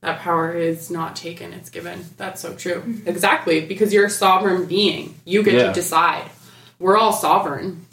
That 0.00 0.20
power 0.20 0.52
is 0.52 0.90
not 0.90 1.14
taken, 1.14 1.52
it's 1.52 1.68
given. 1.68 2.06
That's 2.16 2.40
so 2.40 2.54
true. 2.54 2.76
Mm-hmm. 2.80 3.06
Exactly, 3.08 3.60
because 3.66 3.92
you're 3.92 4.06
a 4.06 4.10
sovereign 4.10 4.64
being. 4.64 5.14
You 5.26 5.42
get 5.42 5.54
Yeah. 5.54 5.66
to 5.68 5.72
decide. 5.74 6.30
we're 6.78 6.96
all 6.96 7.12
sovereign 7.12 7.84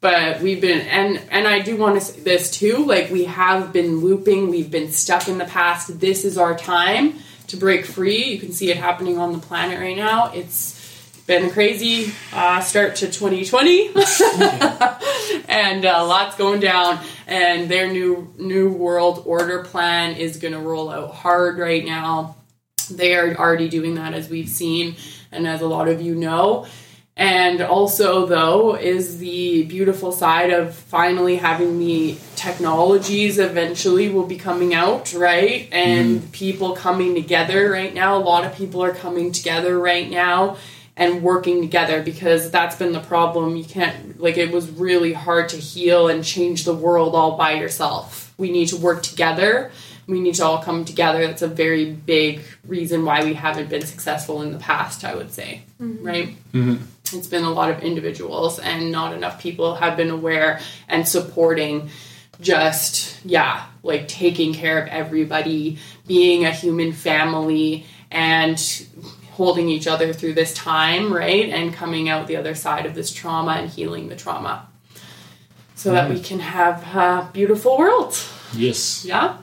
but 0.00 0.40
we've 0.40 0.60
been 0.60 0.80
and 0.86 1.22
and 1.30 1.48
i 1.48 1.58
do 1.60 1.76
want 1.76 1.94
to 1.94 2.00
say 2.00 2.20
this 2.20 2.50
too 2.50 2.84
like 2.84 3.10
we 3.10 3.24
have 3.24 3.72
been 3.72 4.00
looping 4.00 4.50
we've 4.50 4.70
been 4.70 4.90
stuck 4.90 5.28
in 5.28 5.38
the 5.38 5.44
past. 5.44 6.00
This 6.00 6.24
is 6.24 6.38
our 6.38 6.56
time 6.56 7.14
to 7.48 7.56
break 7.56 7.84
free. 7.84 8.24
You 8.24 8.38
can 8.38 8.52
see 8.52 8.70
it 8.70 8.76
happening 8.76 9.18
on 9.18 9.32
the 9.32 9.38
planet 9.38 9.78
right 9.78 9.96
now. 9.96 10.32
It's 10.32 10.74
been 11.26 11.44
a 11.44 11.50
crazy 11.50 12.12
uh, 12.32 12.60
start 12.60 12.96
to 12.96 13.06
2020 13.06 13.88
and 15.48 15.84
uh, 15.84 16.06
lots 16.06 16.36
going 16.36 16.60
down. 16.60 17.00
And 17.26 17.68
their 17.68 17.90
new 17.90 18.32
new 18.38 18.70
world 18.70 19.22
order 19.26 19.64
plan 19.64 20.16
is 20.16 20.36
going 20.36 20.54
to 20.54 20.60
roll 20.60 20.90
out 20.90 21.12
hard 21.14 21.58
right 21.58 21.84
now. 21.84 22.36
They 22.90 23.16
are 23.16 23.34
already 23.34 23.68
doing 23.68 23.96
that 23.96 24.14
as 24.14 24.28
we've 24.28 24.48
seen 24.48 24.96
and 25.32 25.46
as 25.46 25.60
a 25.60 25.66
lot 25.66 25.88
of 25.88 26.00
you 26.00 26.14
know 26.14 26.66
and 27.16 27.62
also, 27.62 28.26
though, 28.26 28.76
is 28.76 29.16
the 29.18 29.64
beautiful 29.64 30.12
side 30.12 30.50
of 30.50 30.74
finally 30.74 31.36
having 31.36 31.78
the 31.78 32.18
technologies 32.34 33.38
eventually 33.38 34.10
will 34.10 34.26
be 34.26 34.36
coming 34.36 34.74
out, 34.74 35.14
right? 35.14 35.66
And 35.72 36.20
mm. 36.20 36.32
people 36.32 36.76
coming 36.76 37.14
together 37.14 37.70
right 37.70 37.94
now. 37.94 38.18
A 38.18 38.20
lot 38.20 38.44
of 38.44 38.54
people 38.54 38.84
are 38.84 38.92
coming 38.92 39.32
together 39.32 39.78
right 39.78 40.10
now 40.10 40.58
and 40.94 41.22
working 41.22 41.62
together 41.62 42.02
because 42.02 42.50
that's 42.50 42.76
been 42.76 42.92
the 42.92 43.00
problem. 43.00 43.56
You 43.56 43.64
can't, 43.64 44.20
like, 44.20 44.36
it 44.36 44.52
was 44.52 44.70
really 44.70 45.14
hard 45.14 45.48
to 45.50 45.56
heal 45.56 46.08
and 46.08 46.22
change 46.22 46.64
the 46.64 46.74
world 46.74 47.14
all 47.14 47.38
by 47.38 47.52
yourself. 47.52 48.34
We 48.36 48.50
need 48.50 48.68
to 48.68 48.76
work 48.76 49.02
together. 49.02 49.70
We 50.06 50.20
need 50.20 50.36
to 50.36 50.44
all 50.44 50.62
come 50.62 50.84
together. 50.84 51.26
That's 51.26 51.42
a 51.42 51.48
very 51.48 51.90
big 51.92 52.42
reason 52.66 53.04
why 53.04 53.24
we 53.24 53.34
haven't 53.34 53.68
been 53.68 53.84
successful 53.84 54.42
in 54.42 54.52
the 54.52 54.58
past, 54.58 55.04
I 55.04 55.14
would 55.14 55.32
say, 55.32 55.62
mm-hmm. 55.80 56.06
right? 56.06 56.28
Mm-hmm 56.52 56.84
it's 57.14 57.26
been 57.26 57.44
a 57.44 57.50
lot 57.50 57.70
of 57.70 57.82
individuals 57.82 58.58
and 58.58 58.90
not 58.90 59.12
enough 59.12 59.40
people 59.40 59.76
have 59.76 59.96
been 59.96 60.10
aware 60.10 60.60
and 60.88 61.06
supporting 61.06 61.88
just 62.40 63.24
yeah 63.24 63.66
like 63.82 64.08
taking 64.08 64.52
care 64.52 64.82
of 64.82 64.88
everybody 64.88 65.78
being 66.06 66.44
a 66.44 66.50
human 66.50 66.92
family 66.92 67.86
and 68.10 68.86
holding 69.32 69.68
each 69.68 69.86
other 69.86 70.12
through 70.12 70.34
this 70.34 70.52
time 70.54 71.12
right 71.12 71.48
and 71.50 71.72
coming 71.72 72.08
out 72.08 72.26
the 72.26 72.36
other 72.36 72.54
side 72.54 72.86
of 72.86 72.94
this 72.94 73.12
trauma 73.12 73.52
and 73.52 73.70
healing 73.70 74.08
the 74.08 74.16
trauma 74.16 74.66
so 75.74 75.92
that 75.92 76.08
we 76.10 76.20
can 76.20 76.40
have 76.40 76.82
a 76.94 77.30
beautiful 77.32 77.78
world 77.78 78.18
yes 78.54 79.04
yeah 79.04 79.38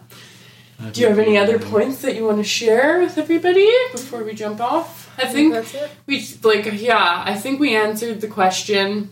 do 0.91 1.01
you 1.01 1.07
have 1.07 1.19
any 1.19 1.37
other 1.37 1.59
points 1.59 2.01
that 2.01 2.15
you 2.15 2.25
want 2.25 2.37
to 2.37 2.43
share 2.43 2.99
with 2.99 3.17
everybody 3.17 3.71
before 3.91 4.23
we 4.23 4.33
jump 4.33 4.59
off 4.59 5.03
I 5.17 5.27
think, 5.27 5.53
that's 5.53 5.73
it. 5.73 5.91
We 6.05 6.25
like 6.43 6.81
yeah. 6.81 7.23
I 7.25 7.35
think 7.35 7.59
we 7.59 7.75
answered 7.75 8.21
the 8.21 8.27
question. 8.27 9.09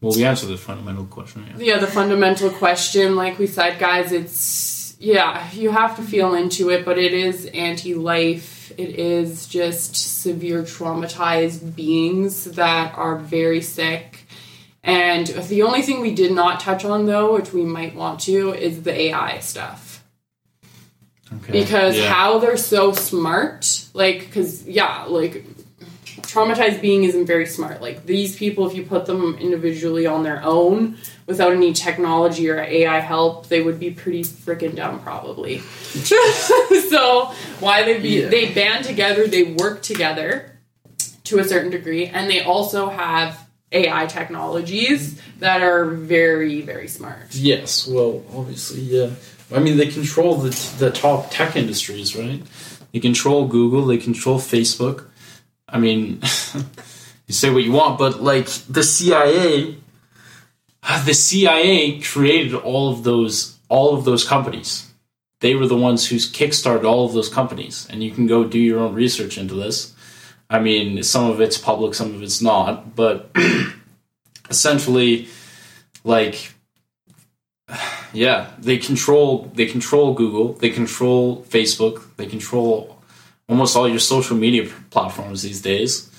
Well, 0.00 0.14
we 0.14 0.24
answered 0.24 0.48
the 0.48 0.58
fundamental 0.58 1.06
question. 1.06 1.46
Yeah. 1.56 1.74
yeah, 1.74 1.78
the 1.78 1.86
fundamental 1.86 2.50
question. 2.50 3.16
Like 3.16 3.38
we 3.38 3.46
said, 3.46 3.78
guys, 3.78 4.12
it's 4.12 4.96
yeah. 5.00 5.50
You 5.52 5.70
have 5.70 5.96
to 5.96 6.02
feel 6.02 6.34
into 6.34 6.70
it, 6.70 6.84
but 6.84 6.98
it 6.98 7.12
is 7.12 7.46
anti-life. 7.46 8.72
It 8.78 8.98
is 8.98 9.46
just 9.46 9.96
severe 9.96 10.62
traumatized 10.62 11.74
beings 11.74 12.44
that 12.44 12.96
are 12.96 13.18
very 13.18 13.60
sick. 13.60 14.20
And 14.82 15.26
the 15.26 15.62
only 15.62 15.80
thing 15.80 16.00
we 16.00 16.14
did 16.14 16.32
not 16.32 16.60
touch 16.60 16.84
on, 16.84 17.06
though, 17.06 17.34
which 17.34 17.52
we 17.52 17.62
might 17.62 17.94
want 17.94 18.20
to, 18.20 18.52
is 18.52 18.82
the 18.82 18.92
AI 18.92 19.38
stuff 19.38 19.83
Okay. 21.36 21.60
Because 21.60 21.96
yeah. 21.96 22.12
how 22.12 22.38
they're 22.38 22.56
so 22.56 22.92
smart, 22.92 23.86
like, 23.94 24.20
because, 24.20 24.66
yeah, 24.66 25.04
like, 25.04 25.44
traumatized 26.22 26.80
being 26.80 27.04
isn't 27.04 27.26
very 27.26 27.46
smart. 27.46 27.80
Like, 27.80 28.06
these 28.06 28.36
people, 28.36 28.66
if 28.66 28.74
you 28.74 28.84
put 28.84 29.06
them 29.06 29.36
individually 29.38 30.06
on 30.06 30.22
their 30.22 30.42
own 30.42 30.96
without 31.26 31.52
any 31.52 31.72
technology 31.72 32.48
or 32.50 32.58
AI 32.58 33.00
help, 33.00 33.48
they 33.48 33.62
would 33.62 33.78
be 33.80 33.90
pretty 33.90 34.22
freaking 34.22 34.76
dumb, 34.76 35.00
probably. 35.00 35.58
so, 35.58 37.26
why 37.60 37.82
they 37.84 38.00
be, 38.00 38.20
yeah. 38.22 38.28
they 38.28 38.52
band 38.52 38.84
together, 38.84 39.26
they 39.26 39.44
work 39.44 39.82
together 39.82 40.50
to 41.24 41.38
a 41.38 41.44
certain 41.44 41.70
degree, 41.70 42.06
and 42.06 42.30
they 42.30 42.42
also 42.42 42.88
have 42.88 43.48
AI 43.72 44.06
technologies 44.06 45.20
that 45.38 45.62
are 45.62 45.86
very, 45.86 46.60
very 46.62 46.88
smart. 46.88 47.34
Yes, 47.34 47.86
well, 47.86 48.22
obviously, 48.34 48.80
yeah. 48.80 49.10
I 49.52 49.58
mean, 49.60 49.76
they 49.76 49.86
control 49.86 50.36
the, 50.36 50.50
the 50.78 50.90
top 50.90 51.30
tech 51.30 51.56
industries, 51.56 52.16
right? 52.16 52.42
They 52.92 53.00
control 53.00 53.46
Google, 53.46 53.86
they 53.86 53.98
control 53.98 54.38
Facebook. 54.38 55.06
I 55.68 55.78
mean, 55.78 56.20
you 57.26 57.34
say 57.34 57.50
what 57.50 57.64
you 57.64 57.72
want, 57.72 57.98
but 57.98 58.22
like 58.22 58.46
the 58.68 58.82
CIA, 58.82 59.76
the 61.04 61.14
CIA 61.14 62.00
created 62.00 62.54
all 62.54 62.90
of 62.92 63.04
those 63.04 63.58
all 63.68 63.94
of 63.94 64.04
those 64.04 64.24
companies. 64.24 64.90
They 65.40 65.54
were 65.54 65.66
the 65.66 65.76
ones 65.76 66.06
who 66.06 66.16
kickstarted 66.16 66.84
all 66.84 67.04
of 67.04 67.12
those 67.12 67.28
companies, 67.28 67.86
and 67.90 68.02
you 68.02 68.10
can 68.10 68.26
go 68.26 68.44
do 68.44 68.58
your 68.58 68.78
own 68.78 68.94
research 68.94 69.36
into 69.36 69.54
this. 69.54 69.92
I 70.48 70.60
mean, 70.60 71.02
some 71.02 71.30
of 71.30 71.40
it's 71.40 71.58
public, 71.58 71.94
some 71.94 72.14
of 72.14 72.22
it's 72.22 72.40
not, 72.40 72.94
but 72.94 73.30
essentially, 74.48 75.28
like 76.04 76.53
yeah, 78.14 78.50
they 78.58 78.78
control 78.78 79.50
they 79.54 79.66
control 79.66 80.14
Google, 80.14 80.54
they 80.54 80.70
control 80.70 81.42
Facebook, 81.42 82.02
they 82.16 82.26
control 82.26 82.98
almost 83.48 83.76
all 83.76 83.88
your 83.88 83.98
social 83.98 84.36
media 84.36 84.70
platforms 84.90 85.42
these 85.42 85.60
days. 85.60 86.10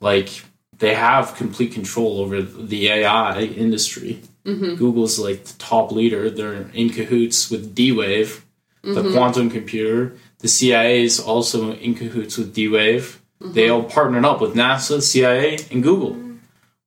Like 0.00 0.44
they 0.78 0.94
have 0.94 1.34
complete 1.36 1.72
control 1.72 2.20
over 2.20 2.42
the 2.42 2.88
AI 2.88 3.40
industry. 3.40 4.22
Mm-hmm. 4.44 4.74
Google's 4.74 5.18
like 5.18 5.44
the 5.44 5.58
top 5.58 5.92
leader. 5.92 6.28
They're 6.28 6.68
in 6.74 6.90
cahoots 6.90 7.50
with 7.50 7.74
D 7.74 7.92
Wave, 7.92 8.44
mm-hmm. 8.82 8.94
the 8.94 9.12
quantum 9.12 9.48
computer. 9.50 10.14
The 10.40 10.48
CIA 10.48 11.02
is 11.02 11.20
also 11.20 11.72
in 11.72 11.94
cahoots 11.94 12.36
with 12.36 12.52
D 12.52 12.68
Wave. 12.68 13.22
Mm-hmm. 13.40 13.52
They 13.54 13.68
all 13.68 13.84
partnered 13.84 14.24
up 14.24 14.40
with 14.40 14.54
NASA, 14.54 15.00
CIA, 15.00 15.58
and 15.70 15.82
Google. 15.82 16.18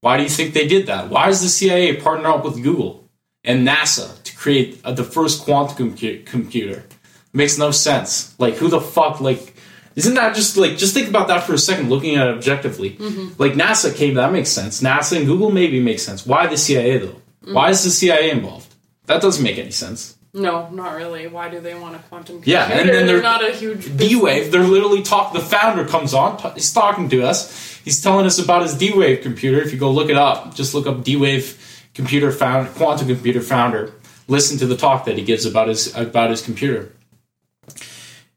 Why 0.01 0.17
do 0.17 0.23
you 0.23 0.29
think 0.29 0.53
they 0.53 0.67
did 0.67 0.87
that? 0.87 1.09
Why 1.09 1.27
does 1.27 1.41
the 1.41 1.49
CIA 1.49 1.95
partner 1.95 2.29
up 2.29 2.43
with 2.43 2.61
Google? 2.61 3.05
And 3.45 3.67
NASA 3.67 4.21
to 4.23 4.35
create 4.35 4.81
uh, 4.83 4.91
the 4.91 5.03
first 5.03 5.43
quantum 5.43 5.91
compu- 5.91 6.25
computer. 6.25 6.79
It 6.79 7.33
makes 7.33 7.57
no 7.57 7.71
sense. 7.71 8.37
Like, 8.39 8.55
who 8.55 8.67
the 8.67 8.81
fuck, 8.81 9.21
like, 9.21 9.55
isn't 9.95 10.15
that 10.15 10.35
just 10.35 10.57
like, 10.57 10.77
just 10.77 10.93
think 10.93 11.07
about 11.07 11.27
that 11.29 11.43
for 11.43 11.53
a 11.53 11.57
second, 11.57 11.89
looking 11.89 12.15
at 12.15 12.27
it 12.27 12.35
objectively. 12.35 12.91
Mm-hmm. 12.91 13.41
Like, 13.41 13.53
NASA 13.53 13.95
came, 13.95 14.15
that 14.15 14.31
makes 14.31 14.49
sense. 14.49 14.81
NASA 14.81 15.17
and 15.17 15.25
Google 15.25 15.51
maybe 15.51 15.79
makes 15.79 16.03
sense. 16.03 16.25
Why 16.25 16.47
the 16.47 16.57
CIA, 16.57 16.97
though? 16.97 17.07
Mm-hmm. 17.07 17.53
Why 17.53 17.69
is 17.69 17.83
the 17.83 17.91
CIA 17.91 18.31
involved? 18.31 18.73
That 19.05 19.21
doesn't 19.21 19.43
make 19.43 19.57
any 19.57 19.71
sense. 19.71 20.15
No, 20.35 20.69
not 20.69 20.95
really. 20.95 21.27
Why 21.27 21.47
do 21.47 21.61
they 21.61 21.75
want 21.75 21.95
a 21.95 21.99
quantum 21.99 22.37
computer? 22.37 22.59
Yeah, 22.59 22.67
and 22.67 22.89
then 22.89 23.05
they're, 23.05 23.21
not 23.21 23.47
a 23.47 23.53
huge 23.53 23.95
D 23.95 24.17
Wave. 24.19 24.51
They're 24.51 24.63
literally 24.63 25.01
talk. 25.01 25.31
The 25.31 25.39
founder 25.39 25.85
comes 25.85 26.13
on. 26.13 26.35
T- 26.35 26.49
he's 26.55 26.73
talking 26.73 27.07
to 27.09 27.23
us. 27.23 27.79
He's 27.85 28.03
telling 28.03 28.25
us 28.25 28.37
about 28.37 28.63
his 28.63 28.75
D 28.75 28.91
Wave 28.93 29.21
computer. 29.21 29.61
If 29.61 29.71
you 29.71 29.79
go 29.79 29.89
look 29.91 30.09
it 30.09 30.17
up, 30.17 30.53
just 30.53 30.73
look 30.73 30.87
up 30.87 31.05
D 31.05 31.15
Wave 31.15 31.57
computer 31.95 32.31
found 32.31 32.69
quantum 32.75 33.07
computer 33.07 33.41
founder 33.41 33.93
listen 34.27 34.57
to 34.57 34.67
the 34.67 34.77
talk 34.77 35.05
that 35.05 35.17
he 35.17 35.23
gives 35.23 35.45
about 35.45 35.67
his 35.67 35.95
about 35.95 36.29
his 36.29 36.41
computer. 36.41 36.91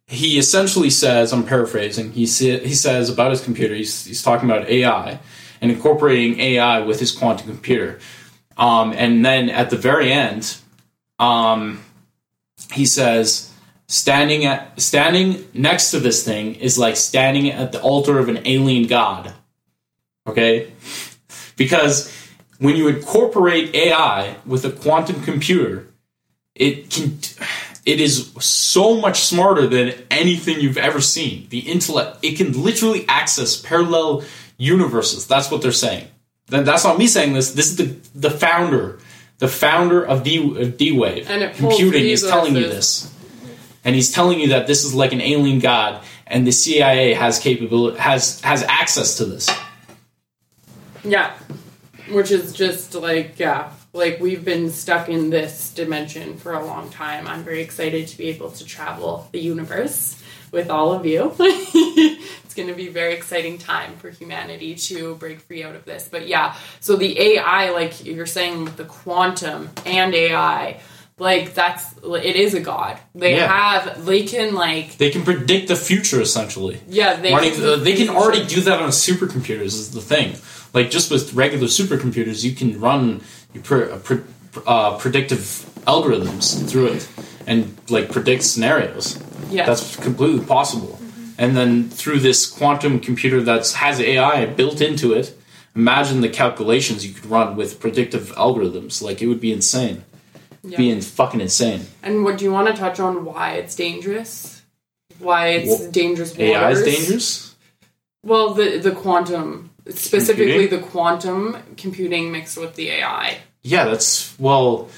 He 0.07 0.39
essentially 0.39 0.91
says 0.91 1.33
i'm 1.33 1.45
paraphrasing 1.45 2.13
he, 2.13 2.27
sa- 2.27 2.65
he 2.65 2.75
says 2.75 3.11
about 3.11 3.31
his 3.31 3.43
computer 3.43 3.75
he's, 3.75 4.07
he's 4.07 4.23
talking 4.23 4.49
about 4.49 4.69
ai 4.69 5.19
and 5.61 5.71
incorporating 5.71 6.41
ai 6.41 6.81
with 6.81 6.99
his 7.01 7.13
quantum 7.13 7.47
computer. 7.47 7.99
Um, 8.57 8.93
and 8.93 9.25
then 9.25 9.51
at 9.51 9.71
the 9.71 9.77
very 9.77 10.11
end 10.11 10.57
um, 11.19 11.85
he 12.73 12.87
says 12.87 13.53
standing 13.89 14.45
at 14.45 14.81
standing 14.81 15.49
next 15.55 15.91
to 15.91 16.01
this 16.01 16.25
thing 16.25 16.55
is 16.57 16.79
like 16.79 16.97
standing 16.97 17.51
at 17.51 17.73
the 17.73 17.81
altar 17.81 18.19
of 18.19 18.29
an 18.29 18.41
alien 18.47 18.87
god. 18.87 19.35
Okay? 20.27 20.73
Because 21.57 22.15
when 22.59 22.77
you 22.77 22.89
incorporate 22.89 23.75
AI 23.75 24.37
with 24.45 24.65
a 24.65 24.71
quantum 24.71 25.23
computer, 25.23 25.87
it 26.55 26.91
can 26.91 27.19
it 27.87 28.01
is 28.01 28.33
so 28.41 29.01
much 29.01 29.21
smarter 29.21 29.67
than 29.67 29.95
anything 30.11 30.61
you've 30.61 30.77
ever 30.77 31.01
seen. 31.01 31.49
The 31.49 31.61
intellect 31.61 32.19
it 32.23 32.37
can 32.37 32.63
literally 32.63 33.07
access 33.09 33.57
parallel 33.57 34.25
universes. 34.57 35.27
That's 35.27 35.51
what 35.51 35.63
they're 35.63 35.73
saying. 35.73 36.09
Then 36.47 36.65
that's 36.65 36.85
not 36.85 36.99
me 36.99 37.07
saying 37.07 37.33
this. 37.33 37.53
This 37.53 37.71
is 37.71 37.77
the 37.77 37.97
the 38.15 38.31
founder, 38.31 38.99
the 39.39 39.49
founder 39.49 40.05
of 40.05 40.25
D 40.25 40.61
of 40.61 40.77
D 40.77 40.93
Wave 40.93 41.27
computing 41.55 42.07
is 42.07 42.23
telling 42.23 42.57
you 42.57 42.69
this, 42.69 43.15
and 43.85 43.95
he's 43.95 44.11
telling 44.11 44.41
you 44.41 44.49
that 44.49 44.67
this 44.67 44.85
is 44.85 44.95
like 44.95 45.13
an 45.13 45.21
alien 45.21 45.61
god, 45.61 46.03
and 46.27 46.47
the 46.47 46.53
CIA 46.53 47.15
has 47.15 47.39
capability 47.39 47.99
has 47.99 48.41
has 48.41 48.65
access 48.65 49.19
to 49.19 49.27
this. 49.27 49.49
Yeah 51.05 51.33
which 52.13 52.31
is 52.31 52.53
just 52.53 52.95
like 52.95 53.39
yeah 53.39 53.71
like 53.93 54.21
we've 54.21 54.45
been 54.45 54.71
stuck 54.71 55.09
in 55.09 55.31
this 55.31 55.73
dimension 55.75 56.37
for 56.37 56.53
a 56.55 56.65
long 56.65 56.89
time 56.91 57.27
i'm 57.27 57.43
very 57.45 57.63
excited 57.63 58.07
to 58.09 58.17
be 58.19 58.29
able 58.29 58.51
to 58.51 58.65
travel 58.65 59.29
the 59.33 59.41
universe 59.41 60.23
with 60.53 60.71
all 60.71 60.93
of 60.93 61.05
you 61.05 61.35
it's 61.41 62.55
going 62.55 62.69
to 62.69 62.75
be 62.75 62.89
a 62.89 62.91
very 62.91 63.15
exciting 63.15 63.59
time 63.59 63.95
for 63.97 64.11
humanity 64.11 64.75
to 64.75 65.15
break 65.17 65.41
free 65.41 65.63
out 65.63 65.75
of 65.77 65.85
this. 65.85 66.09
But 66.11 66.27
yeah, 66.27 66.57
so 66.81 66.97
the 66.97 67.21
AI, 67.21 67.71
like 67.71 68.05
you're 68.05 68.27
saying 68.27 68.65
with 68.65 68.77
the 68.77 68.85
quantum 68.85 69.69
and 69.85 70.15
AI, 70.15 70.81
like 71.19 71.53
that's 71.55 71.85
it 72.03 72.37
is 72.37 72.55
a 72.55 72.61
god. 72.61 72.99
They 73.15 73.37
Yeah. 73.37 73.47
have 73.47 74.05
they 74.07 74.23
can 74.25 74.55
like 74.55 74.97
They 74.97 75.11
can 75.11 75.23
predict 75.23 75.69
the 75.69 75.77
future 75.77 76.21
essentially. 76.21 76.81
yeah 76.89 77.15
they 77.21 77.31
can 77.31 77.65
uh, 77.65 77.77
they 77.77 77.95
can 77.95 78.09
already 78.09 78.47
do 78.47 78.61
that 78.63 78.81
on 78.81 78.89
supercomputers. 78.91 79.65
Is 79.67 79.91
the 79.93 80.01
thing. 80.01 80.35
Like 80.75 80.91
just 80.91 81.11
with 81.11 81.35
regular 81.35 81.67
supercomputers, 81.67 82.45
you 82.45 82.55
can 82.55 82.81
run 82.81 83.23
you 83.55 83.61
pre- 83.61 83.91
uh, 83.91 83.99
pre- 83.99 84.23
uh, 84.67 84.99
predictive 84.99 85.41
algorithms 85.87 86.69
through 86.69 86.89
it 86.89 87.09
and 87.47 87.77
like 87.89 88.13
predict 88.13 88.43
scenarios. 88.43 89.23
Yeah, 89.51 89.65
That's 89.67 89.97
completely 89.97 90.45
possible. 90.45 90.99
And 91.39 91.57
then 91.57 91.89
through 91.89 92.19
this 92.21 92.47
quantum 92.47 93.01
computer 93.01 93.41
that 93.43 93.71
has 93.71 94.01
AI 94.01 94.47
built 94.47 94.81
into 94.81 95.15
it, 95.15 95.39
imagine 95.75 96.21
the 96.21 96.29
calculations 96.29 97.07
you 97.07 97.15
could 97.15 97.27
run 97.27 97.57
with 97.57 97.81
predictive 97.81 98.35
algorithms. 98.37 99.01
Like 99.01 99.23
it 99.23 99.27
would 99.29 99.41
be 99.41 99.53
insane. 99.53 100.05
Yeah. 100.65 100.77
Being 100.77 101.01
fucking 101.01 101.41
insane. 101.41 101.87
And 102.03 102.25
what 102.25 102.37
do 102.37 102.45
you 102.45 102.53
want 102.53 102.67
to 102.69 102.75
touch 102.75 102.99
on? 103.01 103.25
Why 103.25 103.53
it's 103.53 103.77
dangerous? 103.77 104.63
Why 105.21 105.49
it's 105.49 105.81
Well, 105.81 105.91
dangerous? 105.91 106.39
AI 106.39 106.71
is 106.73 106.83
dangerous. 106.83 107.55
Well, 108.25 108.55
the 108.55 108.79
the 108.79 108.91
quantum, 108.91 109.68
specifically 109.91 110.69
Computing? 110.69 110.81
the 110.81 110.87
quantum 110.87 111.57
computing 111.77 112.33
mixed 112.33 112.57
with 112.59 112.75
the 112.75 112.91
AI. 112.91 113.39
Yeah, 113.63 113.85
that's 113.85 114.39
well. 114.39 114.89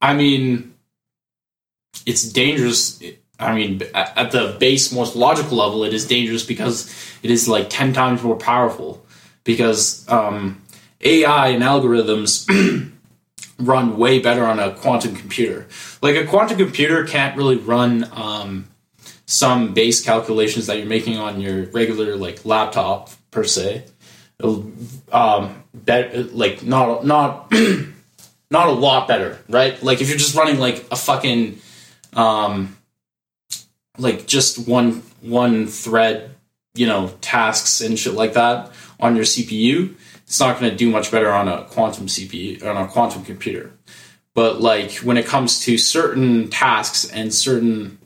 I 0.00 0.14
mean, 0.14 0.74
it's 2.06 2.22
dangerous. 2.30 3.02
I 3.40 3.54
mean, 3.54 3.82
at 3.94 4.30
the 4.32 4.56
base, 4.58 4.92
most 4.92 5.16
logical 5.16 5.56
level, 5.56 5.84
it 5.84 5.92
is 5.92 6.06
dangerous 6.06 6.44
because 6.44 6.92
it 7.22 7.30
is 7.30 7.48
like 7.48 7.70
ten 7.70 7.92
times 7.92 8.22
more 8.22 8.36
powerful. 8.36 9.04
Because 9.44 10.06
um, 10.08 10.62
AI 11.00 11.48
and 11.48 11.62
algorithms 11.62 12.46
run 13.58 13.96
way 13.96 14.18
better 14.20 14.44
on 14.44 14.58
a 14.58 14.72
quantum 14.74 15.16
computer. 15.16 15.66
Like 16.02 16.16
a 16.16 16.26
quantum 16.26 16.58
computer 16.58 17.04
can't 17.04 17.36
really 17.36 17.56
run 17.56 18.08
um, 18.12 18.67
some 19.28 19.74
base 19.74 20.00
calculations 20.00 20.68
that 20.68 20.78
you're 20.78 20.86
making 20.86 21.18
on 21.18 21.38
your 21.38 21.64
regular 21.66 22.16
like 22.16 22.46
laptop 22.46 23.10
per 23.30 23.44
se. 23.44 23.84
It'll, 24.38 24.72
um, 25.12 25.62
bet 25.74 26.34
like 26.34 26.62
not 26.62 27.04
not 27.04 27.52
not 28.50 28.68
a 28.68 28.72
lot 28.72 29.06
better, 29.06 29.38
right? 29.50 29.80
Like 29.82 30.00
if 30.00 30.08
you're 30.08 30.16
just 30.16 30.34
running 30.34 30.58
like 30.58 30.86
a 30.90 30.96
fucking 30.96 31.60
um, 32.14 32.74
like 33.98 34.26
just 34.26 34.66
one 34.66 35.02
one 35.20 35.66
thread, 35.66 36.34
you 36.74 36.86
know, 36.86 37.12
tasks 37.20 37.82
and 37.82 37.98
shit 37.98 38.14
like 38.14 38.32
that 38.32 38.72
on 38.98 39.14
your 39.14 39.26
CPU, 39.26 39.94
it's 40.22 40.40
not 40.40 40.58
going 40.58 40.70
to 40.70 40.76
do 40.76 40.90
much 40.90 41.10
better 41.10 41.30
on 41.30 41.48
a 41.48 41.64
quantum 41.64 42.06
CPU 42.06 42.64
on 42.64 42.78
a 42.78 42.88
quantum 42.88 43.26
computer. 43.26 43.72
But 44.32 44.62
like 44.62 44.92
when 45.00 45.18
it 45.18 45.26
comes 45.26 45.60
to 45.66 45.76
certain 45.76 46.48
tasks 46.48 47.04
and 47.10 47.34
certain 47.34 47.98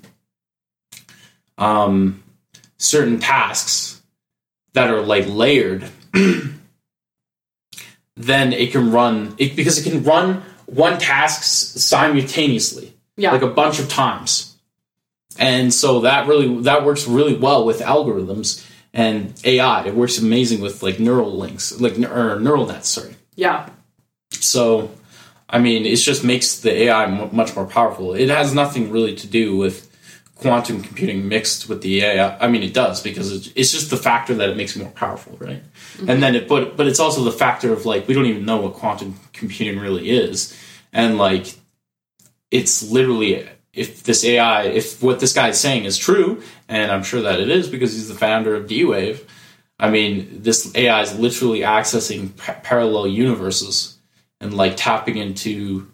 um 1.63 2.23
certain 2.79 3.19
tasks 3.21 4.03
that 4.75 4.91
are 4.91 5.01
like 5.03 5.27
layered 5.29 5.85
then 8.17 8.53
it 8.53 8.73
can 8.73 8.91
run 8.93 9.35
it 9.39 9.57
because 9.57 9.79
it 9.85 9.89
can 9.91 10.03
run 10.05 10.43
one 10.67 10.99
task 10.99 11.43
simultaneously 11.43 12.93
Yeah. 13.17 13.33
like 13.33 13.43
a 13.43 13.49
bunch 13.49 13.79
of 13.79 13.89
times 13.89 14.57
and 15.39 15.73
so 15.73 16.01
that 16.01 16.27
really 16.27 16.63
that 16.63 16.85
works 16.85 17.07
really 17.07 17.35
well 17.37 17.65
with 17.65 17.81
algorithms 17.81 18.67
and 18.93 19.33
ai 19.45 19.87
it 19.87 19.95
works 19.95 20.19
amazing 20.19 20.61
with 20.61 20.83
like 20.83 20.99
neural 21.01 21.33
links 21.37 21.79
like 21.81 21.97
or 21.99 22.39
neural 22.41 22.67
nets 22.67 22.89
sorry 22.89 23.15
yeah. 23.35 23.69
so 24.31 24.91
i 25.49 25.59
mean 25.59 25.87
it 25.87 25.97
just 25.97 26.23
makes 26.25 26.61
the 26.61 26.73
ai 26.85 27.05
m- 27.07 27.35
much 27.35 27.55
more 27.57 27.67
powerful 27.67 28.13
it 28.15 28.29
has 28.29 28.53
nothing 28.55 28.91
really 28.91 29.15
to 29.15 29.27
do 29.27 29.57
with 29.57 29.89
quantum 30.43 30.83
computing 30.83 31.29
mixed 31.29 31.69
with 31.69 31.81
the 31.83 32.03
ai 32.03 32.37
i 32.39 32.49
mean 32.49 32.63
it 32.63 32.75
does 32.75 33.03
because 33.03 33.33
it's, 33.33 33.51
it's 33.55 33.73
just 33.73 33.91
the 33.91 33.97
factor 33.97 34.35
that 34.35 34.51
it 34.51 34.57
makes 34.57 34.77
it 34.77 34.83
more 34.83 34.93
powerful 34.93 35.37
right 35.39 35.63
mm-hmm. 35.63 36.11
and 36.11 36.23
then 36.23 36.35
it 36.35 36.47
but 36.47 36.77
but 36.77 36.87
it's 36.87 37.01
also 37.01 37.23
the 37.23 37.33
factor 37.33 37.73
of 37.73 37.87
like 37.87 38.07
we 38.07 38.15
don't 38.15 38.27
even 38.27 38.45
know 38.45 38.59
what 38.59 38.75
quantum 38.75 39.15
computing 39.33 39.79
really 39.79 40.11
is 40.11 40.57
and 40.93 41.17
like 41.17 41.55
it's 42.51 42.91
literally 42.91 43.49
if 43.73 44.03
this 44.03 44.25
AI, 44.25 44.65
if 44.65 45.03
what 45.03 45.21
this 45.21 45.33
guy 45.33 45.49
is 45.49 45.59
saying 45.59 45.85
is 45.85 45.97
true, 45.97 46.43
and 46.69 46.93
I'm 46.93 47.03
sure 47.03 47.23
that 47.23 47.41
it 47.41 47.51
is 47.51 47.69
because 47.69 47.95
he's 47.95 48.09
the 48.09 48.15
founder 48.15 48.55
of 48.55 48.67
D-Wave. 48.67 49.27
I 49.79 49.91
mean, 49.91 50.43
this 50.43 50.71
AI 50.75 51.01
is 51.01 51.19
literally 51.19 51.61
accessing 51.61 52.37
pa- 52.37 52.61
parallel 52.63 53.09
universes 53.09 53.99
and 54.41 54.55
like 54.55 54.77
tapping 54.77 55.17
into 55.17 55.91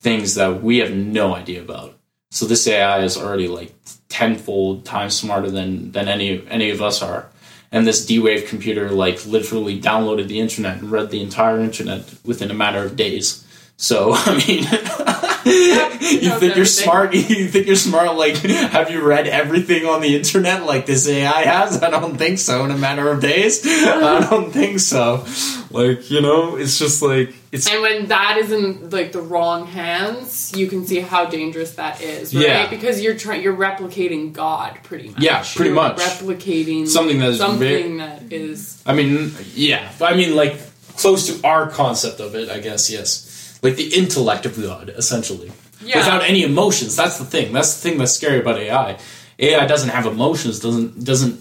things 0.00 0.36
that 0.36 0.62
we 0.62 0.78
have 0.78 0.94
no 0.94 1.34
idea 1.34 1.60
about. 1.60 1.95
So 2.30 2.46
this 2.46 2.66
AI 2.66 3.02
is 3.02 3.16
already 3.16 3.48
like 3.48 3.74
tenfold 4.08 4.84
times 4.84 5.14
smarter 5.14 5.50
than 5.50 5.92
than 5.92 6.08
any 6.08 6.46
any 6.48 6.70
of 6.70 6.82
us 6.82 7.02
are. 7.02 7.28
And 7.72 7.86
this 7.86 8.06
D-Wave 8.06 8.46
computer 8.46 8.90
like 8.90 9.26
literally 9.26 9.80
downloaded 9.80 10.28
the 10.28 10.40
internet 10.40 10.78
and 10.78 10.90
read 10.90 11.10
the 11.10 11.22
entire 11.22 11.60
internet 11.60 12.14
within 12.24 12.50
a 12.50 12.54
matter 12.54 12.82
of 12.84 12.96
days. 12.96 13.44
So 13.76 14.12
I 14.14 14.32
mean, 14.46 14.64
you 15.46 16.38
think 16.38 16.56
you're 16.56 16.64
smart? 16.64 17.14
You 17.14 17.48
think 17.48 17.66
you're 17.66 17.76
smart? 17.76 18.16
Like, 18.16 18.36
have 18.36 18.90
you 18.90 19.02
read 19.06 19.26
everything 19.26 19.86
on 19.86 20.00
the 20.00 20.16
internet 20.16 20.64
like 20.64 20.86
this 20.86 21.08
AI 21.08 21.42
has? 21.42 21.82
I 21.82 21.90
don't 21.90 22.16
think 22.16 22.38
so. 22.38 22.64
In 22.64 22.70
a 22.70 22.78
matter 22.78 23.08
of 23.10 23.20
days, 23.20 23.62
I 23.66 24.26
don't 24.28 24.52
think 24.52 24.80
so. 24.80 25.24
Like, 25.70 26.10
you 26.10 26.20
know, 26.20 26.56
it's 26.56 26.78
just 26.78 27.02
like 27.02 27.34
it's 27.56 27.66
And 27.68 27.82
when 27.82 28.06
that 28.06 28.36
is 28.38 28.52
in 28.52 28.90
like 28.90 29.12
the 29.12 29.20
wrong 29.20 29.66
hands, 29.66 30.52
you 30.56 30.66
can 30.66 30.86
see 30.86 31.00
how 31.00 31.24
dangerous 31.24 31.72
that 31.76 32.00
is, 32.00 32.34
right? 32.34 32.44
Yeah. 32.46 32.70
Because 32.70 33.00
you're 33.02 33.16
trying, 33.16 33.42
you're 33.42 33.56
replicating 33.56 34.32
God, 34.32 34.78
pretty 34.82 35.08
much. 35.10 35.20
Yeah, 35.22 35.42
pretty 35.42 35.70
You're 35.70 35.74
much. 35.74 35.96
replicating 35.96 36.86
Something 36.86 37.18
that 37.20 37.30
is 37.30 37.38
something 37.38 37.58
very- 37.58 37.98
that 37.98 38.32
is 38.32 38.82
I 38.86 38.92
mean, 38.94 39.32
yeah. 39.54 39.90
I 40.00 40.14
mean, 40.14 40.36
like 40.36 40.60
close 40.96 41.26
to 41.28 41.46
our 41.46 41.68
concept 41.70 42.20
of 42.20 42.34
it, 42.34 42.48
I 42.50 42.58
guess. 42.60 42.90
Yes, 42.90 43.58
like 43.62 43.76
the 43.76 43.88
intellect 43.94 44.46
of 44.46 44.60
God, 44.60 44.92
essentially, 44.96 45.50
Yeah. 45.84 45.98
without 45.98 46.22
any 46.22 46.42
emotions. 46.42 46.94
That's 46.96 47.18
the 47.18 47.24
thing. 47.24 47.52
That's 47.52 47.74
the 47.74 47.80
thing 47.88 47.98
that's 47.98 48.12
scary 48.12 48.40
about 48.40 48.58
AI. 48.58 48.96
AI 49.38 49.66
doesn't 49.66 49.90
have 49.90 50.06
emotions. 50.06 50.60
Doesn't 50.60 51.04
doesn't 51.04 51.40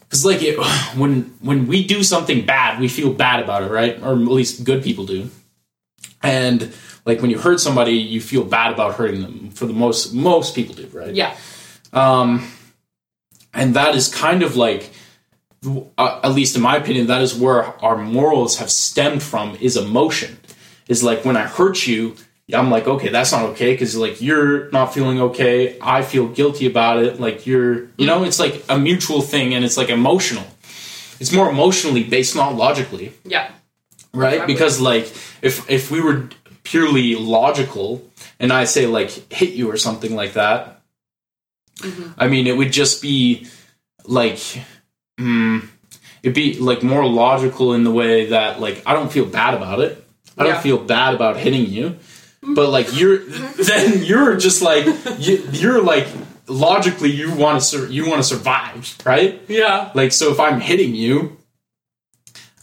because 0.00 0.24
like 0.26 0.42
it, 0.42 0.58
when 0.96 1.34
when 1.40 1.66
we 1.66 1.86
do 1.86 2.02
something 2.02 2.44
bad, 2.44 2.80
we 2.80 2.88
feel 2.88 3.12
bad 3.12 3.40
about 3.40 3.62
it, 3.62 3.70
right? 3.70 3.98
Or 4.02 4.12
at 4.12 4.18
least 4.18 4.64
good 4.64 4.82
people 4.82 5.06
do. 5.06 5.30
And 6.22 6.72
like 7.04 7.20
when 7.20 7.30
you 7.30 7.38
hurt 7.38 7.60
somebody, 7.60 7.92
you 7.92 8.20
feel 8.20 8.44
bad 8.44 8.72
about 8.72 8.94
hurting 8.94 9.22
them. 9.22 9.50
For 9.50 9.66
the 9.66 9.72
most 9.72 10.14
most 10.14 10.54
people 10.54 10.74
do, 10.74 10.86
right? 10.92 11.14
yeah, 11.14 11.36
um 11.92 12.48
and 13.54 13.74
that 13.74 13.94
is 13.94 14.08
kind 14.08 14.42
of 14.42 14.56
like 14.56 14.90
uh, 15.98 16.20
at 16.24 16.32
least 16.32 16.56
in 16.56 16.62
my 16.62 16.76
opinion 16.76 17.06
that 17.06 17.22
is 17.22 17.34
where 17.34 17.64
our 17.84 17.96
morals 17.96 18.58
have 18.58 18.70
stemmed 18.70 19.22
from 19.22 19.56
is 19.60 19.76
emotion. 19.76 20.38
Is 20.88 21.02
like 21.02 21.24
when 21.24 21.36
i 21.36 21.42
hurt 21.44 21.86
you 21.86 22.16
i'm 22.52 22.70
like 22.70 22.86
okay 22.86 23.08
that's 23.08 23.32
not 23.32 23.44
okay 23.46 23.72
because 23.72 23.96
like 23.96 24.20
you're 24.20 24.70
not 24.72 24.92
feeling 24.92 25.20
okay. 25.20 25.78
I 25.80 26.02
feel 26.02 26.28
guilty 26.28 26.66
about 26.66 27.02
it. 27.02 27.20
Like 27.20 27.46
you're 27.46 27.84
you 27.96 28.06
know 28.06 28.24
it's 28.24 28.38
like 28.38 28.64
a 28.68 28.78
mutual 28.78 29.22
thing 29.22 29.54
and 29.54 29.64
it's 29.64 29.76
like 29.76 29.88
emotional. 29.88 30.44
It's 31.20 31.32
more 31.32 31.48
emotionally 31.48 32.02
based 32.02 32.34
not 32.34 32.54
logically. 32.56 33.12
Yeah, 33.24 33.50
right? 34.14 34.34
Exactly. 34.34 34.54
because 34.54 34.80
like 34.80 35.04
if 35.42 35.70
if 35.70 35.90
we 35.90 36.00
were 36.00 36.28
purely 36.62 37.16
logical 37.16 38.08
and 38.38 38.52
i 38.52 38.64
say 38.64 38.86
like 38.86 39.10
hit 39.32 39.50
you 39.50 39.68
or 39.68 39.76
something 39.76 40.14
like 40.14 40.34
that 40.34 40.80
mm-hmm. 41.78 42.12
i 42.16 42.28
mean 42.28 42.46
it 42.46 42.56
would 42.56 42.70
just 42.70 43.02
be 43.02 43.48
like 44.06 44.38
mm, 45.18 45.66
it'd 46.22 46.34
be 46.34 46.58
like 46.60 46.84
more 46.84 47.04
logical 47.04 47.74
in 47.74 47.82
the 47.82 47.90
way 47.90 48.26
that 48.26 48.60
like 48.60 48.80
i 48.86 48.94
don't 48.94 49.10
feel 49.10 49.26
bad 49.26 49.54
about 49.54 49.80
it. 49.80 50.02
I 50.36 50.44
don't 50.44 50.62
feel 50.62 50.78
bad 50.78 51.14
about 51.14 51.36
hitting 51.36 51.66
you. 51.66 51.90
Mm-hmm. 51.90 52.54
But 52.54 52.70
like 52.70 52.98
you're 52.98 53.18
mm-hmm. 53.18 53.62
then 53.66 54.04
you're 54.04 54.36
just 54.36 54.62
like 54.62 54.86
you, 55.18 55.46
you're 55.52 55.82
like 55.82 56.08
logically 56.46 57.10
you 57.10 57.34
want 57.34 57.60
to 57.60 57.64
sur- 57.64 57.88
you 57.88 58.08
want 58.08 58.22
to 58.22 58.28
survive 58.28 58.96
right? 59.04 59.40
Yeah, 59.48 59.90
like, 59.94 60.12
so 60.12 60.32
if 60.32 60.40
I'm 60.40 60.60
hitting 60.60 60.94
you, 60.94 61.36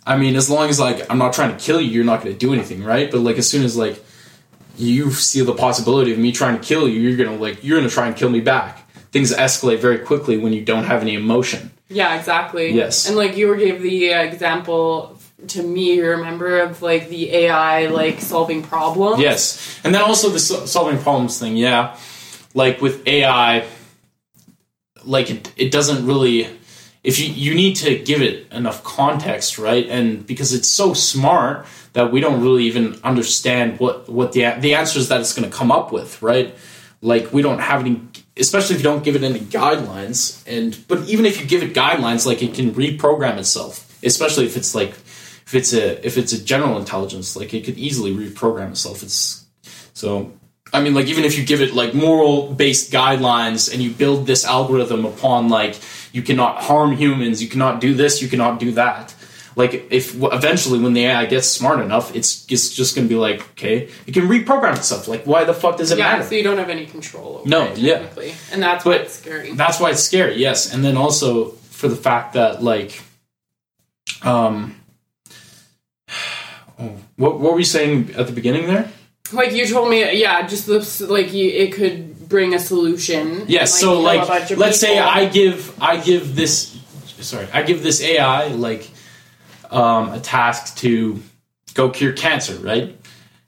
I 0.10 0.18
mean, 0.18 0.36
as 0.36 0.50
long 0.50 0.70
as 0.70 0.80
like 0.80 1.10
I'm 1.10 1.20
not 1.20 1.34
trying 1.34 1.56
to 1.56 1.64
kill 1.64 1.80
you, 1.80 1.90
you're 1.92 2.04
not 2.04 2.24
going 2.24 2.34
to 2.34 2.40
do 2.40 2.52
anything, 2.52 2.84
right? 2.84 3.12
But 3.12 3.20
like, 3.20 3.38
as 3.38 3.48
soon 3.48 3.64
as 3.64 3.78
like 3.78 4.04
you 4.76 5.12
see 5.12 5.42
the 5.42 5.54
possibility 5.54 6.12
of 6.12 6.18
me 6.18 6.32
trying 6.32 6.60
to 6.60 6.64
kill 6.66 6.88
you, 6.90 7.00
you're 7.00 7.18
gonna 7.18 7.38
like 7.38 7.64
you're 7.64 7.78
gonna 7.78 7.90
try 7.92 8.08
and 8.08 8.16
kill 8.16 8.30
me 8.30 8.40
back. 8.40 8.90
Things 9.12 9.32
escalate 9.34 9.80
very 9.80 10.00
quickly 10.00 10.38
when 10.38 10.52
you 10.52 10.66
don't 10.66 10.86
have 10.86 11.02
any 11.02 11.14
emotion. 11.16 11.72
yeah, 11.90 12.18
exactly. 12.18 12.72
Yes. 12.72 13.08
and 13.08 13.16
like 13.18 13.38
you 13.38 13.48
were 13.48 13.56
gave 13.56 13.82
the 13.82 14.14
uh, 14.14 14.24
example 14.24 15.20
to 15.48 15.64
me, 15.64 16.00
remember 16.02 16.60
of 16.60 16.82
like 16.82 17.10
the 17.10 17.32
AI 17.34 17.88
like 17.88 18.20
solving 18.20 18.64
problems. 18.64 19.22
Yes, 19.22 19.80
and 19.84 19.94
then 19.94 20.02
also 20.02 20.30
the 20.30 20.40
sol- 20.40 20.66
solving 20.66 21.00
problems 21.00 21.40
thing. 21.40 21.56
Yeah, 21.56 21.98
like 22.54 22.82
with 22.82 23.08
AI, 23.08 23.66
like 25.04 25.30
it, 25.30 25.52
it 25.56 25.72
doesn't 25.72 26.06
really 26.06 26.48
if 27.04 27.20
you 27.20 27.28
you 27.28 27.56
need 27.56 27.76
to 27.78 27.98
give 28.00 28.22
it 28.22 28.52
enough 28.52 28.84
context 28.84 29.58
right? 29.58 29.88
And 29.88 30.26
because 30.26 30.54
it's 30.54 30.68
so 30.68 30.94
smart 30.94 31.66
that 31.94 32.12
we 32.12 32.20
don't 32.20 32.42
really 32.42 32.66
even 32.66 33.00
understand 33.04 33.80
what 33.80 34.10
what 34.10 34.34
the 34.34 34.56
the 34.60 34.76
answers 34.76 35.10
that 35.10 35.20
it's 35.22 35.34
going 35.34 35.50
to 35.50 35.56
come 35.56 35.72
up 35.72 35.92
with 35.92 36.22
right? 36.22 36.56
Like 37.02 37.32
we 37.32 37.42
don't 37.42 37.60
have 37.60 37.82
any 37.82 38.02
especially 38.38 38.76
if 38.76 38.82
you 38.82 38.84
don't 38.84 39.04
give 39.04 39.16
it 39.16 39.24
any 39.24 39.40
guidelines 39.40 40.44
and 40.48 40.78
but 40.88 41.08
even 41.08 41.26
if 41.26 41.40
you 41.42 41.48
give 41.48 41.64
it 41.64 41.74
guidelines 41.74 42.26
like 42.26 42.42
it 42.44 42.54
can 42.54 42.72
reprogram 42.72 43.38
itself 43.38 43.86
especially 44.04 44.46
if 44.46 44.56
it's 44.56 44.74
like 44.74 44.92
if 44.92 45.56
it's 45.56 45.74
a 45.74 46.06
if 46.06 46.18
it's 46.18 46.32
a 46.32 46.44
general 46.44 46.78
intelligence 46.78 47.36
like 47.36 47.54
it 47.54 47.66
could 47.66 47.78
easily 47.78 48.14
reprogram 48.14 48.70
itself. 48.70 49.02
It's 49.02 49.46
so 49.94 50.32
I 50.72 50.82
mean, 50.82 50.94
like 50.94 51.08
even 51.08 51.24
if 51.24 51.38
you 51.38 51.46
give 51.46 51.62
it 51.62 51.74
like 51.74 51.94
moral 51.94 52.54
based 52.54 52.92
guidelines 52.92 53.72
and 53.74 53.82
you 53.82 53.92
build 53.92 54.28
this 54.28 54.46
algorithm 54.46 55.06
upon 55.06 55.50
like 55.50 55.80
you 56.12 56.22
cannot 56.22 56.62
harm 56.62 56.96
humans, 56.96 57.42
you 57.42 57.50
cannot 57.50 57.82
do 57.82 57.94
this, 57.94 58.22
you 58.22 58.28
cannot 58.28 58.60
do 58.60 58.72
that. 58.74 59.16
Like 59.56 59.92
if 59.92 60.16
eventually 60.16 60.80
when 60.80 60.94
the 60.94 61.06
AI 61.06 61.26
gets 61.26 61.48
smart 61.48 61.82
enough, 61.82 62.16
it's 62.16 62.46
it's 62.50 62.70
just 62.70 62.96
going 62.96 63.08
to 63.08 63.14
be 63.14 63.20
like 63.20 63.42
okay, 63.52 63.90
it 64.06 64.14
can 64.14 64.28
reprogram 64.28 64.76
itself. 64.78 65.08
Like 65.08 65.26
why 65.26 65.44
the 65.44 65.54
fuck 65.54 65.78
does 65.78 65.92
it 65.92 65.98
matter? 65.98 66.08
yeah, 66.08 66.18
matter? 66.18 66.30
so 66.30 66.36
you 66.36 66.44
don't 66.44 66.58
have 66.58 66.70
any 66.70 66.86
control 66.86 67.40
over 67.40 67.42
it. 67.42 67.50
No, 67.50 67.66
it, 67.66 67.78
yeah. 67.78 68.08
And 68.52 68.62
that's 68.62 68.86
why 68.86 68.94
But 68.94 69.02
it's 69.02 69.14
scary. 69.14 69.54
That's 69.54 69.80
why 69.80 69.90
it's 69.92 70.04
scary. 70.04 70.38
Yes, 70.38 70.74
and 70.74 70.86
then 70.86 70.98
also 70.98 71.52
for 71.72 71.88
the 71.88 71.96
fact 71.96 72.34
that 72.34 72.64
like, 72.64 73.02
um, 74.22 74.80
oh, 76.80 76.96
what 77.18 77.40
what 77.40 77.52
were 77.52 77.58
we 77.58 77.64
saying 77.64 78.14
at 78.16 78.28
the 78.28 78.34
beginning 78.34 78.68
there? 78.68 78.92
Like 79.32 79.54
you 79.54 79.66
told 79.68 79.90
me, 79.90 80.20
yeah, 80.20 80.46
just 80.48 80.66
the, 80.66 81.08
like 81.08 81.34
you, 81.34 81.50
it 81.50 81.74
could 81.74 82.28
bring 82.28 82.54
a 82.54 82.60
solution. 82.60 83.46
Yes, 83.48 83.74
and, 83.74 83.82
so 83.82 84.00
like 84.00 84.50
let's 84.58 84.80
say. 84.80 84.98
I 85.00 85.26
give 85.28 85.76
I 85.82 85.98
give 85.98 86.36
this 86.36 86.80
sorry, 87.22 87.48
I 87.54 87.64
give 87.64 87.84
this 87.84 88.02
AI 88.02 88.48
like 88.48 88.90
um, 89.72 90.10
a 90.10 90.20
task 90.20 90.78
to 90.78 91.22
go 91.74 91.90
cure 91.90 92.14
cancer, 92.14 92.56
right? 92.56 92.96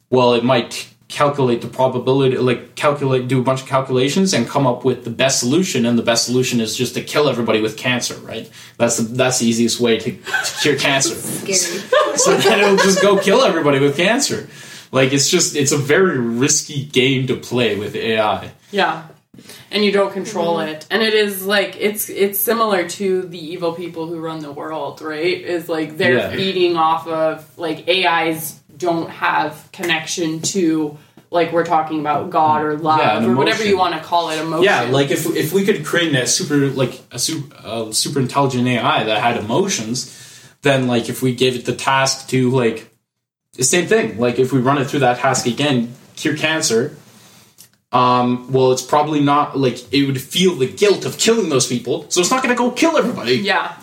Well, 0.09 0.33
it 0.33 0.43
might 0.43 0.87
calculate 1.07 1.61
the 1.61 1.67
probability 1.67 2.37
like 2.37 2.73
calculate 2.75 3.27
do 3.27 3.41
a 3.41 3.43
bunch 3.43 3.61
of 3.61 3.67
calculations 3.67 4.33
and 4.33 4.47
come 4.47 4.65
up 4.65 4.85
with 4.85 5.03
the 5.03 5.09
best 5.09 5.41
solution 5.41 5.85
and 5.85 5.99
the 5.99 6.03
best 6.03 6.23
solution 6.23 6.61
is 6.61 6.73
just 6.73 6.93
to 6.93 7.01
kill 7.01 7.27
everybody 7.27 7.61
with 7.61 7.75
cancer, 7.75 8.15
right? 8.21 8.49
That's 8.77 8.97
the 8.97 9.03
that's 9.03 9.39
the 9.39 9.45
easiest 9.45 9.79
way 9.79 9.99
to, 9.99 10.11
to 10.11 10.57
cure 10.61 10.77
cancer. 10.77 11.15
Scary. 11.15 12.17
so 12.17 12.37
then 12.37 12.59
it'll 12.61 12.77
just 12.77 13.01
go 13.01 13.17
kill 13.17 13.41
everybody 13.41 13.79
with 13.79 13.97
cancer. 13.97 14.47
Like 14.91 15.13
it's 15.13 15.29
just 15.29 15.55
it's 15.55 15.71
a 15.71 15.77
very 15.77 16.17
risky 16.19 16.83
game 16.85 17.27
to 17.27 17.35
play 17.35 17.77
with 17.77 17.95
AI. 17.95 18.51
Yeah. 18.71 19.07
And 19.71 19.85
you 19.85 19.91
don't 19.91 20.11
control 20.11 20.57
Mm-hmm. 20.57 20.69
it. 20.75 20.87
And 20.91 21.01
it 21.01 21.13
is 21.13 21.45
like 21.45 21.77
it's 21.79 22.09
it's 22.09 22.39
similar 22.39 22.87
to 22.89 23.21
the 23.23 23.39
evil 23.39 23.73
people 23.73 24.07
who 24.07 24.19
run 24.19 24.39
the 24.39 24.51
world, 24.51 25.01
right? 25.01 25.41
Is 25.41 25.69
like 25.69 25.97
they're 25.97 26.17
Yeah. 26.17 26.31
feeding 26.35 26.75
off 26.75 27.07
of 27.07 27.57
like 27.57 27.87
AIs 27.87 28.59
don't 28.77 29.09
have 29.09 29.69
connection 29.71 30.41
to 30.41 30.97
like 31.29 31.53
we're 31.53 31.63
talking 31.65 32.01
about 32.01 32.29
God 32.29 32.61
or 32.61 32.77
love 32.77 32.99
Yeah, 32.99 33.17
an 33.19 33.25
or 33.29 33.35
whatever 33.35 33.63
you 33.63 33.77
want 33.77 33.93
to 33.93 34.01
call 34.01 34.31
it, 34.31 34.39
emotion. 34.39 34.65
Yeah, 34.65 34.81
like 34.91 35.11
if 35.11 35.25
if 35.33 35.53
we 35.53 35.63
could 35.63 35.85
create 35.85 36.13
a 36.13 36.27
super 36.27 36.67
like 36.67 36.99
a 37.11 37.17
super 37.17 37.55
uh, 37.63 37.91
super 37.93 38.19
intelligent 38.19 38.67
AI 38.67 39.05
that 39.05 39.21
had 39.21 39.37
emotions, 39.37 40.11
then 40.63 40.87
like 40.87 41.07
if 41.07 41.21
we 41.21 41.33
gave 41.33 41.55
it 41.55 41.63
the 41.63 41.73
task 41.75 42.27
to 42.29 42.49
like 42.49 42.90
the 43.61 43.65
same 43.65 43.85
thing, 43.85 44.17
like 44.17 44.39
if 44.39 44.51
we 44.51 44.59
run 44.59 44.79
it 44.79 44.85
through 44.85 45.01
that 45.01 45.19
task 45.19 45.45
again, 45.45 45.93
cure 46.15 46.35
cancer. 46.35 46.97
Um, 47.91 48.51
well, 48.51 48.71
it's 48.71 48.81
probably 48.81 49.19
not 49.19 49.55
like 49.55 49.93
it 49.93 50.07
would 50.07 50.19
feel 50.19 50.55
the 50.55 50.65
guilt 50.65 51.05
of 51.05 51.19
killing 51.19 51.49
those 51.49 51.67
people, 51.67 52.09
so 52.09 52.21
it's 52.21 52.31
not 52.31 52.41
going 52.41 52.55
to 52.55 52.57
go 52.57 52.71
kill 52.71 52.97
everybody. 52.97 53.35
Yeah. 53.35 53.75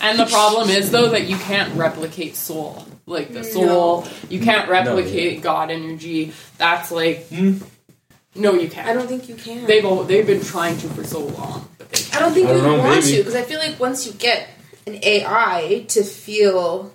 and 0.00 0.18
the 0.20 0.28
problem 0.30 0.68
is 0.70 0.92
though 0.92 1.08
that 1.08 1.26
you 1.26 1.36
can't 1.36 1.74
replicate 1.74 2.36
soul. 2.36 2.86
Like 3.06 3.32
the 3.32 3.42
soul, 3.42 4.06
you 4.28 4.40
can't 4.40 4.68
replicate 4.68 5.42
God 5.42 5.70
energy. 5.72 6.32
That's 6.58 6.92
like 6.92 7.26
no, 7.32 8.54
you 8.54 8.68
can't. 8.68 8.86
I 8.86 8.92
don't 8.92 9.08
think 9.08 9.28
you 9.28 9.34
can. 9.34 9.66
They've 9.66 9.84
al- 9.84 10.04
they've 10.04 10.26
been 10.26 10.42
trying 10.42 10.76
to 10.78 10.88
for 10.90 11.02
so 11.02 11.20
long, 11.20 11.68
but 11.78 11.90
they 11.90 12.16
I 12.16 12.20
don't 12.20 12.32
think 12.34 12.48
I 12.48 12.52
you 12.54 12.60
don't 12.60 12.76
know, 12.76 12.84
want 12.84 13.00
maybe. 13.04 13.16
to 13.16 13.18
because 13.18 13.34
I 13.34 13.42
feel 13.42 13.58
like 13.58 13.80
once 13.80 14.06
you 14.06 14.12
get 14.12 14.48
an 14.86 14.98
AI 15.02 15.86
to 15.88 16.04
feel 16.04 16.92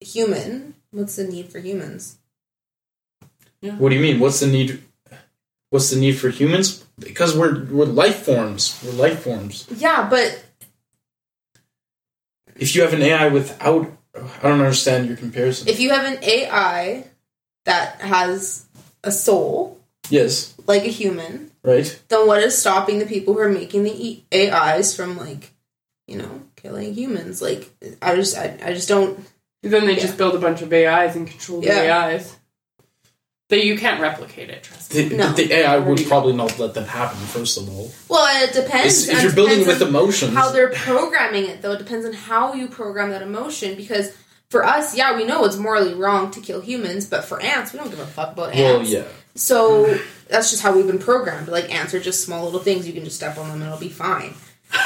human, 0.00 0.74
what's 0.90 1.16
the 1.16 1.24
need 1.24 1.50
for 1.50 1.58
humans? 1.58 2.16
What 3.62 3.90
do 3.90 3.94
you 3.94 4.00
mean? 4.00 4.20
What's 4.20 4.40
the 4.40 4.46
need? 4.46 4.82
What's 5.70 5.90
the 5.90 6.00
need 6.00 6.12
for 6.12 6.30
humans? 6.30 6.84
Because 6.98 7.36
we're 7.36 7.64
we're 7.66 7.84
life 7.84 8.24
forms. 8.24 8.80
We're 8.84 8.92
life 8.92 9.22
forms. 9.22 9.66
Yeah, 9.76 10.08
but 10.08 10.42
If 12.56 12.74
you 12.74 12.82
have 12.82 12.92
an 12.92 13.02
AI 13.02 13.28
without, 13.28 13.90
I 14.14 14.42
don't 14.48 14.60
understand 14.60 15.08
your 15.08 15.16
comparison. 15.16 15.68
if 15.68 15.78
you 15.80 15.90
have 15.90 16.04
an 16.04 16.22
AI 16.24 17.04
that 17.64 18.00
has 18.00 18.66
a 19.04 19.12
soul 19.12 19.78
yes, 20.08 20.54
like 20.66 20.84
a 20.84 20.88
human, 20.88 21.50
right. 21.62 22.00
then 22.08 22.26
what 22.26 22.42
is 22.42 22.56
stopping 22.56 22.98
the 22.98 23.06
people 23.06 23.34
who 23.34 23.40
are 23.40 23.48
making 23.48 23.84
the 23.84 23.92
E- 24.08 24.24
AIs 24.34 24.94
from 24.96 25.16
like, 25.16 25.52
you 26.06 26.16
know, 26.18 26.42
killing 26.56 26.94
humans? 26.94 27.40
Like, 27.40 27.70
I 28.02 28.16
just, 28.16 28.36
I, 28.36 28.58
I 28.64 28.72
just 28.74 28.88
don't. 28.88 29.20
Then 29.62 29.86
they 29.86 29.94
Yeah. 29.94 30.00
just 30.00 30.16
build 30.16 30.34
a 30.34 30.38
bunch 30.38 30.62
of 30.62 30.72
AIs 30.72 31.16
and 31.16 31.28
control 31.28 31.60
the 31.60 31.66
Yeah. 31.68 31.96
AIs. 32.06 32.32
That 33.50 33.64
you 33.64 33.76
can't 33.76 34.00
replicate 34.00 34.48
it. 34.48 34.62
Trust 34.62 34.94
me. 34.94 35.08
The, 35.08 35.16
No. 35.16 35.32
the 35.32 35.52
AI 35.52 35.76
would 35.78 36.06
probably 36.06 36.34
not 36.34 36.56
let 36.60 36.74
that 36.74 36.86
happen. 36.86 37.18
First 37.18 37.58
of 37.58 37.68
all, 37.68 37.92
Well, 38.08 38.44
it 38.44 38.52
depends. 38.52 39.02
It's- 39.08 39.16
if 39.18 39.22
you're 39.24 39.32
building 39.32 39.66
with 39.66 39.82
on 39.82 39.88
emotions, 39.88 40.34
how 40.34 40.50
they're 40.50 40.68
programming 40.70 41.46
it 41.46 41.60
though 41.60 41.72
it 41.72 41.78
depends 41.78 42.06
on 42.06 42.12
how 42.12 42.52
you 42.54 42.68
program 42.68 43.10
that 43.10 43.22
emotion 43.22 43.74
because 43.74 44.10
for 44.50 44.64
us 44.64 44.96
yeah 44.96 45.16
we 45.16 45.24
know 45.24 45.44
it's 45.44 45.56
morally 45.56 45.94
wrong 45.94 46.30
to 46.30 46.40
kill 46.40 46.60
humans 46.60 47.06
but 47.06 47.24
for 47.24 47.40
ants 47.42 47.72
we 47.72 47.78
don't 47.78 47.90
give 47.90 48.00
a 48.00 48.06
fuck 48.06 48.32
about 48.32 48.54
well, 48.54 48.78
ants 48.78 48.90
yeah, 48.90 49.02
so 49.36 49.96
that's 50.28 50.50
just 50.50 50.60
how 50.62 50.72
we've 50.72 50.86
been 50.88 50.98
programmed 50.98 51.46
like 51.48 51.72
ants 51.72 51.92
are 51.94 52.00
just 52.00 52.24
small 52.24 52.44
little 52.44 52.58
things 52.60 52.84
you 52.86 52.92
can 52.92 53.04
just 53.04 53.14
step 53.16 53.38
on 53.38 53.46
them 53.48 53.56
and 53.62 53.64
it'll 53.64 53.78
be 53.78 53.88
fine 53.88 54.34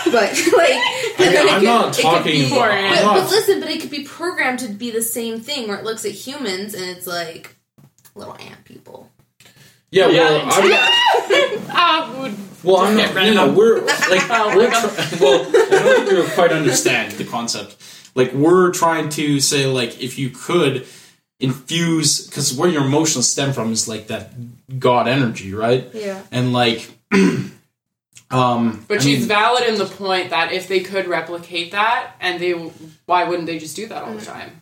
but 0.07 0.31
like 0.57 0.73
and 1.19 1.35
then 1.35 1.47
it 1.47 1.53
I'm 1.53 1.61
could- 1.61 1.65
not 1.67 1.95
talking 1.95 2.33
be- 2.33 2.51
But- 2.51 2.71
I'm 2.71 2.95
but, 2.95 3.03
not- 3.03 3.15
but 3.23 3.31
listen 3.31 3.61
but 3.61 3.71
it 3.71 3.81
could 3.81 3.91
be 3.91 4.05
programmed 4.05 4.59
to 4.61 4.69
be 4.69 4.91
the 4.91 5.03
same 5.03 5.41
thing 5.41 5.69
where 5.69 5.77
it 5.79 5.85
looks 5.85 6.05
at 6.05 6.13
humans 6.13 6.75
and 6.75 6.85
it's 6.85 7.07
like 7.07 7.55
little 8.15 8.35
ant 8.37 8.65
people 8.65 9.11
yeah, 9.91 10.07
well, 10.09 10.39
Yeah, 10.39 10.51
I'm, 10.51 11.67
ah, 11.71 12.17
would 12.21 12.35
well, 12.65 12.79
I'm 12.79 12.97
not. 12.97 13.07
get 13.07 13.15
rid 13.15 13.27
You 13.29 13.35
know, 13.35 13.53
we're 13.53 13.81
like, 13.81 14.23
Oh, 14.29 14.53
we're 14.57 14.65
my 14.67 14.71
God. 14.73 14.91
try- 14.97 15.19
well, 15.21 15.47
I 15.47 15.53
don't 15.53 16.07
think 16.07 16.11
you 16.29 16.35
quite 16.35 16.51
understand 16.51 17.13
the 17.13 17.25
concept. 17.25 17.77
Like, 18.17 18.33
we're 18.33 18.73
trying 18.73 19.09
to 19.11 19.39
say, 19.39 19.67
like, 19.67 20.03
if 20.03 20.19
you 20.19 20.31
could 20.31 20.85
infuse, 21.39 22.27
because 22.27 22.53
where 22.55 22.69
your 22.69 22.85
emotions 22.85 23.29
stem 23.29 23.53
from 23.53 23.71
is 23.71 23.87
like 23.87 24.09
that 24.09 24.33
God 24.81 25.07
energy, 25.07 25.55
right? 25.55 25.89
yeah 25.95 26.23
And 26.33 26.53
like, 26.53 26.91
um, 28.31 28.85
But 28.89 28.99
I 28.99 29.01
she's 29.01 29.21
mean, 29.21 29.29
valid 29.29 29.65
in 29.69 29.77
the 29.77 29.87
point 29.87 30.31
that 30.31 30.53
if 30.53 30.69
they 30.69 30.81
could 30.81 31.07
replicate 31.07 31.73
that, 31.73 32.13
and 32.21 32.41
they, 32.41 32.53
why 33.07 33.25
wouldn't 33.25 33.47
they 33.47 33.59
just 33.59 33.77
do 33.77 33.87
that 33.89 34.03
all 34.05 34.15
the 34.15 34.25
time 34.25 34.61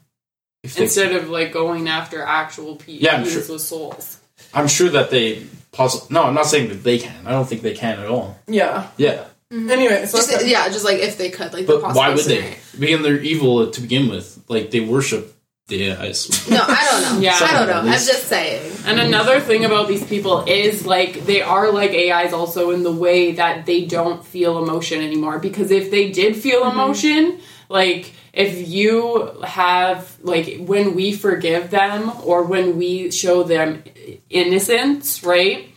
if 0.62 0.74
they- 0.74 0.82
instead 0.84 1.12
of 1.14 1.28
like 1.30 1.52
going 1.52 1.88
after 1.88 2.22
actual 2.22 2.76
pe- 2.76 2.92
Yeah, 2.92 3.16
I'm 3.16 3.24
sure. 3.28 3.42
with 3.48 3.60
souls? 3.60 4.18
I'm 4.54 4.68
sure 4.68 4.88
that 4.90 5.10
they 5.10 5.46
possibly. 5.70 6.12
No, 6.14 6.24
I'm 6.24 6.34
not 6.34 6.46
saying 6.46 6.68
that 6.70 6.82
they 6.82 6.98
can. 6.98 7.26
I 7.26 7.30
don't 7.30 7.48
think 7.48 7.62
they 7.62 7.74
can 7.74 7.98
at 8.00 8.06
all. 8.08 8.38
Yeah. 8.46 8.88
Yeah, 8.96 9.24
Anyway, 9.52 10.06
so 10.06 10.18
just 10.18 10.46
yeah 10.46 10.66
just 10.68 10.84
like 10.84 10.98
if 10.98 11.16
they 11.18 11.30
could 11.30 11.52
like 11.52 11.66
the 11.66 11.78
but 11.78 11.94
why 11.94 12.08
would 12.08 12.18
scenario. 12.18 12.50
they? 12.50 12.56
Because 12.80 13.02
they're 13.02 13.20
evil 13.20 13.70
to 13.70 13.80
begin 13.80 14.08
with. 14.08 14.42
Like 14.48 14.70
they 14.70 14.80
worship 14.80 15.34
the 15.72 15.92
AIs. 15.92 16.48
no 16.50 16.62
i 16.68 16.88
don't 16.90 17.02
know 17.02 17.20
Yeah. 17.20 17.38
i 17.40 17.52
don't 17.58 17.68
know 17.68 17.80
i'm 17.80 17.98
just 18.12 18.28
saying 18.28 18.72
And 18.84 18.98
another 18.98 19.40
thing 19.40 19.64
about 19.64 19.88
these 19.88 20.04
people 20.04 20.44
is 20.46 20.84
like 20.84 21.24
they 21.24 21.40
are 21.40 21.70
like 21.70 21.92
AIs 21.92 22.32
also 22.32 22.70
in 22.70 22.82
the 22.82 22.92
way 22.92 23.32
that 23.32 23.64
they 23.64 23.84
don't 23.84 24.24
feel 24.24 24.62
emotion 24.62 25.00
anymore. 25.02 25.38
Because 25.38 25.70
if 25.70 25.90
they 25.90 26.10
did 26.10 26.36
feel 26.36 26.62
mm-hmm. 26.62 26.78
emotion, 26.78 27.40
like 27.68 28.12
if 28.32 28.68
you 28.68 29.30
have 29.44 30.16
like 30.22 30.64
when 30.66 30.94
we 30.94 31.12
forgive 31.12 31.70
them 31.70 32.10
or 32.24 32.42
when 32.42 32.76
we 32.76 33.10
show 33.10 33.42
them 33.44 33.84
innocence, 34.30 35.22
right? 35.22 35.68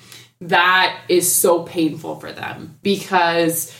That 0.41 0.99
is 1.07 1.31
so 1.33 1.63
painful 1.63 2.19
for 2.19 2.31
them 2.31 2.77
because 2.81 3.71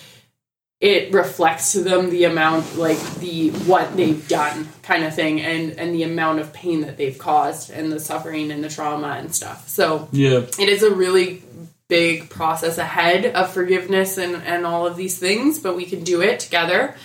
it 0.85 1.11
reflects 1.11 1.71
to 1.71 1.81
them 1.81 2.11
the 2.11 2.25
amount 2.25 2.77
like 2.77 2.99
the 3.15 3.49
what 3.49 3.97
they've 3.97 4.27
done 4.27 4.69
kind 4.83 5.03
of 5.03 5.15
thing 5.15 5.41
and 5.41 5.71
and 5.79 5.95
the 5.95 6.03
amount 6.03 6.39
of 6.39 6.53
pain 6.53 6.81
that 6.81 6.95
they've 6.95 7.17
caused 7.17 7.71
and 7.71 7.91
the 7.91 7.99
suffering 7.99 8.51
and 8.51 8.63
the 8.63 8.69
trauma 8.69 9.07
and 9.17 9.33
stuff. 9.33 9.67
So 9.67 10.07
yeah. 10.11 10.45
it 10.59 10.69
is 10.69 10.83
a 10.83 10.93
really 10.93 11.41
big 11.87 12.29
process 12.29 12.77
ahead 12.77 13.25
of 13.25 13.51
forgiveness 13.51 14.19
and 14.19 14.35
and 14.35 14.63
all 14.63 14.85
of 14.85 14.95
these 14.95 15.17
things 15.17 15.57
but 15.57 15.75
we 15.75 15.85
can 15.85 16.03
do 16.03 16.21
it 16.21 16.39
together. 16.39 16.95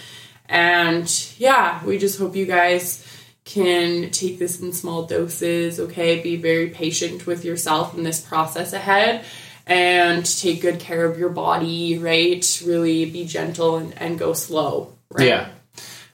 And 0.47 1.09
yeah 1.39 1.83
we 1.83 1.97
just 1.97 2.19
hope 2.19 2.37
you 2.37 2.45
guys 2.45 3.07
can 3.47 4.11
take 4.11 4.39
this 4.39 4.61
in 4.61 4.75
small 4.75 5.07
doses 5.07 5.81
okay? 5.81 6.21
Be 6.21 6.37
very 6.37 6.69
patient 6.69 7.27
with 7.27 7.47
yourself 7.47 7.97
in 7.97 8.03
this 8.03 8.21
process 8.21 8.75
ahead 8.75 9.25
and 9.67 10.25
take 10.25 10.61
good 10.61 10.81
care 10.81 11.05
of 11.05 11.19
your 11.19 11.29
body, 11.29 11.99
right? 11.99 12.63
Really 12.65 13.05
be 13.11 13.25
gentle 13.25 13.77
and, 13.77 13.97
and 14.01 14.19
go 14.19 14.33
slow, 14.33 14.93
right? 15.11 15.29
Yeah. 15.29 15.49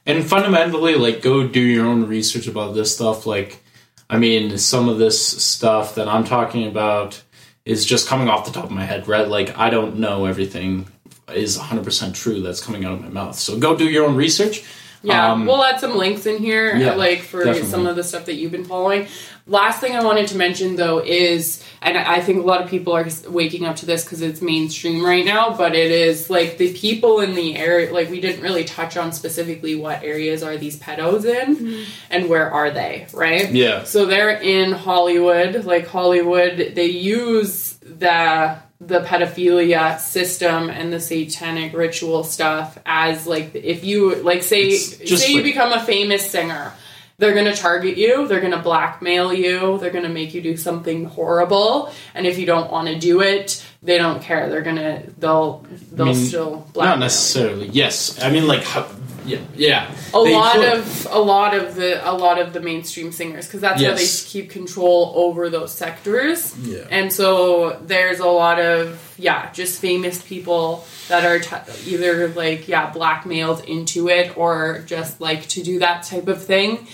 And 0.05 0.25
fundamentally, 0.25 0.95
like, 0.95 1.21
go 1.21 1.47
do 1.47 1.59
your 1.59 1.85
own 1.85 2.07
research 2.07 2.47
about 2.47 2.73
this 2.73 2.95
stuff. 2.95 3.25
Like, 3.25 3.61
I 4.09 4.17
mean, 4.17 4.57
some 4.57 4.87
of 4.87 4.99
this 4.99 5.21
stuff 5.43 5.95
that 5.95 6.07
I'm 6.07 6.23
talking 6.23 6.67
about 6.67 7.21
is 7.65 7.85
just 7.85 8.07
coming 8.07 8.29
off 8.29 8.45
the 8.45 8.51
top 8.51 8.65
of 8.65 8.71
my 8.71 8.85
head, 8.85 9.07
right? 9.07 9.27
Like, 9.27 9.57
I 9.57 9.69
don't 9.69 9.97
know 9.97 10.25
everything 10.25 10.87
is 11.33 11.57
100% 11.57 12.13
true 12.13 12.41
that's 12.41 12.63
coming 12.63 12.85
out 12.85 12.93
of 12.93 13.01
my 13.01 13.09
mouth. 13.09 13.35
So 13.35 13.59
go 13.59 13.75
do 13.75 13.89
your 13.89 14.05
own 14.05 14.15
research. 14.15 14.63
Yeah, 15.07 15.31
Um, 15.31 15.45
we'll 15.45 15.63
add 15.63 15.79
some 15.79 15.95
links 15.95 16.25
in 16.25 16.37
here, 16.37 16.75
Yeah, 16.75 16.95
like 16.95 17.21
for 17.21 17.43
definitely. 17.43 17.69
some 17.69 17.87
of 17.87 17.95
the 17.95 18.03
stuff 18.03 18.25
that 18.25 18.35
you've 18.35 18.51
been 18.51 18.65
following. 18.65 19.07
Last 19.49 19.79
thing 19.79 19.95
I 19.95 20.03
wanted 20.03 20.27
to 20.27 20.37
mention 20.37 20.75
though 20.75 20.99
is, 20.99 21.63
and 21.81 21.97
I 21.97 22.19
think 22.19 22.43
a 22.43 22.45
lot 22.45 22.61
of 22.61 22.69
people 22.69 22.91
are 22.93 23.07
waking 23.29 23.63
up 23.65 23.77
to 23.77 23.85
this 23.85 24.03
because 24.03 24.21
it's 24.21 24.41
mainstream 24.41 25.05
right 25.05 25.23
now, 25.23 25.55
but 25.55 25.73
it 25.73 25.89
is 25.89 26.29
like 26.29 26.57
the 26.57 26.73
people 26.73 27.21
in 27.21 27.33
the 27.35 27.55
area, 27.55 27.93
like 27.93 28.09
we 28.09 28.19
didn't 28.19 28.41
really 28.41 28.65
touch 28.65 28.97
on 28.97 29.13
specifically 29.13 29.75
what 29.75 30.03
areas 30.03 30.43
are 30.43 30.57
these 30.57 30.77
pedos 30.77 31.23
in 31.23 31.85
and 32.09 32.27
where 32.27 32.51
are 32.51 32.71
they, 32.71 33.07
right? 33.13 33.49
Yeah. 33.49 33.85
So 33.85 34.05
they're 34.05 34.31
in 34.41 34.73
Hollywood, 34.73 35.63
like 35.63 35.87
Hollywood, 35.87 36.73
they 36.75 36.87
use 36.87 37.75
the 37.83 38.57
the 38.79 38.99
pedophilia 39.01 39.99
system 39.99 40.69
and 40.69 40.93
the 40.93 40.99
satanic 40.99 41.73
ritual 41.73 42.23
stuff 42.23 42.77
as 42.85 43.25
like 43.25 43.55
if 43.55 43.83
you 43.83 44.15
like 44.17 44.43
say 44.43 44.71
say 44.71 45.29
you 45.29 45.35
like- 45.37 45.43
become 45.43 45.73
a 45.73 45.83
famous 45.83 46.29
singer 46.29 46.71
they're 47.17 47.33
going 47.33 47.45
to 47.45 47.55
target 47.55 47.97
you 47.97 48.27
they're 48.27 48.39
going 48.39 48.51
to 48.51 48.59
blackmail 48.59 49.33
you 49.33 49.79
they're 49.79 49.89
going 49.89 50.03
to 50.03 50.09
make 50.09 50.35
you 50.35 50.41
do 50.41 50.55
something 50.55 51.05
horrible 51.05 51.91
and 52.13 52.27
if 52.27 52.37
you 52.37 52.45
don't 52.45 52.71
want 52.71 52.87
to 52.87 52.99
do 52.99 53.21
it 53.21 53.65
they 53.81 53.97
don't 53.97 54.21
care 54.21 54.49
they're 54.49 54.61
going 54.61 54.75
to 54.75 55.03
they'll 55.17 55.65
they'll 55.91 56.07
mean, 56.07 56.15
still 56.15 56.57
blackmail 56.73 56.85
Not 56.85 56.95
you. 56.95 56.99
necessarily. 56.99 57.67
Yes. 57.69 58.21
I 58.21 58.29
mean, 58.31 58.47
like, 58.47 58.63
how, 58.63 58.87
yeah. 59.27 59.39
Yeah. 59.55 59.91
a 60.13 60.23
They 60.23 60.33
lot 60.33 60.55
could. 60.55 60.73
of 60.79 61.07
a 61.11 61.19
lot 61.19 61.53
of 61.53 61.75
the 61.75 62.09
a 62.09 62.13
lot 62.13 62.39
of 62.39 62.53
the 62.53 62.59
mainstream 62.59 63.11
singers 63.11 63.45
because 63.45 63.61
that's 63.61 63.81
how 63.83 63.93
they 63.93 64.07
keep 64.25 64.49
control 64.49 65.13
over 65.15 65.49
those 65.49 65.71
sectors 65.73 66.55
Yeah. 66.59 66.85
and 66.89 67.11
so 67.13 67.79
there's 67.85 68.19
a 68.19 68.27
lot 68.27 68.59
of 68.59 68.99
yeah 69.17 69.51
just 69.51 69.79
famous 69.81 70.21
people 70.21 70.85
that 71.09 71.23
are 71.25 71.39
t- 71.39 71.91
either 71.93 72.27
like 72.29 72.67
yeah 72.67 72.89
blackmailed 72.91 73.63
into 73.65 74.09
it 74.09 74.35
or 74.37 74.83
just 74.85 75.19
like 75.21 75.47
to 75.49 75.61
do 75.63 75.79
that 75.79 76.03
type 76.03 76.27
of 76.27 76.43
thing 76.43 76.87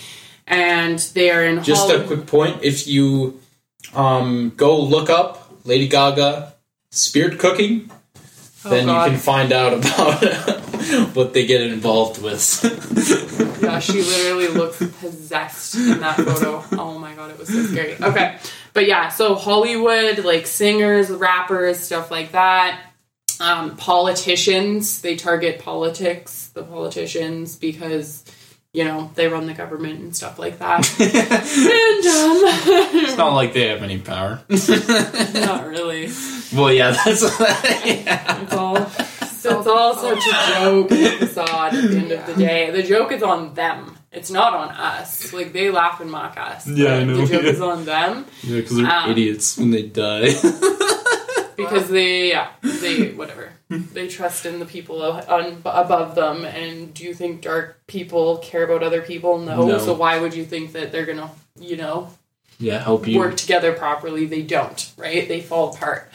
and 0.46 0.98
they 1.14 1.30
are 1.30 1.44
in 1.44 1.62
Just 1.62 1.86
Hollywood. 1.86 2.04
a 2.04 2.06
quick 2.06 2.26
point: 2.26 2.62
if 2.62 2.86
you 2.86 3.40
um, 3.94 4.52
go 4.56 4.78
look 4.80 5.08
up 5.08 5.50
Lady 5.64 5.88
Gaga 5.88 6.52
spirit 6.90 7.38
cooking, 7.38 7.90
then 8.64 8.84
Oh, 8.88 8.92
God. 8.92 9.04
you 9.06 9.10
can 9.12 9.20
find 9.20 9.52
out 9.52 9.72
about 9.74 10.24
what 11.14 11.32
they 11.34 11.46
get 11.46 11.62
involved 11.62 12.22
with. 12.22 13.34
Yeah, 13.64 13.78
she 13.78 14.02
literally 14.02 14.48
looks 14.48 14.76
possessed 15.00 15.74
in 15.74 16.00
that 16.00 16.16
photo. 16.16 16.62
Oh 16.72 16.98
my 16.98 17.14
god, 17.14 17.30
it 17.30 17.38
was 17.38 17.48
so 17.48 17.62
scary. 17.62 17.96
Okay. 17.98 18.36
But 18.74 18.86
yeah, 18.86 19.08
so 19.08 19.34
Hollywood, 19.36 20.18
like 20.22 20.46
singers, 20.46 21.08
rappers, 21.10 21.78
stuff 21.80 22.10
like 22.10 22.32
that. 22.32 22.78
Um, 23.40 23.76
politicians, 23.78 25.00
they 25.00 25.16
target 25.16 25.60
politics, 25.60 26.48
the 26.48 26.62
politicians, 26.62 27.56
because, 27.56 28.22
you 28.74 28.84
know, 28.84 29.10
they 29.14 29.28
run 29.28 29.46
the 29.46 29.54
government 29.54 30.00
and 30.00 30.14
stuff 30.14 30.38
like 30.38 30.58
that. 30.58 30.80
and, 31.00 31.10
it's 33.06 33.16
not 33.16 33.32
like 33.34 33.54
they 33.54 33.68
have 33.68 33.82
any 33.82 33.98
power. 33.98 34.40
um, 34.50 35.32
not 35.34 35.66
really. 35.66 36.08
Well, 36.54 36.72
yeah, 36.72 36.90
that's 37.04 37.22
yeah. 37.40 38.42
It's 38.42 38.52
all, 38.54 38.86
so 38.86 39.58
it's 39.58 39.66
all 39.66 39.94
such 39.94 40.18
a 40.26 40.54
joke 40.60 40.90
and 40.92 41.18
facade 41.18 41.74
at 41.74 41.90
the 41.90 41.96
end 41.96 42.12
of 42.12 42.26
the 42.26 42.34
day. 42.34 42.70
The 42.70 42.82
joke 42.82 43.12
is 43.12 43.22
on 43.22 43.54
them. 43.54 43.96
It's 44.12 44.30
not 44.30 44.54
on 44.54 44.68
us. 44.70 45.32
Like, 45.32 45.52
they 45.52 45.70
laugh 45.70 46.00
and 46.00 46.10
mock 46.10 46.36
us. 46.38 46.66
Yeah, 46.68 46.94
I 46.94 47.04
know, 47.04 47.16
The 47.16 47.26
joke 47.26 47.42
yeah. 47.42 47.50
is 47.50 47.60
on 47.72 47.84
them. 47.84 48.26
Yeah, 48.42 48.56
because 48.60 48.76
they're 48.76 48.86
Um, 48.90 49.10
idiots 49.10 49.58
when 49.58 49.70
they 49.72 49.82
die. 49.82 50.32
because 51.56 51.88
they 51.88 52.30
yeah 52.30 52.48
they 52.62 53.12
whatever 53.12 53.52
they 53.68 54.08
trust 54.08 54.44
in 54.44 54.58
the 54.58 54.64
people 54.66 55.00
on, 55.02 55.62
above 55.64 56.16
them 56.16 56.44
and 56.44 56.92
do 56.92 57.04
you 57.04 57.14
think 57.14 57.42
dark 57.42 57.80
people 57.86 58.38
care 58.38 58.64
about 58.64 58.82
other 58.82 59.00
people 59.02 59.38
no. 59.38 59.64
No. 59.64 59.78
so 59.78 59.94
why 59.94 60.18
would 60.18 60.34
you 60.34 60.44
think 60.44 60.72
that 60.72 60.90
they're 60.90 61.06
gonna 61.06 61.30
you 61.60 61.76
know 61.76 62.10
yeah, 62.58 62.78
help 62.82 63.06
you. 63.06 63.18
work 63.20 63.36
together 63.36 63.72
properly 63.72 64.26
they 64.26 64.42
don't 64.42 64.92
right 64.96 65.28
they 65.28 65.40
fall 65.40 65.72
apart 65.74 66.10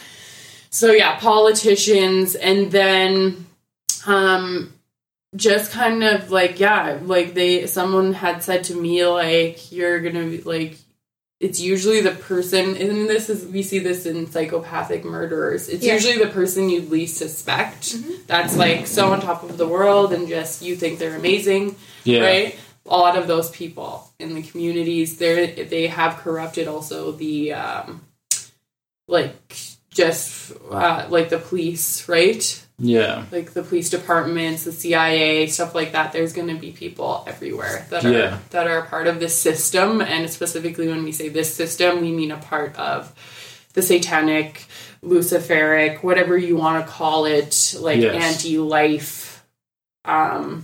so 0.70 0.92
yeah 0.92 1.18
politicians 1.20 2.36
and 2.36 2.72
then 2.72 3.46
um 4.06 4.74
just 5.36 5.72
kind 5.72 6.04
of 6.04 6.32
like 6.32 6.60
yeah 6.60 6.98
like 7.04 7.34
they 7.34 7.68
someone 7.68 8.14
had 8.14 8.42
said 8.44 8.64
to 8.64 8.76
me 8.76 9.06
like 9.06 9.72
you're 9.72 10.00
gonna 10.00 10.26
be 10.26 10.42
like 10.42 10.78
it's 11.40 11.60
usually 11.60 12.02
the 12.02 12.12
person 12.12 12.76
and 12.76 13.08
this 13.08 13.30
is 13.30 13.46
we 13.48 13.62
see 13.64 13.80
this 13.80 14.06
in 14.06 14.30
psychopathic 14.30 15.06
murderers 15.06 15.70
it's 15.70 15.86
Yeah. 15.86 15.94
usually 15.94 16.18
the 16.18 16.28
person 16.32 16.70
you 16.70 16.82
least 16.82 17.18
suspect 17.18 17.96
that's 18.28 18.58
like 18.58 18.88
so 18.88 19.12
on 19.14 19.22
top 19.22 19.44
of 19.44 19.58
the 19.58 19.68
world 19.68 20.14
and 20.14 20.28
just 20.28 20.62
you 20.62 20.76
think 20.76 21.00
they're 21.00 21.16
amazing 21.16 21.76
Yeah. 22.04 22.22
right 22.22 22.60
a 22.86 22.98
lot 22.98 23.18
of 23.18 23.28
those 23.28 23.50
people 23.52 24.10
in 24.20 24.34
the 24.34 24.42
communities 24.42 25.18
they 25.18 25.64
they 25.64 25.88
have 25.88 26.18
corrupted 26.18 26.68
also 26.68 27.12
the 27.12 27.54
um 27.54 28.02
like 29.08 29.56
just 30.04 30.54
uh, 30.72 31.06
like 31.16 31.28
the 31.30 31.38
police 31.50 32.08
right 32.08 32.44
Yeah. 32.80 33.26
like 33.36 33.52
the 33.58 33.64
police 33.70 33.90
departments, 33.98 34.64
the 34.64 34.72
CIA, 34.72 35.48
stuff 35.48 35.76
like 35.80 35.92
that. 35.92 36.08
There's 36.14 36.34
going 36.34 36.48
to 36.56 36.60
be 36.68 36.72
people 36.72 37.12
everywhere 37.32 37.86
that 37.92 38.06
are 38.06 38.12
Yeah. 38.20 38.38
that 38.56 38.66
are 38.72 38.80
a 38.80 38.86
part 38.94 39.08
of 39.12 39.16
this 39.20 39.36
system, 39.48 39.90
and 40.02 40.30
specifically 40.30 40.88
when 40.88 41.04
we 41.04 41.12
say 41.12 41.28
this 41.30 41.50
system, 41.62 41.92
we 42.06 42.12
mean 42.20 42.32
a 42.32 42.38
part 42.52 42.72
of 42.78 43.00
the 43.76 43.82
satanic, 43.82 44.66
luciferic, 45.04 45.94
whatever 46.08 46.36
you 46.38 46.56
want 46.64 46.76
to 46.86 46.92
call 46.92 47.26
it, 47.26 47.76
like 47.80 48.00
Yes. 48.02 48.16
anti-life 48.28 49.44
um, 50.06 50.64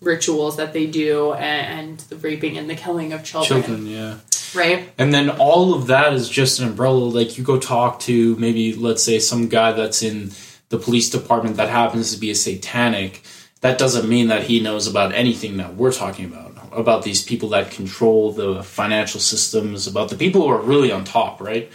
rituals 0.00 0.56
that 0.56 0.72
they 0.72 0.86
do, 0.86 1.32
and, 1.32 1.62
and 1.90 1.98
the 2.10 2.16
raping 2.16 2.58
and 2.58 2.68
the 2.68 2.74
killing 2.74 3.12
of 3.12 3.22
children, 3.24 3.62
Children, 3.62 3.86
yeah. 3.86 4.14
Right? 4.54 4.90
And 4.98 5.12
then 5.12 5.30
all 5.30 5.74
of 5.74 5.88
that 5.88 6.12
is 6.12 6.28
just 6.28 6.60
an 6.60 6.68
umbrella. 6.68 6.98
Like 6.98 7.38
you 7.38 7.44
go 7.44 7.58
talk 7.58 8.00
to 8.00 8.36
maybe, 8.36 8.74
let's 8.74 9.02
say, 9.02 9.18
some 9.18 9.48
guy 9.48 9.72
that's 9.72 10.02
in 10.02 10.32
the 10.68 10.78
police 10.78 11.10
department 11.10 11.56
that 11.56 11.68
happens 11.68 12.14
to 12.14 12.20
be 12.20 12.30
a 12.30 12.34
satanic. 12.34 13.22
That 13.60 13.78
doesn't 13.78 14.08
mean 14.08 14.28
that 14.28 14.44
he 14.44 14.60
knows 14.60 14.86
about 14.86 15.14
anything 15.14 15.58
that 15.58 15.74
we're 15.74 15.92
talking 15.92 16.24
about. 16.26 16.50
About 16.72 17.02
these 17.02 17.22
people 17.22 17.50
that 17.50 17.70
control 17.70 18.32
the 18.32 18.62
financial 18.62 19.20
systems, 19.20 19.86
about 19.86 20.08
the 20.08 20.16
people 20.16 20.42
who 20.42 20.48
are 20.48 20.60
really 20.60 20.90
on 20.90 21.04
top, 21.04 21.40
right? 21.40 21.70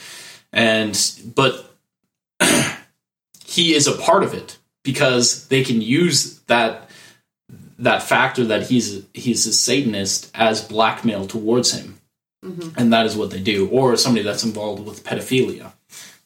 And, 0.51 0.99
but 1.35 1.71
he 3.45 3.75
is 3.75 3.85
a 3.85 3.95
part 3.95 4.23
of 4.23 4.33
it 4.33 4.57
because 4.83 5.47
they 5.49 5.63
can 5.63 5.81
use 5.81 6.39
that 6.41 6.89
that 7.79 8.01
factor 8.01 8.45
that 8.45 8.63
he's 8.63 9.05
he's 9.13 9.45
a 9.45 9.53
satanist 9.53 10.31
as 10.33 10.63
blackmail 10.63 11.27
towards 11.27 11.73
him 11.73 11.96
Mm-hmm. 12.47 12.79
and 12.79 12.93
that 12.93 13.05
is 13.05 13.15
what 13.15 13.31
they 13.31 13.41
do. 13.41 13.67
Or 13.69 13.95
somebody 13.97 14.23
that's 14.23 14.43
involved 14.43 14.85
with 14.85 15.03
pedophilia 15.03 15.71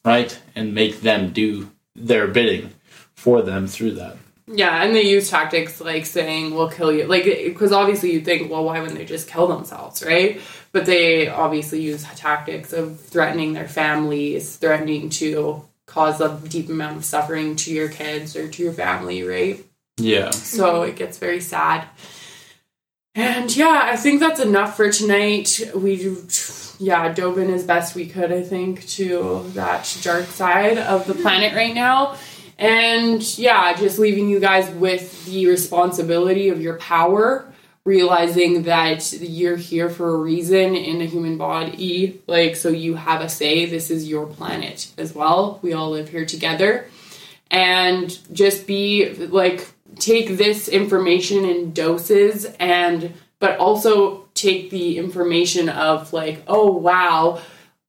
right? 0.04 0.40
And 0.54 0.74
make 0.74 1.00
them 1.00 1.32
do 1.32 1.70
their 1.94 2.26
bidding 2.26 2.72
for 3.14 3.42
them 3.42 3.66
through 3.66 3.92
that. 3.92 4.16
Yeah, 4.46 4.82
and 4.82 4.94
they 4.94 5.02
use 5.02 5.30
tactics 5.30 5.80
like 5.80 6.04
saying 6.04 6.54
we'll 6.54 6.70
kill 6.70 6.92
you, 6.92 7.06
like 7.06 7.24
because 7.24 7.72
obviously 7.72 8.12
you 8.12 8.20
think, 8.20 8.50
well, 8.50 8.64
why 8.64 8.80
wouldn't 8.80 8.98
they 8.98 9.04
just 9.04 9.28
kill 9.28 9.46
themselves, 9.46 10.02
right? 10.02 10.40
But 10.72 10.84
they 10.84 11.28
obviously 11.28 11.80
use 11.80 12.04
tactics 12.16 12.72
of 12.72 13.00
threatening 13.00 13.52
their 13.52 13.68
families, 13.68 14.56
threatening 14.56 15.10
to 15.10 15.64
cause 15.86 16.20
a 16.20 16.40
deep 16.48 16.68
amount 16.68 16.96
of 16.96 17.04
suffering 17.04 17.56
to 17.56 17.72
your 17.72 17.88
kids 17.88 18.34
or 18.34 18.48
to 18.48 18.62
your 18.62 18.72
family, 18.72 19.22
right? 19.22 19.64
yeah. 19.96 20.30
So 20.30 20.82
it 20.82 20.96
gets 20.96 21.18
very 21.18 21.40
sad. 21.40 21.86
And 23.14 23.54
yeah, 23.54 23.88
I 23.92 23.96
think 23.96 24.20
that's 24.20 24.40
enough 24.40 24.76
for 24.76 24.90
tonight. 24.90 25.60
We, 25.74 26.16
yeah, 26.78 27.12
dove 27.12 27.38
in 27.38 27.50
as 27.50 27.64
best 27.64 27.94
we 27.94 28.06
could, 28.06 28.32
I 28.32 28.42
think, 28.42 28.86
to 28.90 29.44
that 29.54 29.98
dark 30.02 30.26
side 30.26 30.78
of 30.78 31.06
the 31.06 31.14
planet 31.14 31.54
right 31.54 31.74
now. 31.74 32.16
And 32.58 33.22
yeah, 33.38 33.74
just 33.74 33.98
leaving 33.98 34.28
you 34.28 34.40
guys 34.40 34.70
with 34.70 35.26
the 35.26 35.46
responsibility 35.46 36.48
of 36.48 36.62
your 36.62 36.78
power, 36.78 37.52
realizing 37.84 38.62
that 38.62 39.12
you're 39.12 39.56
here 39.56 39.90
for 39.90 40.14
a 40.14 40.16
reason 40.16 40.74
in 40.74 41.02
a 41.02 41.06
human 41.06 41.36
body. 41.36 42.22
Like, 42.26 42.56
so 42.56 42.70
you 42.70 42.94
have 42.94 43.20
a 43.20 43.28
say. 43.28 43.66
This 43.66 43.90
is 43.90 44.08
your 44.08 44.26
planet 44.26 44.90
as 44.96 45.14
well. 45.14 45.58
We 45.60 45.74
all 45.74 45.90
live 45.90 46.08
here 46.08 46.24
together 46.24 46.86
and 47.50 48.18
just 48.32 48.66
be 48.66 49.12
like 49.14 49.68
take 50.02 50.36
this 50.36 50.68
information 50.68 51.44
in 51.44 51.72
doses 51.72 52.46
and 52.58 53.12
but 53.38 53.58
also 53.58 54.28
take 54.34 54.70
the 54.70 54.98
information 54.98 55.68
of 55.68 56.12
like 56.12 56.42
oh 56.48 56.70
wow 56.70 57.40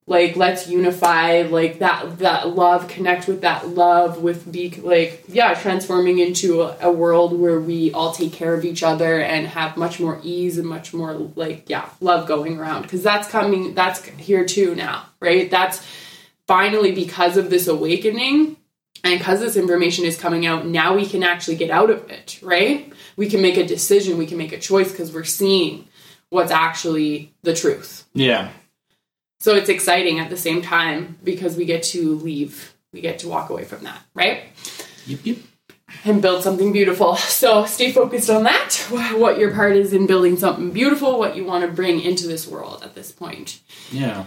like 0.05 0.36
let's 0.36 0.68
unify 0.68 1.43
like 1.43 1.80
that 1.80 2.20
that 2.20 2.49
love 2.49 2.88
connect 2.88 3.28
with 3.28 3.41
that 3.41 3.70
love 3.70 4.22
with 4.22 4.51
be 4.51 4.70
like 4.82 5.24
yeah 5.28 5.53
transforming 5.53 6.20
into 6.20 6.61
a, 6.61 6.78
a 6.82 6.91
world 6.91 7.39
where 7.39 7.59
we 7.59 7.91
all 7.93 8.11
take 8.11 8.34
care 8.34 8.53
of 8.53 8.66
each 8.66 8.84
other 8.84 9.22
and 9.22 9.47
have 9.47 9.78
much 9.78 9.99
more 9.99 10.20
ease 10.22 10.57
and 10.57 10.68
much 10.68 10.93
more 10.93 11.14
like 11.36 11.70
yeah 11.70 11.89
love 12.01 12.28
going 12.28 12.59
around. 12.59 12.82
Because 12.84 13.01
that's 13.01 13.28
coming 13.30 13.74
that's 13.74 14.05
here 14.05 14.45
too 14.45 14.76
now 14.76 15.05
right? 15.24 15.49
That's 15.49 15.84
finally 16.47 16.91
because 16.91 17.38
of 17.38 17.49
this 17.49 17.68
awakening 17.68 18.57
and 19.04 19.18
because 19.20 19.39
this 19.39 19.56
information 19.58 20.06
is 20.06 20.18
coming 20.18 20.46
out 20.46 20.66
now 20.66 20.96
we 20.96 21.06
can 21.06 21.24
actually 21.24 21.56
get 21.56 21.70
out 21.70 21.89
of 21.89 22.10
it 22.10 22.39
right 22.41 22.91
we 23.16 23.30
can 23.30 23.41
make 23.41 23.58
a 23.58 23.66
decision 23.66 24.18
we 24.18 24.26
can 24.26 24.38
make 24.38 24.52
a 24.54 24.60
choice 24.60 24.91
because 24.91 25.12
we're 25.14 25.24
seeing 25.24 25.88
what's 26.30 26.52
actually 26.52 27.32
the 27.44 27.54
truth 27.54 28.06
Yeah. 28.14 28.50
so 29.39 29.56
it's 29.56 29.70
exciting 29.70 30.20
at 30.20 30.30
the 30.30 30.38
same 30.38 30.62
time 30.62 31.18
because 31.24 31.56
we 31.56 31.66
get 31.66 31.84
to 31.84 32.16
leave, 32.16 32.74
we 32.91 33.02
get 33.02 33.20
to 33.20 33.28
walk 33.28 33.50
away 33.50 33.66
from 33.66 33.84
that, 33.84 34.02
right? 34.14 34.44
Yep, 35.06 35.20
yep. 35.24 35.38
And 36.06 36.22
build 36.22 36.41
something 36.44 36.72
beautiful. 36.72 37.16
So 37.44 37.66
stay 37.66 37.91
focused 37.91 38.30
on 38.30 38.44
that, 38.44 38.74
what 38.89 39.38
your 39.38 39.52
part 39.54 39.76
is 39.76 39.91
in 39.94 40.08
building 40.08 40.38
something 40.38 40.72
beautiful, 40.72 41.20
what 41.20 41.36
you 41.36 41.44
want 41.46 41.66
to 41.66 41.72
bring 41.72 42.00
into 42.02 42.26
this 42.28 42.48
world 42.48 42.82
at 42.84 42.96
this 42.96 43.12
point. 43.12 43.60
Yeah. 43.91 44.26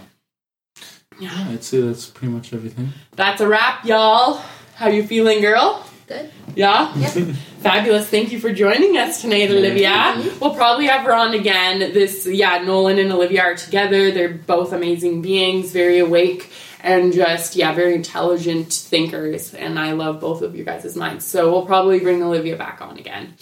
Yeah. 1.19 1.31
Yeah, 1.31 1.47
I'd 1.49 1.63
say 1.63 1.81
that's 1.81 2.05
pretty 2.05 2.31
much 2.31 2.53
everything. 2.53 2.89
That's 3.15 3.41
a 3.41 3.47
wrap, 3.47 3.83
y'all. 3.85 4.39
How 4.77 4.89
you 4.89 5.07
feeling, 5.07 5.41
girl? 5.41 5.83
Good. 6.07 6.29
Yeah? 6.55 6.95
Yep. 6.95 7.35
Fabulous. 7.61 8.07
Thank 8.07 8.31
you 8.31 8.39
for 8.39 8.53
joining 8.53 8.95
us 8.95 9.21
tonight, 9.21 9.49
Olivia. 9.49 10.13
We'll 10.39 10.53
probably 10.53 10.85
have 10.85 11.01
her 11.03 11.15
on 11.15 11.33
again. 11.33 11.79
This, 11.79 12.27
yeah, 12.27 12.59
Nolan 12.59 12.99
and 12.99 13.11
Olivia 13.11 13.41
are 13.41 13.55
together. 13.55 14.11
They're 14.11 14.29
both 14.29 14.73
amazing 14.73 15.23
beings, 15.23 15.71
very 15.71 15.97
awake, 15.97 16.51
and 16.81 17.11
just, 17.11 17.55
yeah, 17.55 17.73
very 17.73 17.95
intelligent 17.95 18.71
thinkers. 18.71 19.55
And 19.55 19.79
I 19.79 19.93
love 19.93 20.21
both 20.21 20.43
of 20.43 20.55
you 20.55 20.63
guys' 20.63 20.95
minds. 20.95 21.25
So 21.25 21.51
we'll 21.51 21.65
probably 21.65 21.99
bring 21.99 22.21
Olivia 22.21 22.55
back 22.55 22.79
on 22.79 22.99
again. 22.99 23.33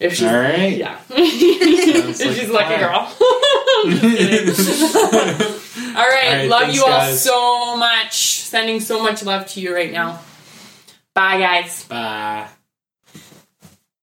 If 0.00 0.14
she's, 0.14 0.26
All 0.26 0.34
right. 0.34 0.76
yeah. 0.76 0.98
if 1.10 2.20
like 2.20 2.36
she's 2.36 2.50
a 2.50 2.52
lucky 2.52 2.76
girl. 2.76 3.14
All 5.96 6.08
right. 6.08 6.40
right, 6.40 6.48
love 6.48 6.62
thanks, 6.62 6.76
you 6.76 6.82
all 6.82 6.88
guys. 6.88 7.22
so 7.22 7.76
much. 7.76 8.40
Sending 8.40 8.80
so 8.80 9.00
much 9.00 9.22
love 9.22 9.46
to 9.48 9.60
you 9.60 9.72
right 9.72 9.92
now. 9.92 10.18
Bye, 11.14 11.38
guys. 11.38 11.84
Bye. 11.84 12.48